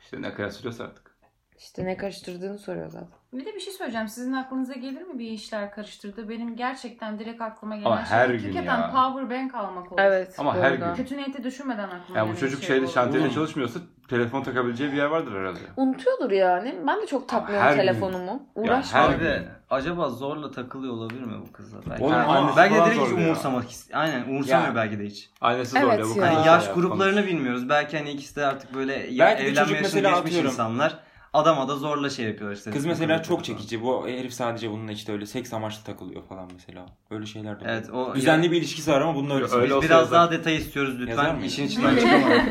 İşte 0.00 0.22
ne 0.22 0.34
kadar 0.34 0.50
sürüyorsa 0.50 0.84
artık. 0.84 1.18
İşte 1.58 1.84
ne 1.84 1.96
karıştırdığını 1.96 2.58
soruyor 2.58 2.90
zaten. 2.90 3.17
Bir 3.32 3.44
de 3.46 3.54
bir 3.54 3.60
şey 3.60 3.72
söyleyeceğim. 3.72 4.08
Sizin 4.08 4.32
aklınıza 4.32 4.74
gelir 4.74 5.02
mi 5.02 5.18
bir 5.18 5.30
işler 5.30 5.70
karıştırdı? 5.70 6.28
Benim 6.28 6.56
gerçekten 6.56 7.18
direkt 7.18 7.40
aklıma 7.42 7.76
gelen 7.76 7.86
Ama 7.86 8.04
şey 8.04 8.16
her 8.18 8.28
gün 8.30 8.38
hakikaten 8.38 8.78
ya. 8.78 8.90
power 8.90 9.30
bank 9.30 9.54
almak 9.54 9.92
olur. 9.92 10.00
Evet. 10.02 10.34
Ama 10.38 10.54
bu 10.54 10.58
her 10.58 10.70
arada. 10.72 10.86
gün. 10.86 10.94
Kötü 10.94 11.16
niyeti 11.16 11.44
düşünmeden 11.44 11.84
aklıma 11.88 12.18
Ya 12.18 12.24
gelen 12.24 12.36
bu 12.36 12.40
çocuk 12.40 12.60
şey 12.62 12.68
şeyde 12.76 12.86
şantiyede 12.86 13.26
Oğlum. 13.26 13.34
çalışmıyorsa 13.34 13.80
telefon 14.08 14.42
takabileceği 14.42 14.92
bir 14.92 14.96
yer 14.96 15.06
vardır 15.06 15.40
herhalde. 15.40 15.58
Unutuyordur 15.76 16.30
yani. 16.30 16.74
Ben 16.86 17.02
de 17.02 17.06
çok 17.06 17.28
takmıyorum 17.28 17.66
her 17.66 17.72
gün. 17.74 17.80
telefonumu. 17.80 18.42
her 18.56 18.62
Uğraşmıyorum. 18.62 19.18
gün. 19.18 19.26
Abi 19.26 19.42
acaba 19.70 20.08
zorla 20.08 20.50
takılıyor 20.50 20.92
olabilir 20.94 21.22
mi 21.22 21.32
bu 21.48 21.52
kızla? 21.52 21.78
Belki, 21.90 22.04
Oğlum, 22.04 22.14
annesi 22.14 22.56
belki 22.56 22.74
de 22.74 22.78
falan 22.78 22.90
direkt 22.90 23.02
hiç 23.02 23.08
zorluyor. 23.08 23.28
umursamak 23.28 23.64
ist- 23.70 23.94
Aynen 23.94 24.22
umursamıyor 24.28 24.68
Ya. 24.68 24.74
belki 24.76 24.98
de 24.98 25.04
hiç. 25.06 25.30
Ailesi 25.40 25.78
Evet 25.78 25.88
zorluyor 25.88 26.04
bu 26.16 26.18
ya. 26.20 26.24
kadar. 26.26 26.34
Hani 26.34 26.46
Ya, 26.46 26.52
yaş 26.54 26.72
gruplarını 26.72 27.26
bilmiyoruz. 27.26 27.68
Belki 27.68 27.98
hani 27.98 28.10
ikisi 28.10 28.36
de 28.36 28.46
artık 28.46 28.74
böyle 28.74 28.92
ya, 28.94 29.26
Belki 29.26 29.42
de 29.42 29.46
evlenme 29.48 29.60
çocuk 29.68 29.76
yaşını 29.82 29.94
mesela 30.02 30.10
geçmiş 30.10 30.30
atıyorum. 30.30 30.50
insanlar. 30.50 30.98
Adama 31.32 31.68
da 31.68 31.76
zorla 31.76 32.10
şey 32.10 32.26
yapıyorlar 32.26 32.56
işte. 32.56 32.70
Kız 32.70 32.86
mesela 32.86 33.22
çok 33.22 33.44
çekici. 33.44 33.82
Bu 33.82 34.08
herif 34.08 34.32
sadece 34.32 34.70
bununla 34.70 34.92
işte 34.92 35.12
öyle 35.12 35.26
seks 35.26 35.52
amaçlı 35.52 35.84
takılıyor 35.84 36.22
falan 36.22 36.50
mesela. 36.52 36.86
Öyle 37.10 37.26
şeyler 37.26 37.60
de. 37.60 37.64
Evet 37.68 37.90
o 37.90 38.14
Düzenli 38.14 38.50
bir 38.52 38.56
ilişkisi 38.56 38.90
var 38.90 39.00
ama 39.00 39.14
bunun 39.14 39.30
öyle. 39.30 39.46
Öyle 39.52 39.74
Biz 39.76 39.82
biraz 39.82 39.90
yazar. 40.00 40.10
daha 40.12 40.30
detay 40.30 40.56
istiyoruz 40.56 41.00
lütfen. 41.00 41.40
İşin 41.40 41.66
içinden 41.66 41.96
çıkamadım. 41.98 42.42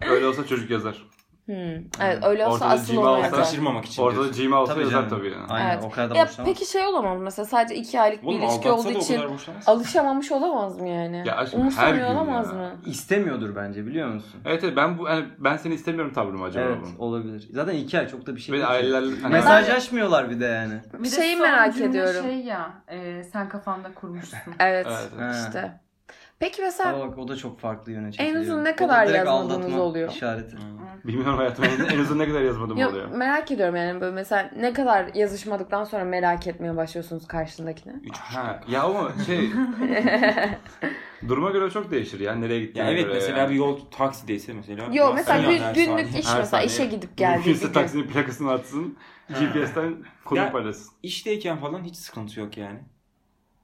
Öyle 0.00 0.26
olsa 0.26 0.46
çocuk 0.46 0.70
yazar. 0.70 1.02
Hmm. 1.52 1.84
Evet 2.00 2.18
öyle 2.24 2.46
olsa 2.46 2.66
asıl 2.66 2.94
yazar. 2.94 3.30
Kaçırmamak 3.30 3.84
için. 3.84 4.02
Orada 4.02 4.24
da. 4.24 4.28
Gmail 4.28 4.62
olsa 4.62 4.74
Tabii 4.74 4.84
yazar 4.84 5.08
tabii 5.10 5.30
yani. 5.30 5.46
Aynen 5.48 5.74
Evet. 5.74 5.84
o 5.84 5.90
kadar 5.90 6.10
da 6.10 6.18
Ya 6.18 6.26
boşanmaz. 6.26 6.54
peki 6.54 6.70
şey 6.70 6.86
olamaz 6.86 7.18
mı? 7.18 7.24
mesela 7.24 7.46
sadece 7.46 7.74
iki 7.74 8.00
aylık 8.00 8.22
bir 8.22 8.26
Oğlum 8.26 8.42
ilişki 8.42 8.70
aldatsa 8.70 8.88
olduğu 8.88 8.98
için 8.98 9.20
alışamamış 9.66 10.32
olamaz 10.32 10.80
mı 10.80 10.88
yani? 10.88 11.22
Ya 11.26 11.36
aşkım, 11.36 11.70
her 11.70 11.94
gün 11.94 12.04
olamaz 12.04 12.48
ya. 12.48 12.54
mı? 12.54 12.70
İstemiyordur 12.86 13.56
bence 13.56 13.86
biliyor 13.86 14.08
musun? 14.08 14.40
Evet 14.44 14.64
evet 14.64 14.76
ben 14.76 14.98
bu 14.98 15.08
hani 15.08 15.24
ben 15.38 15.56
seni 15.56 15.74
istemiyorum 15.74 16.12
tavrım 16.14 16.42
acaba 16.42 16.64
Evet 16.64 16.78
bu. 16.98 17.04
olabilir. 17.04 17.48
Zaten 17.52 17.74
iki 17.74 17.98
ay 17.98 18.08
çok 18.08 18.26
da 18.26 18.36
bir 18.36 18.40
şey 18.40 18.52
değil. 18.52 18.68
aileler 18.68 19.02
hani 19.22 19.32
Mesajlaşmıyorlar 19.32 20.30
bir 20.30 20.40
de 20.40 20.44
yani. 20.46 20.74
Bir 20.98 21.04
de 21.04 21.16
Şeyi 21.16 21.36
merak 21.36 21.76
ediyorum. 21.80 22.22
Şey 22.22 22.36
ya 22.40 22.70
e, 22.88 23.24
sen 23.24 23.48
kafanda 23.48 23.94
kurmuşsun. 23.94 24.38
Evet, 24.60 24.86
Evet, 24.90 25.08
evet. 25.20 25.34
işte. 25.34 25.80
Peki 26.42 26.62
mesela 26.62 26.94
Ama 26.94 27.08
bak 27.08 27.18
o 27.18 27.28
da 27.28 27.36
çok 27.36 27.60
farklı 27.60 27.92
yöne 27.92 28.06
En 28.06 28.10
çekiliyor. 28.10 28.42
uzun 28.42 28.58
O 28.58 28.64
ne 28.64 28.68
da 28.68 28.76
kadar 28.76 29.06
yazmadığınız 29.06 29.76
oluyor? 29.78 30.12
işareti. 30.12 30.56
bilmiyorum 31.04 31.36
hayatım 31.38 31.64
en, 31.64 31.94
en 31.94 31.98
uzun 31.98 32.18
ne 32.18 32.28
kadar 32.28 32.40
yazmadım 32.40 32.78
Yok, 32.78 32.90
oluyor. 32.90 33.08
merak 33.10 33.50
ediyorum 33.50 33.76
yani 33.76 34.00
böyle 34.00 34.14
mesela 34.14 34.50
ne 34.56 34.72
kadar 34.72 35.14
yazışmadıktan 35.14 35.84
sonra 35.84 36.04
merak 36.04 36.46
etmeye 36.46 36.76
başlıyorsunuz 36.76 37.26
karşındakini? 37.26 37.92
Üç 37.92 38.08
buçuk. 38.08 38.16
Ha, 38.22 38.60
ya 38.68 38.82
ama 38.82 39.12
şey 39.26 39.50
duruma 41.28 41.50
göre 41.50 41.70
çok 41.70 41.90
değişir 41.90 42.20
ya 42.20 42.34
nereye 42.34 42.58
Ya 42.60 42.64
gittiğine 42.66 42.90
evet 42.90 43.04
göre 43.04 43.14
mesela 43.14 43.38
yani. 43.38 43.50
bir 43.50 43.54
yol 43.54 43.78
taksideyse 43.90 44.52
mesela. 44.52 44.84
Yok 44.92 45.12
mesela 45.14 45.50
gün- 45.52 45.58
her 45.62 45.74
günlük 45.74 45.88
saniye- 45.88 46.20
iş 46.20 46.26
Her 46.28 46.38
mesela 46.38 46.44
saniye. 46.46 46.66
işe 46.66 46.86
gidip 46.86 47.16
geldi. 47.16 47.36
Mümkünse 47.36 47.66
gün. 47.66 47.72
taksinin 47.72 48.06
plakasını 48.08 48.50
atsın. 48.50 48.96
GPS'ten 49.28 49.94
konum 50.24 50.42
Ya- 50.44 50.52
paylaşsın. 50.52 50.92
İşteyken 51.02 51.56
falan 51.56 51.84
hiç 51.84 51.96
sıkıntı 51.96 52.40
yok 52.40 52.56
yani. 52.58 52.78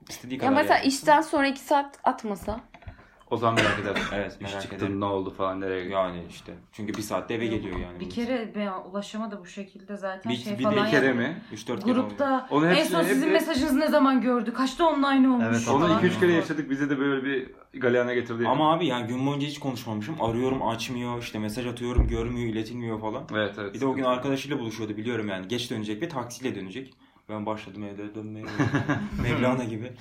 İstediği 0.08 0.34
Ya 0.34 0.40
kadar 0.40 0.52
mesela 0.52 0.74
yazsın. 0.74 0.88
işten 0.88 1.20
sonra 1.20 1.46
iki 1.46 1.60
saat 1.60 1.98
atmasa. 2.04 2.60
O 3.30 3.36
zaman 3.36 3.54
merak 3.54 3.78
edersin. 3.80 4.02
Evet 4.16 4.32
İş 4.34 4.40
merak 4.40 4.62
çıktı 4.62 4.76
ederim. 4.76 5.00
ne 5.00 5.04
oldu 5.04 5.30
falan 5.30 5.60
nereye. 5.60 5.88
Yani 5.88 6.22
işte. 6.30 6.52
Çünkü 6.72 6.94
bir 6.94 7.02
saatte 7.02 7.34
eve 7.34 7.46
geliyor 7.46 7.76
yani. 7.78 8.00
Bir 8.00 8.10
kere 8.10 8.52
ben 8.54 8.72
ulaşama 8.90 9.30
da 9.30 9.40
bu 9.40 9.46
şekilde 9.46 9.96
zaten 9.96 10.32
Bir- 10.32 10.36
şey 10.36 10.58
bir- 10.58 10.64
falan 10.64 10.84
Bir 10.86 10.90
kere 10.90 11.06
yap- 11.06 11.16
mi? 11.16 11.42
3-4 11.52 11.66
kere 11.84 11.92
oldu. 11.98 12.08
Grupta 12.08 12.46
Onu 12.50 12.66
en 12.66 12.70
hepsini- 12.74 12.88
son 12.96 13.02
sizin 13.02 13.26
hep- 13.26 13.32
mesajınızı 13.32 13.80
ne 13.80 13.88
zaman 13.88 14.20
gördü? 14.20 14.52
Kaçta 14.54 14.84
online 14.88 15.28
olmuş? 15.28 15.44
Evet, 15.48 15.68
Onu 15.68 15.80
falan. 15.86 15.98
2-3 15.98 16.20
kere 16.20 16.32
yaşadık 16.32 16.70
bize 16.70 16.90
de 16.90 16.98
böyle 16.98 17.24
bir 17.24 17.50
galeyana 17.80 18.14
getirdi. 18.14 18.48
Ama 18.48 18.72
abi 18.74 18.86
yani 18.86 19.06
gün 19.06 19.26
boyunca 19.26 19.46
hiç 19.46 19.58
konuşmamışım. 19.60 20.16
Arıyorum 20.22 20.66
açmıyor. 20.68 21.18
işte 21.22 21.38
mesaj 21.38 21.66
atıyorum 21.66 22.08
görmüyor 22.08 22.48
iletilmiyor 22.48 23.00
falan. 23.00 23.24
Evet 23.34 23.54
evet. 23.58 23.74
Bir 23.74 23.80
de 23.80 23.86
o 23.86 23.94
gün 23.94 24.04
arkadaşıyla 24.04 24.58
buluşuyordu 24.58 24.96
biliyorum 24.96 25.28
yani. 25.28 25.48
Geç 25.48 25.70
dönecek 25.70 26.02
ve 26.02 26.08
taksiyle 26.08 26.54
dönecek. 26.54 26.94
Ben 27.28 27.46
başladım 27.46 27.84
evde 27.84 28.14
dönmeye. 28.14 28.46
Mevlana 29.22 29.64
gibi. 29.64 29.92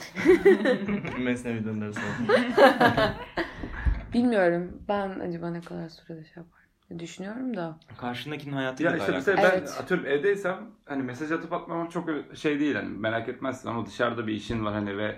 Mesnevi 1.19 1.65
döndürse. 1.65 2.01
Bilmiyorum. 4.13 4.81
Ben 4.87 5.19
acaba 5.19 5.49
ne 5.49 5.61
kadar 5.61 5.89
sürede 5.89 6.23
şey 6.23 6.33
yapar. 6.35 6.57
Düşünüyorum 6.99 7.57
da. 7.57 7.79
Karşındakinin 7.97 8.53
hayatıyla 8.53 8.91
Ya 8.91 8.97
işte 8.97 9.11
alakalı. 9.11 9.35
mesela 9.35 9.51
ben 9.51 9.57
Evet. 9.59 9.77
atıyorum 9.81 10.05
evdeysem 10.05 10.57
hani 10.85 11.03
mesaj 11.03 11.31
atıp 11.31 11.53
atmamam 11.53 11.89
çok 11.89 12.09
şey 12.35 12.59
değil 12.59 12.75
hani 12.75 12.89
merak 12.89 13.29
etmezsin 13.29 13.69
ama 13.69 13.85
dışarıda 13.85 14.27
bir 14.27 14.33
işin 14.33 14.65
var 14.65 14.73
hani 14.73 14.97
ve 14.97 15.17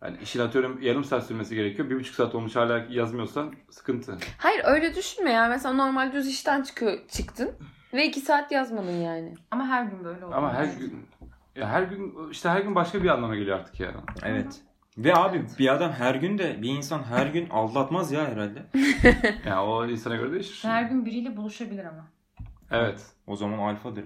hani 0.00 0.16
işin 0.22 0.40
atıyorum 0.40 0.82
yarım 0.82 1.04
saat 1.04 1.26
sürmesi 1.26 1.54
gerekiyor. 1.54 1.90
Bir 1.90 1.96
buçuk 1.96 2.14
saat 2.14 2.34
olmuş 2.34 2.56
hala 2.56 2.78
yazmıyorsan 2.90 3.54
sıkıntı. 3.70 4.18
Hayır 4.38 4.62
öyle 4.64 4.94
düşünme 4.94 5.30
ya. 5.30 5.48
Mesela 5.48 5.72
normal 5.74 6.12
düz 6.12 6.28
işten 6.28 6.62
çıkıyor, 6.62 6.98
çıktın 7.08 7.50
ve 7.92 8.06
iki 8.06 8.20
saat 8.20 8.52
yazmadın 8.52 8.96
yani. 8.96 9.34
Ama 9.50 9.66
her 9.66 9.84
gün 9.84 10.04
böyle 10.04 10.24
oluyor. 10.24 10.38
Ama 10.38 10.54
her 10.54 10.64
gün 10.64 11.06
ya 11.56 11.68
her 11.68 11.82
gün 11.82 12.30
işte 12.30 12.48
her 12.48 12.60
gün 12.60 12.74
başka 12.74 13.02
bir 13.02 13.08
anlama 13.08 13.36
geliyor 13.36 13.58
artık 13.58 13.80
ya. 13.80 13.90
Evet. 14.22 14.60
Ve 14.98 15.14
abi 15.14 15.44
bir 15.58 15.74
adam 15.74 15.92
her 15.92 16.14
gün 16.14 16.38
de 16.38 16.62
bir 16.62 16.68
insan 16.68 17.02
her 17.02 17.26
gün 17.26 17.48
aldatmaz 17.50 18.12
ya 18.12 18.26
herhalde. 18.26 18.62
Ya 19.46 19.64
o 19.64 19.86
insana 19.86 20.16
göre 20.16 20.32
değişir. 20.32 20.68
Her 20.68 20.82
gün 20.82 21.06
biriyle 21.06 21.36
buluşabilir 21.36 21.84
ama. 21.84 22.08
Evet. 22.70 23.06
O 23.26 23.36
zaman 23.36 23.58
alfadır. 23.58 24.04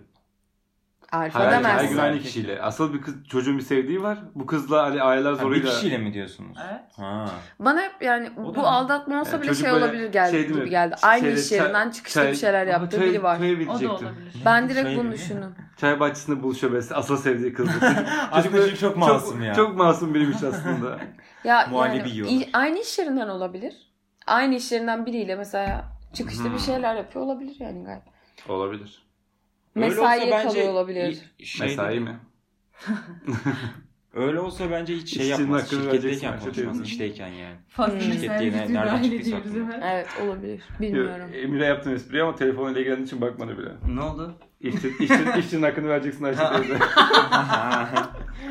Alfa 1.13 1.41
Her, 1.41 1.45
her 1.47 1.53
demezsin. 1.53 1.89
gün 1.91 1.99
aynı 1.99 2.19
kişiyle. 2.21 2.63
Asıl 2.63 2.95
bir 2.95 3.01
kız 3.03 3.15
çocuğun 3.29 3.59
bir 3.59 3.63
sevdiği 3.63 4.03
var. 4.03 4.19
Bu 4.35 4.47
kızla 4.47 4.83
hani 4.83 5.03
aileler 5.03 5.31
Ha, 5.31 5.37
bir 5.39 5.43
zoruyla. 5.43 5.71
kişiyle 5.71 5.99
mi 5.99 6.15
diyorsunuz? 6.15 6.59
Evet. 6.71 6.81
Ha. 6.97 7.27
Bana 7.59 7.81
hep 7.83 8.03
yani 8.03 8.31
O 8.37 8.45
bu 8.45 8.55
da- 8.55 8.63
aldatma 8.69 9.21
olsa 9.21 9.31
Yani 9.33 9.43
bile 9.43 9.55
şey 9.55 9.73
olabilir 9.73 10.13
geldi 10.13 10.31
şey 10.31 10.47
gibi 10.49 10.71
geldi. 10.71 10.95
Aynı 11.03 11.23
Şeyde 11.25 11.41
iş 11.41 11.53
yerinden 11.53 11.91
çıkışta 11.91 12.23
çay- 12.23 12.33
bir 12.33 12.37
şeyler 12.37 12.67
yaptığı 12.67 12.97
çay- 12.99 13.09
biri 13.09 13.23
var. 13.23 13.37
O 13.69 13.81
da 13.81 13.93
olabilir. 13.93 14.43
Ben 14.45 14.69
direkt 14.69 14.99
bunu 14.99 15.13
düşündüm. 15.13 15.55
Çay 15.77 16.01
bahçesinde 16.01 16.43
buluşuyor 16.43 16.73
böyle 16.73 16.95
asıl 16.95 17.17
sevdiği 17.17 17.53
kızla. 17.53 17.73
Çocuk, 18.35 18.53
çocuk 18.53 18.79
çok 18.79 18.97
masum 18.97 19.43
ya. 19.43 19.55
Çok 19.55 19.77
masum 19.77 20.15
biriymiş 20.15 20.43
aslında. 20.43 20.99
Ya 21.45 21.67
Muhallebi 21.71 22.11
yani, 22.17 22.49
aynı 22.53 22.79
iş 22.79 22.99
yerinden 22.99 23.29
olabilir. 23.29 23.75
Aynı 24.27 24.55
iş 24.55 24.73
yerinden 24.73 25.07
biriyle 25.07 25.37
mesela 25.37 25.85
çıkışta 26.13 26.45
Hmm. 26.45 26.55
bir 26.55 26.59
şeyler 26.59 26.95
yapıyor 26.95 27.25
olabilir 27.25 27.57
yani 27.59 27.85
gayet. 27.85 28.03
Olabilir. 28.49 29.03
Öyle 29.83 29.89
Mesaiye 29.95 30.25
olsa 30.27 30.37
bence 30.37 30.49
kalıyor 30.49 30.69
olabilir. 30.73 31.19
i- 31.39 31.47
şeyde- 31.47 31.71
Mesai 31.71 32.01
mi? 32.01 32.17
Öyle 34.15 34.41
olsa 34.41 34.71
bence 34.71 34.95
hiç 34.95 35.15
şey 35.15 35.31
İşçinin 35.31 35.41
yapmaz. 35.43 35.71
Şirketteyken 35.71 36.39
konuşmaz. 36.41 36.81
İşteyken 36.81 37.29
yani. 37.29 37.57
Farklı 37.69 37.95
Hmm. 37.95 38.01
Şirket 38.01 38.21
mesai 38.23 38.41
diye 38.41 38.53
ne- 38.53 38.65
bütün 38.65 38.75
nereden 38.75 39.03
bunu. 39.55 39.75
evet. 39.85 40.07
Olabilir. 40.27 40.63
Bilmiyorum. 40.81 41.31
Emir'e 41.35 41.65
yaptım 41.67 41.95
espri 41.95 42.23
ama 42.23 42.35
telefonuyla 42.35 42.81
ilgilendiği 42.81 43.07
için 43.07 43.21
bakmadı 43.21 43.59
bile. 43.59 43.95
ne 43.95 44.01
oldu? 44.01 44.39
İşçi, 44.61 44.89
işçinin, 45.01 45.33
işçinin 45.39 45.63
hakkını 45.63 45.89
vereceksin 45.89 46.25
Ayşe 46.25 46.39
teyze. 46.57 46.79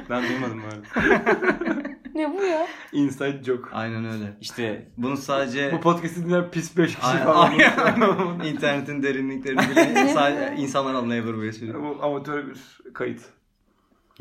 ben 0.10 0.24
duymadım 0.30 0.62
böyle. 0.64 0.82
Ne 2.18 2.34
bu 2.38 2.44
ya? 2.44 2.68
Inside 2.92 3.44
joke. 3.44 3.70
Aynen 3.72 4.06
öyle. 4.06 4.38
İşte 4.42 4.88
Bunu 4.98 5.18
sadece 5.18 5.72
Bu 5.72 5.82
podcast'i 5.82 6.26
dinleyen 6.26 6.52
pis 6.52 6.78
5 6.78 6.96
kişi 6.96 7.08
Aynen, 7.08 7.26
falan. 7.26 7.52
aynen. 7.52 8.46
internetin 8.54 9.04
derinliklerini 9.04 9.70
bile 9.70 10.08
sadece 10.14 10.56
insanlar 10.58 10.94
anlayabilir 10.94 11.38
bu 11.38 11.44
espriyi. 11.46 11.74
Bu 11.74 11.98
amatör 12.02 12.48
bir 12.48 12.58
kayıt. 12.94 13.22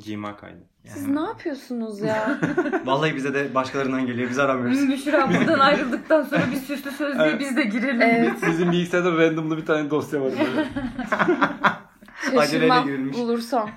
Cima 0.01 0.37
kaydı. 0.37 0.59
Siz 0.87 1.09
ne 1.09 1.21
yapıyorsunuz 1.21 2.01
ya? 2.01 2.39
Vallahi 2.85 3.17
bize 3.17 3.35
de 3.35 3.55
başkalarından 3.55 4.07
geliyor. 4.07 4.31
Biz 4.31 4.39
aramıyoruz. 4.39 4.89
Büşra 4.89 5.31
buradan 5.31 5.59
ayrıldıktan 5.59 6.23
sonra 6.23 6.43
bir 6.53 6.57
süslü 6.57 6.91
sözlüğe 6.91 7.23
Evet. 7.23 7.41
biz 7.41 7.57
de 7.57 7.63
girelim. 7.63 8.03
Evet. 8.03 8.33
Bizim 8.49 8.73
bilgisayarda 8.73 9.13
randomlı 9.19 9.57
bir 9.57 9.67
tane 9.67 9.91
dosya 9.91 10.21
var. 10.21 10.33
böyle. 10.39 10.69
Şaşırmam 12.35 12.85
girilmiş. 12.87 13.17
bulursam. 13.17 13.71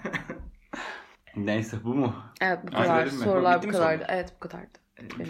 Neyse 1.45 1.78
bu 1.84 1.95
mu? 1.95 2.13
Evet 2.41 2.60
bu 2.67 2.71
kadar. 2.71 3.04
mi? 3.06 3.12
Sorular 3.12 3.63
bu 3.63 3.67
mi 3.67 3.71
kadardı. 3.71 4.06
Evet 4.08 4.34
bu 4.36 4.39
kadardı. 4.39 4.78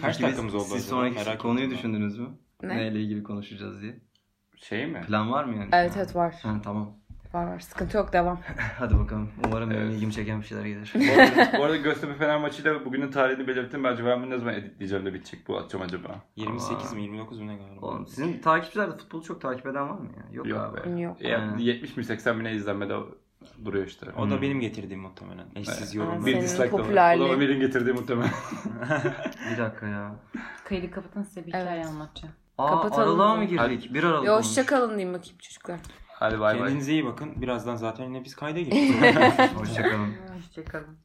Peki 0.02 0.22
dakikamız 0.22 0.54
oldu 0.54 0.64
Siz 0.64 0.86
sonraki 0.86 1.14
Merak 1.14 1.40
konuyu 1.40 1.64
ettim 1.66 1.78
düşündünüz 1.78 2.18
mü? 2.18 2.28
Ne? 2.62 2.76
Neyle 2.76 3.00
ilgili 3.00 3.22
konuşacağız 3.22 3.82
diye. 3.82 4.00
Şey 4.56 4.86
mi? 4.86 5.00
Plan 5.06 5.30
var 5.32 5.44
mı 5.44 5.56
yani? 5.56 5.68
Evet 5.72 5.92
evet 5.96 6.16
var. 6.16 6.34
Ha, 6.42 6.60
tamam. 6.64 6.96
Var 7.34 7.46
var. 7.46 7.60
Sıkıntı 7.60 7.96
yok. 7.96 8.12
Devam. 8.12 8.40
Hadi 8.78 8.98
bakalım. 8.98 9.30
Umarım 9.46 9.70
benim 9.70 9.80
Evet. 9.82 9.94
ilgimi 9.94 10.12
çeken 10.12 10.40
bir 10.40 10.46
şeyler 10.46 10.64
gelir. 10.64 10.92
Bu 10.94 11.20
arada, 11.20 11.58
bu 11.58 11.64
arada 11.64 11.76
Göztepe 11.76 12.14
Fener 12.14 12.40
maçıyla 12.40 12.84
bugünün 12.84 13.10
tarihini 13.10 13.48
belirttim. 13.48 13.84
Bence 13.84 14.04
ben 14.04 14.22
bunu 14.22 14.30
ne 14.30 14.38
zaman 14.38 14.54
editleyeceğim 14.54 15.06
de 15.06 15.14
bitecek 15.14 15.48
bu 15.48 15.58
atacağım 15.58 15.84
acaba? 15.84 16.20
28 16.36 16.92
mi 16.92 17.02
29 17.02 17.40
mu 17.40 17.46
ne 17.46 17.56
galiba? 17.56 17.86
Oğlum 17.86 18.06
sizin 18.06 18.40
takipçilerde 18.40 18.96
futbolu 18.96 19.22
çok 19.22 19.40
takip 19.40 19.66
eden 19.66 19.88
var 19.88 19.98
mı 19.98 20.10
ya? 20.16 20.24
Yok, 20.32 20.46
Yok 20.46 20.60
abi. 20.60 20.96
be. 20.96 21.00
Yok. 21.00 21.20
Ya, 21.22 21.38
Aynen. 21.38 21.58
70 21.58 21.96
mi 21.96 22.04
80 22.04 22.40
bine 22.40 22.52
izlenmede 22.52 22.94
duruyor 23.64 23.86
işte. 23.86 24.06
O 24.18 24.30
da 24.30 24.34
Hmm. 24.34 24.42
benim 24.42 24.60
getirdiğim 24.60 25.00
muhtemelen. 25.02 25.46
Eşsiz 25.56 25.78
Evet. 25.78 25.94
yorumlar. 25.94 26.26
Bir 26.26 26.40
dislike 26.40 26.68
de 26.68 26.72
var. 26.72 26.80
popülerliği. 26.82 27.26
O 27.28 27.30
da 27.30 27.34
Ömer'in 27.34 27.60
getirdiği 27.60 27.92
muhtemelen. 27.92 28.30
Bir 29.52 29.58
dakika 29.58 29.86
ya. 29.86 30.16
Kaydı 30.64 30.90
kapatın 30.90 31.22
size 31.22 31.46
bir 31.46 31.54
Evet. 31.54 31.64
hikaye 31.64 31.84
anlatacağım. 31.86 32.34
Aa 32.58 32.70
Kapatalım 32.70 33.20
aralığa 33.20 33.36
mı? 33.36 33.44
girdik? 33.44 33.94
Bir 33.94 34.04
aralık 34.04 34.24
Bir 34.24 34.28
olmuş. 34.28 34.46
hoşça 34.46 34.66
kalın 34.66 34.88
diyeyim 34.98 35.14
bakayım 35.14 35.38
çocuklar. 35.38 35.80
Hadi 36.08 36.40
bay 36.40 36.54
bay. 36.60 36.66
Kendinize 36.68 36.92
iyi 36.92 37.04
bakın. 37.06 37.42
Birazdan 37.42 37.76
zaten 37.76 38.04
yine 38.04 38.24
biz 38.24 38.36
kayda 38.36 38.60
geçeceğiz. 38.60 38.94
Hoşçakalın. 39.56 40.14
Hoşçakalın. 40.36 40.96